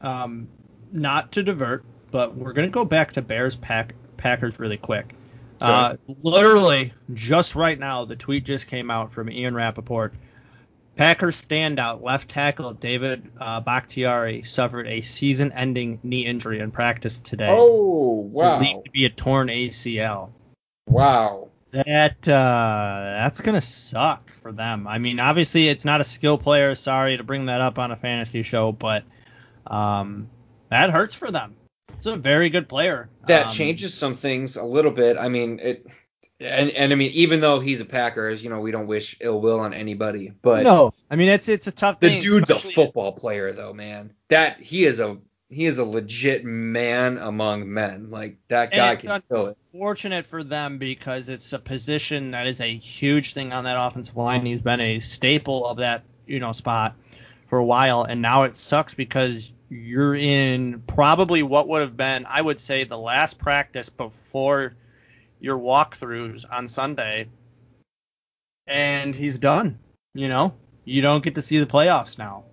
Um, 0.00 0.48
not 0.92 1.32
to 1.32 1.42
divert, 1.42 1.84
but 2.10 2.36
we're 2.36 2.52
gonna 2.52 2.68
go 2.68 2.84
back 2.84 3.12
to 3.12 3.22
Bears 3.22 3.56
Pack 3.56 3.94
Packers 4.16 4.58
really 4.58 4.76
quick. 4.76 5.14
Uh, 5.60 5.96
literally, 6.22 6.92
just 7.14 7.54
right 7.54 7.78
now, 7.78 8.04
the 8.04 8.16
tweet 8.16 8.44
just 8.44 8.66
came 8.66 8.90
out 8.90 9.12
from 9.12 9.30
Ian 9.30 9.54
Rapoport. 9.54 10.14
Packers 10.96 11.40
standout 11.40 12.02
left 12.02 12.28
tackle 12.28 12.72
David 12.74 13.30
uh, 13.40 13.60
Bakhtiari 13.60 14.42
suffered 14.42 14.88
a 14.88 15.00
season-ending 15.00 16.00
knee 16.02 16.26
injury 16.26 16.58
in 16.58 16.72
practice 16.72 17.20
today. 17.20 17.48
Oh, 17.48 18.28
wow! 18.32 18.58
Believed 18.58 18.84
to 18.86 18.90
be 18.90 19.04
a 19.04 19.10
torn 19.10 19.48
ACL. 19.48 20.30
Wow. 20.88 21.48
That 21.70 22.26
uh, 22.26 23.00
that's 23.20 23.42
gonna 23.42 23.60
suck 23.60 24.30
for 24.42 24.52
them. 24.52 24.86
I 24.86 24.98
mean, 24.98 25.20
obviously 25.20 25.68
it's 25.68 25.84
not 25.84 26.00
a 26.00 26.04
skill 26.04 26.38
player. 26.38 26.74
Sorry 26.74 27.16
to 27.16 27.22
bring 27.22 27.46
that 27.46 27.60
up 27.60 27.78
on 27.78 27.92
a 27.92 27.96
fantasy 27.96 28.42
show, 28.42 28.72
but 28.72 29.04
um, 29.66 30.28
that 30.70 30.90
hurts 30.90 31.14
for 31.14 31.30
them. 31.30 31.54
It's 31.98 32.06
a 32.06 32.16
very 32.16 32.48
good 32.48 32.68
player. 32.68 33.10
That 33.26 33.46
Um, 33.46 33.52
changes 33.52 33.92
some 33.92 34.14
things 34.14 34.56
a 34.56 34.64
little 34.64 34.92
bit. 34.92 35.16
I 35.18 35.28
mean, 35.28 35.58
it. 35.60 35.86
And, 36.40 36.70
and 36.70 36.92
I 36.92 36.94
mean, 36.94 37.10
even 37.10 37.40
though 37.40 37.58
he's 37.58 37.80
a 37.80 37.84
Packers, 37.84 38.40
you 38.40 38.48
know, 38.48 38.60
we 38.60 38.70
don't 38.70 38.86
wish 38.86 39.16
ill 39.20 39.40
will 39.40 39.58
on 39.58 39.74
anybody. 39.74 40.32
But 40.40 40.62
no, 40.62 40.94
I 41.10 41.16
mean 41.16 41.28
it's 41.28 41.48
it's 41.48 41.66
a 41.66 41.72
tough 41.72 41.98
the 41.98 42.10
thing. 42.10 42.22
dude's 42.22 42.50
a 42.50 42.54
football 42.54 43.10
player, 43.10 43.52
though, 43.52 43.72
man. 43.72 44.12
That 44.28 44.60
he 44.60 44.84
is 44.84 45.00
a 45.00 45.18
he 45.48 45.66
is 45.66 45.78
a 45.78 45.84
legit 45.84 46.44
man 46.44 47.18
among 47.18 47.72
men. 47.72 48.10
Like 48.10 48.36
that 48.46 48.70
guy 48.70 48.94
can 48.94 49.20
kill 49.28 49.46
it. 49.48 49.58
Fortunate 49.72 50.26
for 50.26 50.44
them 50.44 50.78
because 50.78 51.28
it's 51.28 51.52
a 51.52 51.58
position 51.58 52.30
that 52.30 52.46
is 52.46 52.60
a 52.60 52.76
huge 52.76 53.32
thing 53.32 53.52
on 53.52 53.64
that 53.64 53.76
offensive 53.76 54.16
line. 54.16 54.46
He's 54.46 54.62
been 54.62 54.80
a 54.80 55.00
staple 55.00 55.66
of 55.66 55.78
that 55.78 56.04
you 56.24 56.38
know 56.38 56.52
spot 56.52 56.94
for 57.48 57.58
a 57.58 57.64
while, 57.64 58.04
and 58.04 58.22
now 58.22 58.44
it 58.44 58.54
sucks 58.54 58.94
because 58.94 59.52
you're 59.70 60.14
in 60.14 60.82
probably 60.86 61.42
what 61.42 61.68
would 61.68 61.82
have 61.82 61.96
been, 61.96 62.26
I 62.26 62.40
would 62.40 62.60
say, 62.60 62.84
the 62.84 62.98
last 62.98 63.38
practice 63.38 63.88
before 63.88 64.74
your 65.40 65.58
walkthroughs 65.58 66.44
on 66.50 66.68
Sunday, 66.68 67.28
and 68.66 69.14
he's 69.14 69.38
done. 69.38 69.78
You 70.14 70.28
know, 70.28 70.54
you 70.84 71.02
don't 71.02 71.22
get 71.22 71.34
to 71.36 71.42
see 71.42 71.58
the 71.58 71.66
playoffs 71.66 72.18
now. 72.18 72.44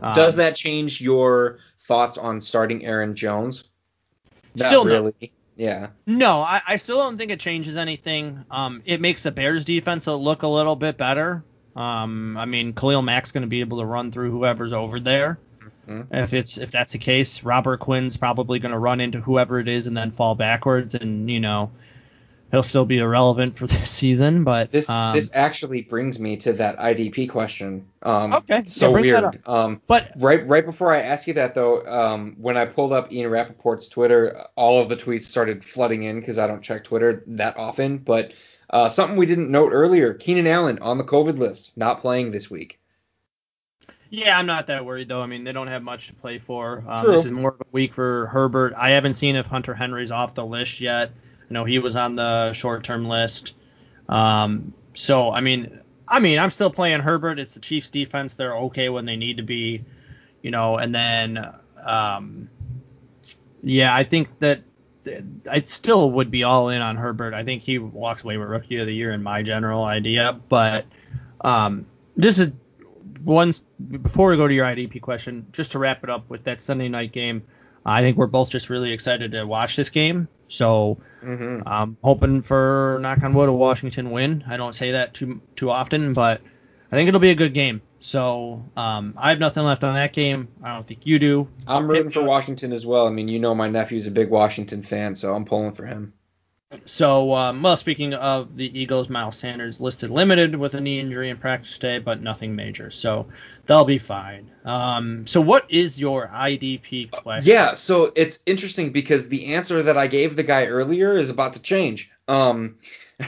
Um, 0.00 0.14
Does 0.14 0.36
that 0.36 0.56
change 0.56 1.00
your 1.00 1.58
thoughts 1.80 2.18
on 2.18 2.40
starting 2.40 2.84
Aaron 2.84 3.14
Jones? 3.14 3.64
Not 4.56 4.68
Still 4.68 4.84
no. 4.84 4.90
really. 4.90 5.32
Yeah. 5.56 5.88
No, 6.06 6.40
I, 6.40 6.62
I 6.66 6.76
still 6.76 6.98
don't 6.98 7.16
think 7.16 7.30
it 7.30 7.38
changes 7.38 7.76
anything. 7.76 8.44
Um, 8.50 8.82
it 8.86 9.00
makes 9.00 9.22
the 9.22 9.30
Bears 9.30 9.64
defense 9.64 10.06
look 10.06 10.42
a 10.42 10.48
little 10.48 10.74
bit 10.74 10.96
better. 10.96 11.44
Um, 11.76 12.36
I 12.36 12.44
mean, 12.44 12.72
Khalil 12.72 13.02
Mack's 13.02 13.32
going 13.32 13.42
to 13.42 13.48
be 13.48 13.60
able 13.60 13.78
to 13.78 13.84
run 13.84 14.10
through 14.10 14.30
whoever's 14.30 14.72
over 14.72 14.98
there. 14.98 15.38
Mhm. 15.88 16.06
If 16.10 16.32
it's 16.32 16.58
if 16.58 16.70
that's 16.70 16.92
the 16.92 16.98
case, 16.98 17.42
Robert 17.42 17.80
Quinn's 17.80 18.16
probably 18.16 18.58
going 18.58 18.72
to 18.72 18.78
run 18.78 19.00
into 19.00 19.20
whoever 19.20 19.58
it 19.58 19.68
is 19.68 19.86
and 19.86 19.96
then 19.96 20.10
fall 20.12 20.34
backwards, 20.34 20.94
and 20.94 21.30
you 21.30 21.40
know 21.40 21.70
he'll 22.50 22.62
still 22.62 22.84
be 22.84 22.98
irrelevant 22.98 23.58
for 23.58 23.66
this 23.66 23.90
season. 23.90 24.44
But 24.44 24.70
This 24.70 24.88
um, 24.88 25.14
this 25.14 25.30
actually 25.34 25.82
brings 25.82 26.18
me 26.18 26.36
to 26.38 26.52
that 26.54 26.78
IDP 26.78 27.28
question. 27.28 27.86
Um, 28.02 28.32
Okay, 28.34 28.62
So 28.64 28.96
yeah, 28.96 29.20
weird. 29.20 29.42
Um, 29.46 29.80
but 29.86 30.12
right 30.16 30.46
right 30.46 30.64
before 30.64 30.92
I 30.92 31.00
ask 31.00 31.26
you 31.26 31.34
that 31.34 31.54
though, 31.54 31.84
um, 31.86 32.36
when 32.38 32.56
I 32.56 32.64
pulled 32.64 32.92
up 32.92 33.12
Ian 33.12 33.30
Rapoport's 33.30 33.88
Twitter, 33.88 34.44
all 34.56 34.80
of 34.80 34.88
the 34.88 34.96
tweets 34.96 35.24
started 35.24 35.64
flooding 35.64 36.04
in 36.04 36.20
because 36.20 36.38
I 36.38 36.46
don't 36.46 36.62
check 36.62 36.84
Twitter 36.84 37.24
that 37.26 37.56
often. 37.56 37.98
But 37.98 38.32
uh, 38.70 38.88
something 38.88 39.16
we 39.16 39.26
didn't 39.26 39.50
note 39.50 39.72
earlier: 39.72 40.14
Keenan 40.14 40.46
Allen 40.46 40.78
on 40.80 40.98
the 40.98 41.04
COVID 41.04 41.38
list, 41.38 41.72
not 41.76 42.00
playing 42.00 42.30
this 42.30 42.50
week. 42.50 42.78
Yeah, 44.14 44.38
I'm 44.38 44.46
not 44.46 44.68
that 44.68 44.84
worried 44.84 45.08
though. 45.08 45.20
I 45.20 45.26
mean, 45.26 45.42
they 45.42 45.52
don't 45.52 45.66
have 45.66 45.82
much 45.82 46.06
to 46.06 46.14
play 46.14 46.38
for. 46.38 46.84
Um, 46.86 47.10
this 47.10 47.24
is 47.24 47.32
more 47.32 47.50
of 47.50 47.60
a 47.60 47.66
week 47.72 47.92
for 47.94 48.26
Herbert. 48.26 48.72
I 48.76 48.90
haven't 48.90 49.14
seen 49.14 49.34
if 49.34 49.46
Hunter 49.46 49.74
Henry's 49.74 50.12
off 50.12 50.34
the 50.34 50.46
list 50.46 50.80
yet. 50.80 51.10
I 51.50 51.52
know 51.52 51.64
he 51.64 51.80
was 51.80 51.96
on 51.96 52.14
the 52.14 52.52
short-term 52.52 53.08
list. 53.08 53.54
Um, 54.08 54.72
so 54.94 55.32
I 55.32 55.40
mean, 55.40 55.80
I 56.06 56.20
mean, 56.20 56.38
I'm 56.38 56.50
still 56.50 56.70
playing 56.70 57.00
Herbert. 57.00 57.40
It's 57.40 57.54
the 57.54 57.60
Chiefs' 57.60 57.90
defense. 57.90 58.34
They're 58.34 58.56
okay 58.56 58.88
when 58.88 59.04
they 59.04 59.16
need 59.16 59.38
to 59.38 59.42
be, 59.42 59.84
you 60.42 60.52
know. 60.52 60.76
And 60.76 60.94
then, 60.94 61.52
um, 61.84 62.48
yeah, 63.64 63.94
I 63.96 64.04
think 64.04 64.38
that 64.38 64.62
I 65.50 65.60
still 65.62 66.12
would 66.12 66.30
be 66.30 66.44
all 66.44 66.68
in 66.68 66.80
on 66.80 66.96
Herbert. 66.96 67.34
I 67.34 67.42
think 67.42 67.62
he 67.62 67.80
walks 67.80 68.22
away 68.22 68.36
with 68.36 68.48
Rookie 68.48 68.78
of 68.78 68.86
the 68.86 68.94
Year 68.94 69.12
in 69.12 69.24
my 69.24 69.42
general 69.42 69.82
idea. 69.82 70.38
But 70.48 70.86
um, 71.40 71.86
this 72.16 72.38
is 72.38 72.52
one 73.24 73.52
before 74.02 74.30
we 74.30 74.36
go 74.36 74.48
to 74.48 74.54
your 74.54 74.66
IDP 74.66 75.00
question, 75.00 75.46
just 75.52 75.72
to 75.72 75.78
wrap 75.78 76.04
it 76.04 76.10
up 76.10 76.28
with 76.30 76.44
that 76.44 76.62
Sunday 76.62 76.88
night 76.88 77.12
game. 77.12 77.42
I 77.86 78.00
think 78.00 78.16
we're 78.16 78.26
both 78.26 78.50
just 78.50 78.70
really 78.70 78.92
excited 78.92 79.32
to 79.32 79.44
watch 79.44 79.76
this 79.76 79.90
game. 79.90 80.28
So 80.48 80.98
Mm-hmm. 81.24 81.66
I'm 81.66 81.96
hoping 82.02 82.42
for 82.42 82.98
knock 83.00 83.22
on 83.22 83.34
wood 83.34 83.48
a 83.48 83.52
Washington 83.52 84.10
win. 84.10 84.44
I 84.46 84.56
don't 84.56 84.74
say 84.74 84.92
that 84.92 85.14
too 85.14 85.40
too 85.56 85.70
often, 85.70 86.12
but 86.12 86.42
I 86.92 86.96
think 86.96 87.08
it'll 87.08 87.20
be 87.20 87.30
a 87.30 87.34
good 87.34 87.54
game. 87.54 87.80
So 88.00 88.62
um, 88.76 89.14
I 89.16 89.30
have 89.30 89.38
nothing 89.38 89.64
left 89.64 89.82
on 89.82 89.94
that 89.94 90.12
game. 90.12 90.48
I 90.62 90.74
don't 90.74 90.86
think 90.86 91.06
you 91.06 91.18
do. 91.18 91.48
I'm 91.66 91.88
rooting 91.88 92.10
for 92.10 92.22
Washington 92.22 92.72
as 92.72 92.84
well. 92.84 93.06
I 93.06 93.10
mean, 93.10 93.28
you 93.28 93.38
know 93.38 93.54
my 93.54 93.68
nephew's 93.68 94.06
a 94.06 94.10
big 94.10 94.28
Washington 94.28 94.82
fan, 94.82 95.14
so 95.14 95.34
I'm 95.34 95.46
pulling 95.46 95.72
for 95.72 95.86
him. 95.86 96.12
So, 96.84 97.34
um, 97.34 97.62
well, 97.62 97.76
speaking 97.76 98.14
of 98.14 98.56
the 98.56 98.78
Eagles, 98.78 99.08
Miles 99.08 99.36
Sanders 99.36 99.80
listed 99.80 100.10
limited 100.10 100.54
with 100.54 100.74
a 100.74 100.80
knee 100.80 101.00
injury 101.00 101.30
in 101.30 101.36
practice 101.36 101.74
today, 101.74 101.98
but 101.98 102.22
nothing 102.22 102.56
major. 102.56 102.90
So 102.90 103.26
they'll 103.66 103.84
be 103.84 103.98
fine. 103.98 104.50
Um, 104.64 105.26
so 105.26 105.40
what 105.40 105.70
is 105.70 105.98
your 105.98 106.28
IDP 106.28 107.10
question? 107.10 107.50
Yeah, 107.50 107.74
so 107.74 108.12
it's 108.14 108.40
interesting 108.46 108.92
because 108.92 109.28
the 109.28 109.54
answer 109.54 109.82
that 109.84 109.96
I 109.96 110.06
gave 110.06 110.36
the 110.36 110.42
guy 110.42 110.66
earlier 110.66 111.12
is 111.12 111.30
about 111.30 111.54
to 111.54 111.58
change. 111.58 112.10
Um, 112.28 112.76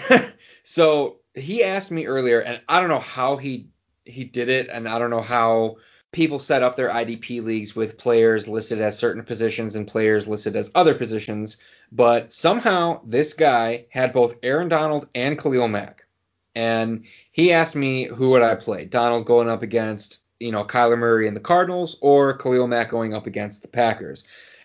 so 0.62 1.18
he 1.34 1.62
asked 1.62 1.90
me 1.90 2.06
earlier, 2.06 2.40
and 2.40 2.60
I 2.68 2.80
don't 2.80 2.88
know 2.88 3.00
how 3.00 3.36
he 3.36 3.68
he 4.04 4.24
did 4.24 4.48
it, 4.48 4.68
and 4.72 4.88
I 4.88 4.98
don't 4.98 5.10
know 5.10 5.22
how 5.22 5.76
people 6.12 6.38
set 6.38 6.62
up 6.62 6.76
their 6.76 6.90
IDP 6.90 7.42
leagues 7.42 7.76
with 7.76 7.98
players 7.98 8.48
listed 8.48 8.80
as 8.80 8.98
certain 8.98 9.22
positions 9.22 9.74
and 9.74 9.86
players 9.86 10.26
listed 10.26 10.56
as 10.56 10.70
other 10.74 10.94
positions, 10.94 11.56
but 11.92 12.32
somehow 12.32 13.00
this 13.04 13.32
guy 13.34 13.86
had 13.90 14.12
both 14.12 14.38
Aaron 14.42 14.68
Donald 14.68 15.08
and 15.14 15.38
Khalil 15.38 15.68
Mack, 15.68 16.06
and 16.54 17.04
he 17.32 17.52
asked 17.52 17.74
me 17.74 18.04
who 18.04 18.30
would 18.30 18.42
I 18.42 18.54
play, 18.54 18.84
Donald 18.86 19.26
going 19.26 19.48
up 19.48 19.62
against 19.62 20.20
you 20.40 20.52
know 20.52 20.64
Kyler 20.64 20.98
Murray 20.98 21.28
and 21.28 21.36
the 21.36 21.40
Cardinals, 21.40 21.98
or 22.00 22.36
Khalil 22.36 22.66
Mack 22.66 22.90
going 22.90 23.14
up 23.14 23.26
against 23.26 23.62
the 23.62 23.68
Packers. 23.68 24.24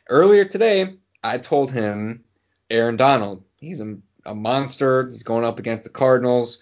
Earlier 0.10 0.46
today, 0.46 0.96
I 1.24 1.38
told 1.38 1.72
him 1.72 2.24
Aaron 2.70 2.98
Donald. 2.98 3.44
He's 3.58 3.82
a, 3.82 3.98
a 4.26 4.34
monster. 4.34 5.08
He's 5.10 5.24
going 5.24 5.46
up 5.46 5.60
against 5.60 5.84
the 5.84 5.90
Cardinals. 5.90 6.60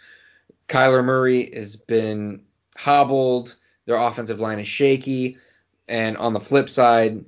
Kyler 0.67 1.03
Murray 1.03 1.51
has 1.53 1.75
been 1.75 2.43
hobbled. 2.75 3.55
Their 3.89 3.97
offensive 3.97 4.39
line 4.39 4.59
is 4.59 4.67
shaky. 4.67 5.39
And 5.87 6.15
on 6.17 6.33
the 6.33 6.39
flip 6.39 6.69
side, 6.69 7.25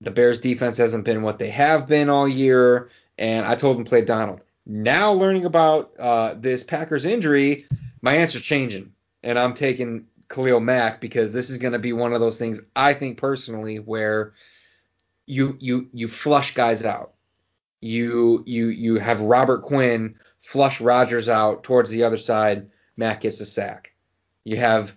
the 0.00 0.10
Bears 0.10 0.38
defense 0.38 0.78
hasn't 0.78 1.04
been 1.04 1.20
what 1.20 1.38
they 1.38 1.50
have 1.50 1.86
been 1.86 2.08
all 2.08 2.26
year. 2.26 2.88
And 3.18 3.44
I 3.44 3.56
told 3.56 3.76
him 3.76 3.84
play 3.84 4.06
Donald. 4.06 4.42
Now 4.64 5.12
learning 5.12 5.44
about 5.44 5.92
uh, 5.98 6.32
this 6.32 6.62
Packers 6.62 7.04
injury, 7.04 7.66
my 8.00 8.14
answer's 8.14 8.40
changing. 8.40 8.94
And 9.22 9.38
I'm 9.38 9.52
taking 9.52 10.06
Khalil 10.30 10.60
Mack 10.60 11.02
because 11.02 11.34
this 11.34 11.50
is 11.50 11.58
going 11.58 11.74
to 11.74 11.78
be 11.78 11.92
one 11.92 12.14
of 12.14 12.20
those 12.20 12.38
things 12.38 12.62
I 12.74 12.94
think 12.94 13.18
personally 13.18 13.78
where 13.78 14.32
you 15.26 15.58
you 15.60 15.90
you 15.92 16.08
flush 16.08 16.54
guys 16.54 16.86
out. 16.86 17.12
You 17.82 18.44
you 18.46 18.68
you 18.68 18.98
have 18.98 19.20
Robert 19.20 19.60
Quinn 19.60 20.14
flush 20.40 20.80
Rodgers 20.80 21.28
out 21.28 21.64
towards 21.64 21.90
the 21.90 22.04
other 22.04 22.16
side. 22.16 22.70
Mack 22.96 23.20
gets 23.20 23.40
a 23.42 23.44
sack. 23.44 23.92
You 24.44 24.56
have 24.56 24.96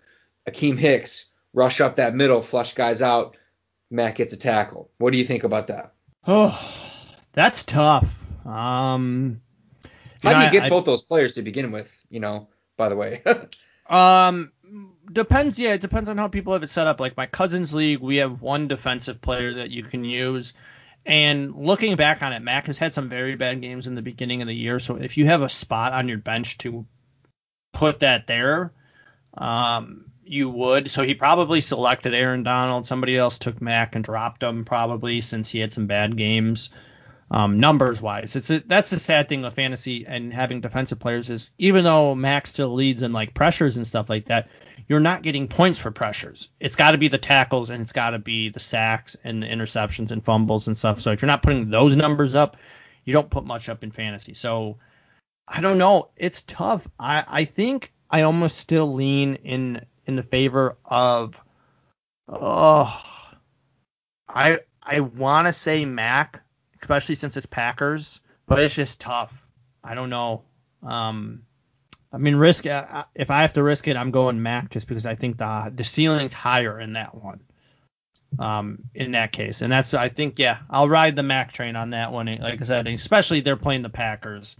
Akiem 0.50 0.78
Hicks 0.78 1.26
rush 1.54 1.82
up 1.82 1.98
that 1.98 2.16
middle, 2.16 2.42
flush 2.42 2.74
guys 2.74 3.02
out. 3.02 3.38
Mack 3.90 4.16
gets 4.16 4.34
a 4.34 4.38
tackle. 4.38 4.90
What 4.98 5.12
do 5.12 5.18
you 5.18 5.26
think 5.26 5.44
about 5.44 5.68
that? 5.68 5.94
Oh, 6.26 6.58
that's 7.34 7.64
tough. 7.64 8.08
Um, 8.46 9.42
How 10.24 10.32
know, 10.32 10.40
do 10.40 10.46
you 10.46 10.52
get 10.52 10.64
I- 10.64 10.70
both 10.70 10.86
those 10.86 11.04
players 11.04 11.34
to 11.34 11.42
begin 11.42 11.72
with? 11.72 11.94
You 12.10 12.20
know, 12.20 12.50
by 12.78 12.90
the 12.90 12.96
way. 12.96 13.22
Um, 13.88 14.54
depends. 15.12 15.60
Yeah, 15.60 15.74
it 15.74 15.82
depends 15.82 16.08
on 16.08 16.18
how 16.18 16.30
people 16.30 16.54
have 16.54 16.64
it 16.64 16.70
set 16.70 16.88
up. 16.88 17.02
Like 17.02 17.18
my 17.18 17.26
cousin's 17.26 17.74
league, 17.74 18.00
we 18.00 18.18
have 18.18 18.42
one 18.42 18.70
defensive 18.70 19.20
player 19.20 19.56
that 19.56 19.70
you 19.70 19.84
can 19.84 20.06
use. 20.06 20.54
And 21.06 21.54
looking 21.56 21.98
back 21.98 22.22
on 22.22 22.32
it, 22.32 22.42
Mack 22.42 22.68
has 22.68 22.78
had 22.78 22.94
some 22.94 23.10
very 23.10 23.36
bad 23.36 23.62
games 23.62 23.88
in 23.88 23.96
the 23.96 24.02
beginning 24.02 24.42
of 24.42 24.48
the 24.48 24.56
year. 24.56 24.80
So 24.80 24.96
if 24.96 25.18
you 25.18 25.26
have 25.26 25.42
a 25.42 25.50
spot 25.50 25.92
on 25.92 26.08
your 26.08 26.20
bench 26.20 26.58
to 26.60 26.86
put 27.74 28.00
that 28.00 28.28
there, 28.28 28.72
um, 29.38 30.11
you 30.24 30.50
would. 30.50 30.92
So 30.92 31.04
he 31.04 31.14
probably 31.14 31.62
selected 31.62 32.14
Aaron 32.14 32.44
Donald. 32.44 32.86
Somebody 32.86 33.18
else 33.18 33.40
took 33.40 33.62
Mack 33.62 33.96
and 33.96 34.04
dropped 34.04 34.44
him 34.44 34.66
probably 34.66 35.22
since 35.22 35.50
he 35.50 35.60
had 35.60 35.74
some 35.74 35.88
bad 35.88 36.18
games 36.18 36.70
um, 37.32 37.60
numbers 37.60 38.02
wise. 38.02 38.36
It's 38.36 38.50
a, 38.50 38.60
that's 38.60 38.90
the 38.90 38.98
sad 38.98 39.30
thing 39.30 39.42
with 39.42 39.54
fantasy 39.54 40.06
and 40.06 40.34
having 40.34 40.60
defensive 40.60 41.00
players 41.00 41.30
is 41.30 41.52
even 41.58 41.86
though 41.86 42.14
Max 42.14 42.50
still 42.50 42.74
leads 42.74 43.02
in 43.02 43.14
like 43.14 43.34
pressures 43.34 43.78
and 43.78 43.88
stuff 43.88 44.10
like 44.10 44.26
that, 44.26 44.50
you're 44.88 45.00
not 45.00 45.24
getting 45.24 45.48
points 45.48 45.80
for 45.80 45.92
pressures. 45.92 46.50
It's 46.60 46.76
got 46.76 46.92
to 46.92 46.98
be 46.98 47.08
the 47.08 47.18
tackles 47.18 47.70
and 47.70 47.82
it's 47.82 47.94
got 47.94 48.10
to 48.10 48.20
be 48.20 48.50
the 48.50 48.60
sacks 48.60 49.16
and 49.24 49.42
the 49.42 49.48
interceptions 49.48 50.12
and 50.12 50.24
fumbles 50.24 50.68
and 50.68 50.78
stuff. 50.78 51.00
So 51.00 51.12
if 51.12 51.22
you're 51.22 51.28
not 51.28 51.42
putting 51.42 51.70
those 51.70 51.96
numbers 51.96 52.36
up, 52.36 52.58
you 53.06 53.14
don't 53.14 53.30
put 53.30 53.46
much 53.46 53.70
up 53.70 53.84
in 53.84 53.92
fantasy. 53.92 54.34
So 54.34 54.78
I 55.48 55.62
don't 55.62 55.78
know. 55.78 56.10
It's 56.18 56.42
tough. 56.42 56.86
I 57.00 57.24
I 57.28 57.46
think 57.46 57.94
I 58.10 58.24
almost 58.24 58.58
still 58.58 58.94
lean 58.94 59.36
in 59.36 59.86
in 60.06 60.16
the 60.16 60.24
favor 60.24 60.78
of 60.86 61.40
oh 62.28 63.02
I 64.28 64.60
I 64.84 65.00
want 65.02 65.48
to 65.48 65.54
say 65.54 65.86
Mack 65.86 66.42
especially 66.82 67.16
since 67.16 67.38
it's 67.38 67.46
Packers, 67.46 68.20
but 68.48 68.60
it's 68.60 68.76
just 68.76 69.02
tough. 69.02 69.34
I 69.84 69.96
don't 69.96 70.10
know. 70.10 70.44
Um, 70.84 71.44
I 72.12 72.18
mean, 72.18 72.36
risk 72.36 72.66
uh, 72.66 73.06
if 73.16 73.32
I 73.32 73.44
have 73.44 73.54
to 73.54 73.64
risk 73.64 73.88
it, 73.88 73.96
I'm 73.96 74.12
going 74.12 74.42
Mack 74.42 74.72
just 74.72 74.88
because 74.88 75.06
I 75.06 75.16
think 75.16 75.38
the 75.38 75.72
the 75.74 75.84
ceiling's 75.84 76.34
higher 76.34 76.80
in 76.80 76.94
that 76.94 77.16
one. 77.16 77.42
Um, 78.40 78.84
in 78.96 79.12
that 79.12 79.34
case, 79.34 79.62
and 79.62 79.72
that's 79.72 79.94
I 79.94 80.08
think 80.08 80.40
yeah, 80.40 80.60
I'll 80.70 80.88
ride 80.88 81.18
the 81.18 81.24
Mack 81.24 81.52
train 81.52 81.76
on 81.76 81.90
that 81.90 82.14
one. 82.14 82.28
Like 82.28 82.62
I 82.62 82.64
said, 82.64 82.88
especially 82.88 83.42
they're 83.42 83.58
playing 83.58 83.82
the 83.82 83.90
Packers. 83.90 84.56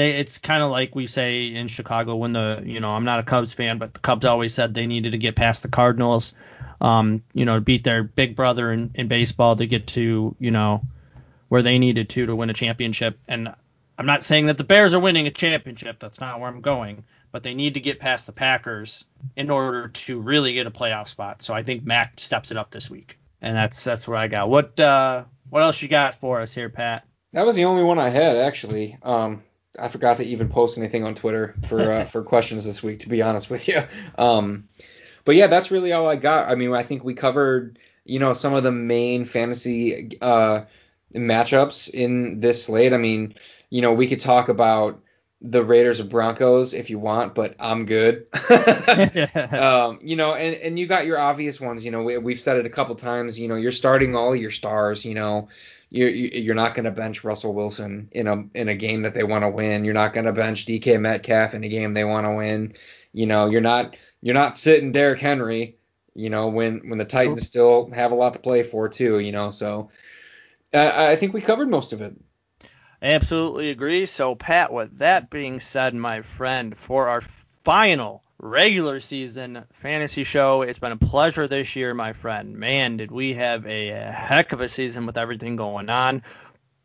They 0.00 0.12
it's 0.12 0.38
kind 0.38 0.62
of 0.62 0.70
like 0.70 0.94
we 0.94 1.06
say 1.06 1.54
in 1.54 1.68
Chicago 1.68 2.16
when 2.16 2.32
the 2.32 2.62
you 2.64 2.80
know 2.80 2.88
I'm 2.88 3.04
not 3.04 3.20
a 3.20 3.22
Cubs 3.22 3.52
fan, 3.52 3.76
but 3.76 3.92
the 3.92 4.00
Cubs 4.00 4.24
always 4.24 4.54
said 4.54 4.72
they 4.72 4.86
needed 4.86 5.12
to 5.12 5.18
get 5.18 5.36
past 5.36 5.62
the 5.62 5.68
Cardinals. 5.68 6.34
Um, 6.80 7.22
you 7.34 7.44
know, 7.44 7.60
beat 7.60 7.84
their 7.84 8.02
big 8.02 8.34
brother 8.34 8.72
in, 8.72 8.92
in 8.94 9.08
baseball 9.08 9.56
to 9.56 9.66
get 9.66 9.88
to 9.88 10.34
you 10.38 10.50
know 10.50 10.80
where 11.48 11.60
they 11.60 11.78
needed 11.78 12.08
to 12.08 12.24
to 12.24 12.34
win 12.34 12.48
a 12.48 12.54
championship. 12.54 13.18
And 13.28 13.54
I'm 13.98 14.06
not 14.06 14.24
saying 14.24 14.46
that 14.46 14.56
the 14.56 14.64
Bears 14.64 14.94
are 14.94 15.00
winning 15.00 15.26
a 15.26 15.30
championship. 15.30 15.98
That's 16.00 16.18
not 16.18 16.40
where 16.40 16.48
I'm 16.48 16.62
going. 16.62 17.04
But 17.30 17.42
they 17.42 17.52
need 17.52 17.74
to 17.74 17.80
get 17.80 17.98
past 17.98 18.24
the 18.24 18.32
Packers 18.32 19.04
in 19.36 19.50
order 19.50 19.88
to 19.88 20.18
really 20.18 20.54
get 20.54 20.66
a 20.66 20.70
playoff 20.70 21.08
spot. 21.08 21.42
So 21.42 21.52
I 21.52 21.62
think 21.62 21.84
Mack 21.84 22.14
steps 22.20 22.50
it 22.50 22.56
up 22.56 22.70
this 22.70 22.88
week. 22.88 23.18
And 23.42 23.54
that's 23.54 23.84
that's 23.84 24.08
what 24.08 24.16
I 24.16 24.28
got. 24.28 24.48
What 24.48 24.80
uh 24.80 25.24
what 25.50 25.62
else 25.62 25.82
you 25.82 25.88
got 25.88 26.14
for 26.20 26.40
us 26.40 26.54
here, 26.54 26.70
Pat? 26.70 27.04
That 27.34 27.44
was 27.44 27.54
the 27.54 27.66
only 27.66 27.82
one 27.82 27.98
I 27.98 28.08
had 28.08 28.38
actually. 28.38 28.96
Um, 29.02 29.42
I 29.78 29.88
forgot 29.88 30.16
to 30.18 30.24
even 30.24 30.48
post 30.48 30.78
anything 30.78 31.04
on 31.04 31.14
Twitter 31.14 31.54
for 31.68 31.80
uh, 31.80 32.04
for 32.06 32.22
questions 32.22 32.64
this 32.64 32.82
week, 32.82 33.00
to 33.00 33.08
be 33.08 33.22
honest 33.22 33.50
with 33.50 33.68
you. 33.68 33.82
Um, 34.18 34.68
but 35.24 35.36
yeah, 35.36 35.46
that's 35.46 35.70
really 35.70 35.92
all 35.92 36.08
I 36.08 36.16
got. 36.16 36.48
I 36.48 36.54
mean, 36.54 36.72
I 36.72 36.82
think 36.82 37.04
we 37.04 37.14
covered, 37.14 37.78
you 38.04 38.18
know, 38.18 38.34
some 38.34 38.54
of 38.54 38.62
the 38.62 38.72
main 38.72 39.24
fantasy 39.24 40.18
uh, 40.20 40.62
matchups 41.14 41.90
in 41.90 42.40
this 42.40 42.64
slate. 42.64 42.92
I 42.92 42.98
mean, 42.98 43.34
you 43.68 43.82
know, 43.82 43.92
we 43.92 44.06
could 44.06 44.20
talk 44.20 44.48
about 44.48 45.02
the 45.42 45.64
Raiders 45.64 46.00
or 46.00 46.04
Broncos 46.04 46.74
if 46.74 46.90
you 46.90 46.98
want, 46.98 47.34
but 47.34 47.54
I'm 47.58 47.86
good. 47.86 48.26
um, 49.52 50.00
you 50.02 50.16
know, 50.16 50.34
and, 50.34 50.54
and 50.56 50.78
you 50.78 50.86
got 50.86 51.06
your 51.06 51.18
obvious 51.18 51.60
ones. 51.60 51.84
You 51.84 51.90
know, 51.90 52.02
we, 52.02 52.18
we've 52.18 52.40
said 52.40 52.58
it 52.58 52.66
a 52.66 52.70
couple 52.70 52.94
times. 52.94 53.38
You 53.38 53.48
know, 53.48 53.56
you're 53.56 53.72
starting 53.72 54.14
all 54.14 54.34
your 54.34 54.50
stars. 54.50 55.04
You 55.04 55.14
know, 55.14 55.48
you, 55.90 56.06
you 56.06 56.42
you're 56.42 56.54
not 56.54 56.74
going 56.74 56.84
to 56.84 56.90
bench 56.90 57.24
Russell 57.24 57.52
Wilson 57.52 58.08
in 58.12 58.26
a 58.26 58.44
in 58.54 58.68
a 58.68 58.74
game 58.74 59.02
that 59.02 59.12
they 59.12 59.24
want 59.24 59.42
to 59.42 59.50
win. 59.50 59.84
You're 59.84 59.94
not 59.94 60.14
going 60.14 60.26
to 60.26 60.32
bench 60.32 60.64
DK 60.64 61.00
Metcalf 61.00 61.54
in 61.54 61.64
a 61.64 61.68
game 61.68 61.92
they 61.92 62.04
want 62.04 62.26
to 62.26 62.34
win. 62.34 62.74
You 63.12 63.26
know, 63.26 63.50
you're 63.50 63.60
not 63.60 63.96
you're 64.22 64.34
not 64.34 64.56
sitting 64.56 64.92
Derrick 64.92 65.20
Henry. 65.20 65.76
You 66.14 66.30
know, 66.30 66.48
when 66.48 66.88
when 66.88 66.98
the 66.98 67.04
Titans 67.04 67.46
still 67.46 67.90
have 67.92 68.12
a 68.12 68.14
lot 68.14 68.34
to 68.34 68.40
play 68.40 68.62
for 68.62 68.88
too. 68.88 69.18
You 69.18 69.32
know, 69.32 69.50
so 69.50 69.90
uh, 70.72 70.92
I 70.94 71.16
think 71.16 71.34
we 71.34 71.40
covered 71.40 71.68
most 71.68 71.92
of 71.92 72.00
it. 72.00 72.14
I 73.02 73.12
absolutely 73.12 73.70
agree. 73.70 74.06
So, 74.06 74.34
Pat, 74.34 74.72
with 74.72 74.98
that 74.98 75.30
being 75.30 75.60
said, 75.60 75.94
my 75.94 76.22
friend, 76.22 76.76
for 76.76 77.08
our 77.08 77.22
final 77.64 78.22
regular 78.40 79.00
season 79.00 79.64
fantasy 79.74 80.24
show. 80.24 80.62
It's 80.62 80.78
been 80.78 80.92
a 80.92 80.96
pleasure 80.96 81.46
this 81.46 81.76
year, 81.76 81.94
my 81.94 82.12
friend. 82.12 82.56
Man, 82.56 82.96
did 82.96 83.10
we 83.10 83.34
have 83.34 83.66
a 83.66 83.88
heck 83.88 84.52
of 84.52 84.60
a 84.60 84.68
season 84.68 85.06
with 85.06 85.18
everything 85.18 85.56
going 85.56 85.90
on. 85.90 86.22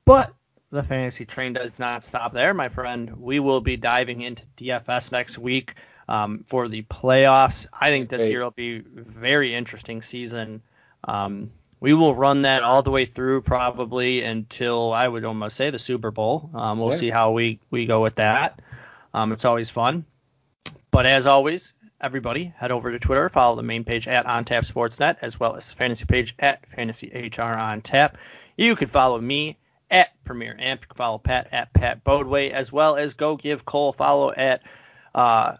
But 0.05 0.33
the 0.71 0.83
fantasy 0.83 1.25
train 1.25 1.53
does 1.53 1.79
not 1.79 2.03
stop 2.03 2.33
there, 2.33 2.53
my 2.53 2.69
friend. 2.69 3.15
We 3.17 3.39
will 3.39 3.61
be 3.61 3.77
diving 3.77 4.21
into 4.21 4.43
DFS 4.57 5.11
next 5.11 5.37
week 5.37 5.75
um, 6.07 6.43
for 6.47 6.67
the 6.67 6.83
playoffs. 6.83 7.67
I 7.73 7.89
think 7.89 8.09
this 8.09 8.21
Great. 8.21 8.31
year 8.31 8.43
will 8.43 8.51
be 8.51 8.77
a 8.77 9.01
very 9.01 9.55
interesting 9.55 10.01
season. 10.01 10.61
Um, 11.03 11.51
we 11.79 11.93
will 11.93 12.15
run 12.15 12.43
that 12.43 12.63
all 12.63 12.81
the 12.81 12.91
way 12.91 13.05
through 13.05 13.41
probably 13.41 14.23
until 14.23 14.91
I 14.91 15.07
would 15.07 15.23
almost 15.23 15.55
say 15.55 15.69
the 15.69 15.79
Super 15.79 16.11
Bowl. 16.11 16.49
Um, 16.53 16.79
we'll 16.79 16.91
yeah. 16.91 16.97
see 16.97 17.09
how 17.09 17.31
we, 17.31 17.59
we 17.69 17.85
go 17.85 18.01
with 18.01 18.15
that. 18.15 18.59
Um, 19.13 19.31
it's 19.31 19.45
always 19.45 19.69
fun. 19.69 20.05
But 20.95 21.05
as 21.05 21.25
always, 21.25 21.73
everybody 21.99 22.53
head 22.55 22.71
over 22.71 22.89
to 22.89 22.99
Twitter, 22.99 23.27
follow 23.27 23.57
the 23.57 23.63
main 23.63 23.83
page 23.83 24.07
at 24.07 24.25
OnTap 24.25 24.63
Sportsnet, 24.63 25.17
as 25.21 25.37
well 25.37 25.57
as 25.57 25.67
the 25.67 25.75
fantasy 25.75 26.05
page 26.05 26.33
at 26.39 26.65
Fantasy 26.73 27.29
HR 27.37 27.41
on 27.41 27.81
Tap. 27.81 28.17
You 28.55 28.77
can 28.77 28.87
follow 28.87 29.19
me 29.19 29.57
at 29.91 30.11
Premier 30.23 30.55
Amp. 30.57 30.83
You 30.83 30.87
can 30.87 30.95
follow 30.95 31.17
Pat 31.17 31.49
at 31.51 31.73
Pat 31.73 32.05
Bodway, 32.05 32.51
as 32.51 32.71
well 32.71 32.95
as 32.95 33.13
go 33.13 33.35
give 33.35 33.65
Cole 33.65 33.91
follow 33.91 34.31
at 34.31 34.63
uh, 35.13 35.57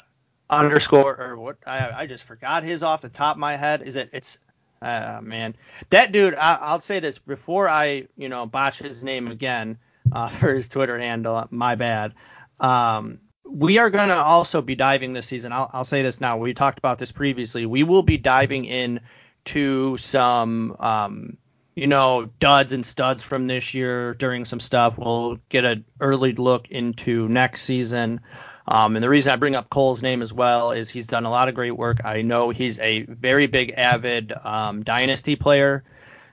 underscore 0.50 1.20
or 1.22 1.36
what 1.36 1.58
I, 1.68 1.92
I 1.92 2.08
just 2.08 2.24
forgot 2.24 2.64
his 2.64 2.82
off 2.82 3.02
the 3.02 3.10
top 3.10 3.36
of 3.36 3.40
my 3.42 3.58
head. 3.58 3.82
Is 3.82 3.98
it 3.98 4.12
it's 4.14 4.40
uh, 4.82 5.20
man 5.22 5.54
that 5.90 6.14
dude 6.14 6.36
I, 6.36 6.72
will 6.72 6.80
say 6.80 7.02
this 7.02 7.18
before 7.18 7.68
I 7.68 8.08
you 8.16 8.30
know 8.30 8.46
botch 8.46 8.80
his 8.80 9.04
name 9.04 9.28
again 9.28 9.80
uh, 10.14 10.30
for 10.40 10.54
his 10.54 10.70
Twitter 10.70 10.98
handle. 10.98 11.46
My 11.52 11.76
bad. 11.76 12.14
Um, 12.58 13.20
we 13.50 13.78
are 13.78 13.90
going 13.90 14.10
to 14.10 14.16
also 14.16 14.62
be 14.62 14.76
diving 14.76 15.14
this 15.14 15.28
season. 15.28 15.52
I'll, 15.52 15.70
I'll 15.74 15.84
say 15.84 16.02
this 16.02 16.20
now. 16.20 16.38
We 16.38 16.54
talked 16.54 16.80
about 16.80 16.98
this 17.00 17.12
previously. 17.12 17.66
We 17.66 17.84
will 17.84 18.04
be 18.04 18.18
diving 18.18 18.66
in 18.66 19.02
to 19.46 19.98
some 19.98 20.76
um, 20.80 21.38
you 21.76 21.88
know, 21.88 22.30
duds 22.40 22.72
and 22.72 22.86
studs 22.86 23.22
from 23.22 23.48
this 23.48 23.74
year 23.74 24.14
during 24.14 24.46
some 24.46 24.62
stuff. 24.62 24.98
We'll 24.98 25.40
get 25.50 25.66
an 25.66 25.86
early 26.00 26.32
look 26.32 26.70
into 26.72 27.28
next 27.28 27.64
season. 27.64 28.22
Um, 28.68 28.96
and 28.96 29.04
the 29.04 29.10
reason 29.10 29.34
I 29.34 29.36
bring 29.36 29.56
up 29.56 29.70
Cole's 29.70 30.02
name 30.02 30.22
as 30.22 30.34
well 30.34 30.72
is 30.72 30.90
he's 30.90 31.06
done 31.06 31.26
a 31.26 31.30
lot 31.30 31.50
of 31.50 31.56
great 31.56 31.72
work. 31.78 32.04
I 32.04 32.22
know 32.22 32.50
he's 32.50 32.80
a 32.80 33.04
very 33.04 33.46
big, 33.48 33.72
avid 33.72 34.34
um, 34.44 34.84
dynasty 34.84 35.36
player. 35.36 35.84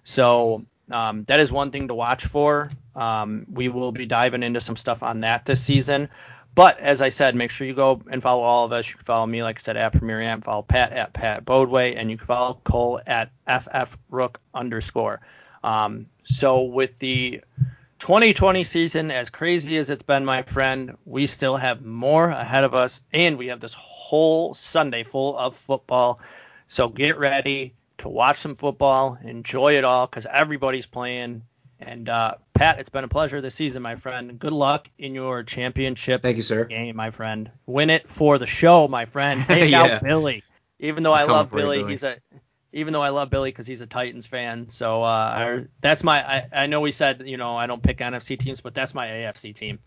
So 0.04 0.64
um, 0.90 1.24
that 1.24 1.40
is 1.40 1.50
one 1.50 1.72
thing 1.72 1.88
to 1.88 1.94
watch 1.94 2.24
for. 2.24 2.70
Um, 2.94 3.46
we 3.50 3.68
will 3.68 3.92
be 3.92 4.06
diving 4.06 4.42
into 4.42 4.60
some 4.60 4.76
stuff 4.76 5.02
on 5.02 5.20
that 5.20 5.44
this 5.44 5.62
season. 5.62 6.08
But 6.54 6.80
as 6.80 7.00
I 7.00 7.08
said, 7.08 7.34
make 7.34 7.50
sure 7.50 7.66
you 7.66 7.74
go 7.74 8.02
and 8.10 8.22
follow 8.22 8.42
all 8.42 8.64
of 8.66 8.72
us. 8.72 8.88
You 8.88 8.96
can 8.96 9.04
follow 9.04 9.26
me, 9.26 9.42
like 9.42 9.58
I 9.58 9.62
said, 9.62 9.76
at 9.76 9.92
Premier 9.92 10.20
Amp. 10.20 10.44
Follow 10.44 10.62
Pat 10.62 10.92
at 10.92 11.12
Pat 11.14 11.44
Bodway, 11.44 11.94
and 11.94 12.10
you 12.10 12.18
can 12.18 12.26
follow 12.26 12.60
Cole 12.64 13.00
at 13.06 13.30
FF 13.46 13.96
Rook 14.10 14.38
underscore. 14.52 15.20
Um, 15.64 16.06
so 16.24 16.62
with 16.62 16.98
the 16.98 17.40
2020 18.00 18.64
season, 18.64 19.10
as 19.10 19.30
crazy 19.30 19.78
as 19.78 19.88
it's 19.88 20.02
been, 20.02 20.24
my 20.24 20.42
friend, 20.42 20.96
we 21.06 21.26
still 21.26 21.56
have 21.56 21.84
more 21.84 22.28
ahead 22.28 22.64
of 22.64 22.74
us, 22.74 23.00
and 23.12 23.38
we 23.38 23.46
have 23.46 23.60
this 23.60 23.74
whole 23.74 24.52
Sunday 24.52 25.04
full 25.04 25.38
of 25.38 25.56
football. 25.56 26.20
So 26.68 26.88
get 26.88 27.18
ready 27.18 27.74
to 27.98 28.08
watch 28.08 28.40
some 28.40 28.56
football, 28.56 29.16
enjoy 29.22 29.76
it 29.76 29.84
all, 29.84 30.06
because 30.06 30.26
everybody's 30.26 30.86
playing. 30.86 31.42
And 31.84 32.08
uh, 32.08 32.34
Pat, 32.54 32.78
it's 32.78 32.88
been 32.88 33.02
a 33.02 33.08
pleasure 33.08 33.40
this 33.40 33.56
season, 33.56 33.82
my 33.82 33.96
friend. 33.96 34.38
Good 34.38 34.52
luck 34.52 34.88
in 34.98 35.14
your 35.14 35.42
championship. 35.42 36.22
Thank 36.22 36.36
you, 36.36 36.42
sir. 36.42 36.64
Game, 36.64 36.94
my 36.94 37.10
friend. 37.10 37.50
Win 37.66 37.90
it 37.90 38.08
for 38.08 38.38
the 38.38 38.46
show, 38.46 38.86
my 38.86 39.04
friend. 39.04 39.44
Take 39.48 39.70
yeah. 39.70 39.82
out 39.82 40.02
Billy. 40.02 40.44
Even 40.78 41.02
though 41.02 41.12
I'm 41.12 41.28
I 41.28 41.32
love 41.32 41.50
Billy, 41.50 41.78
Billy, 41.78 41.90
he's 41.90 42.04
a 42.04 42.18
even 42.72 42.92
though 42.92 43.02
I 43.02 43.10
love 43.10 43.30
Billy 43.30 43.50
because 43.50 43.66
he's 43.66 43.80
a 43.80 43.86
Titans 43.86 44.26
fan. 44.26 44.68
So 44.68 45.02
uh, 45.02 45.64
that's 45.80 46.04
my. 46.04 46.24
I, 46.24 46.48
I 46.52 46.66
know 46.66 46.80
we 46.80 46.92
said 46.92 47.26
you 47.26 47.36
know 47.36 47.56
I 47.56 47.66
don't 47.66 47.82
pick 47.82 47.98
NFC 47.98 48.38
teams, 48.38 48.60
but 48.60 48.74
that's 48.74 48.94
my 48.94 49.06
AFC 49.08 49.54
team. 49.54 49.80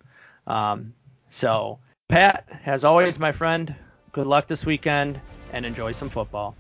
Um, 0.46 0.94
so 1.30 1.80
Pat, 2.10 2.48
as 2.66 2.84
always, 2.84 3.20
my 3.20 3.32
friend, 3.32 3.74
good 4.12 4.28
luck 4.28 4.48
this 4.48 4.66
weekend 4.66 5.20
and 5.54 5.66
enjoy 5.66 5.94
some 5.94 6.10
football. 6.10 6.56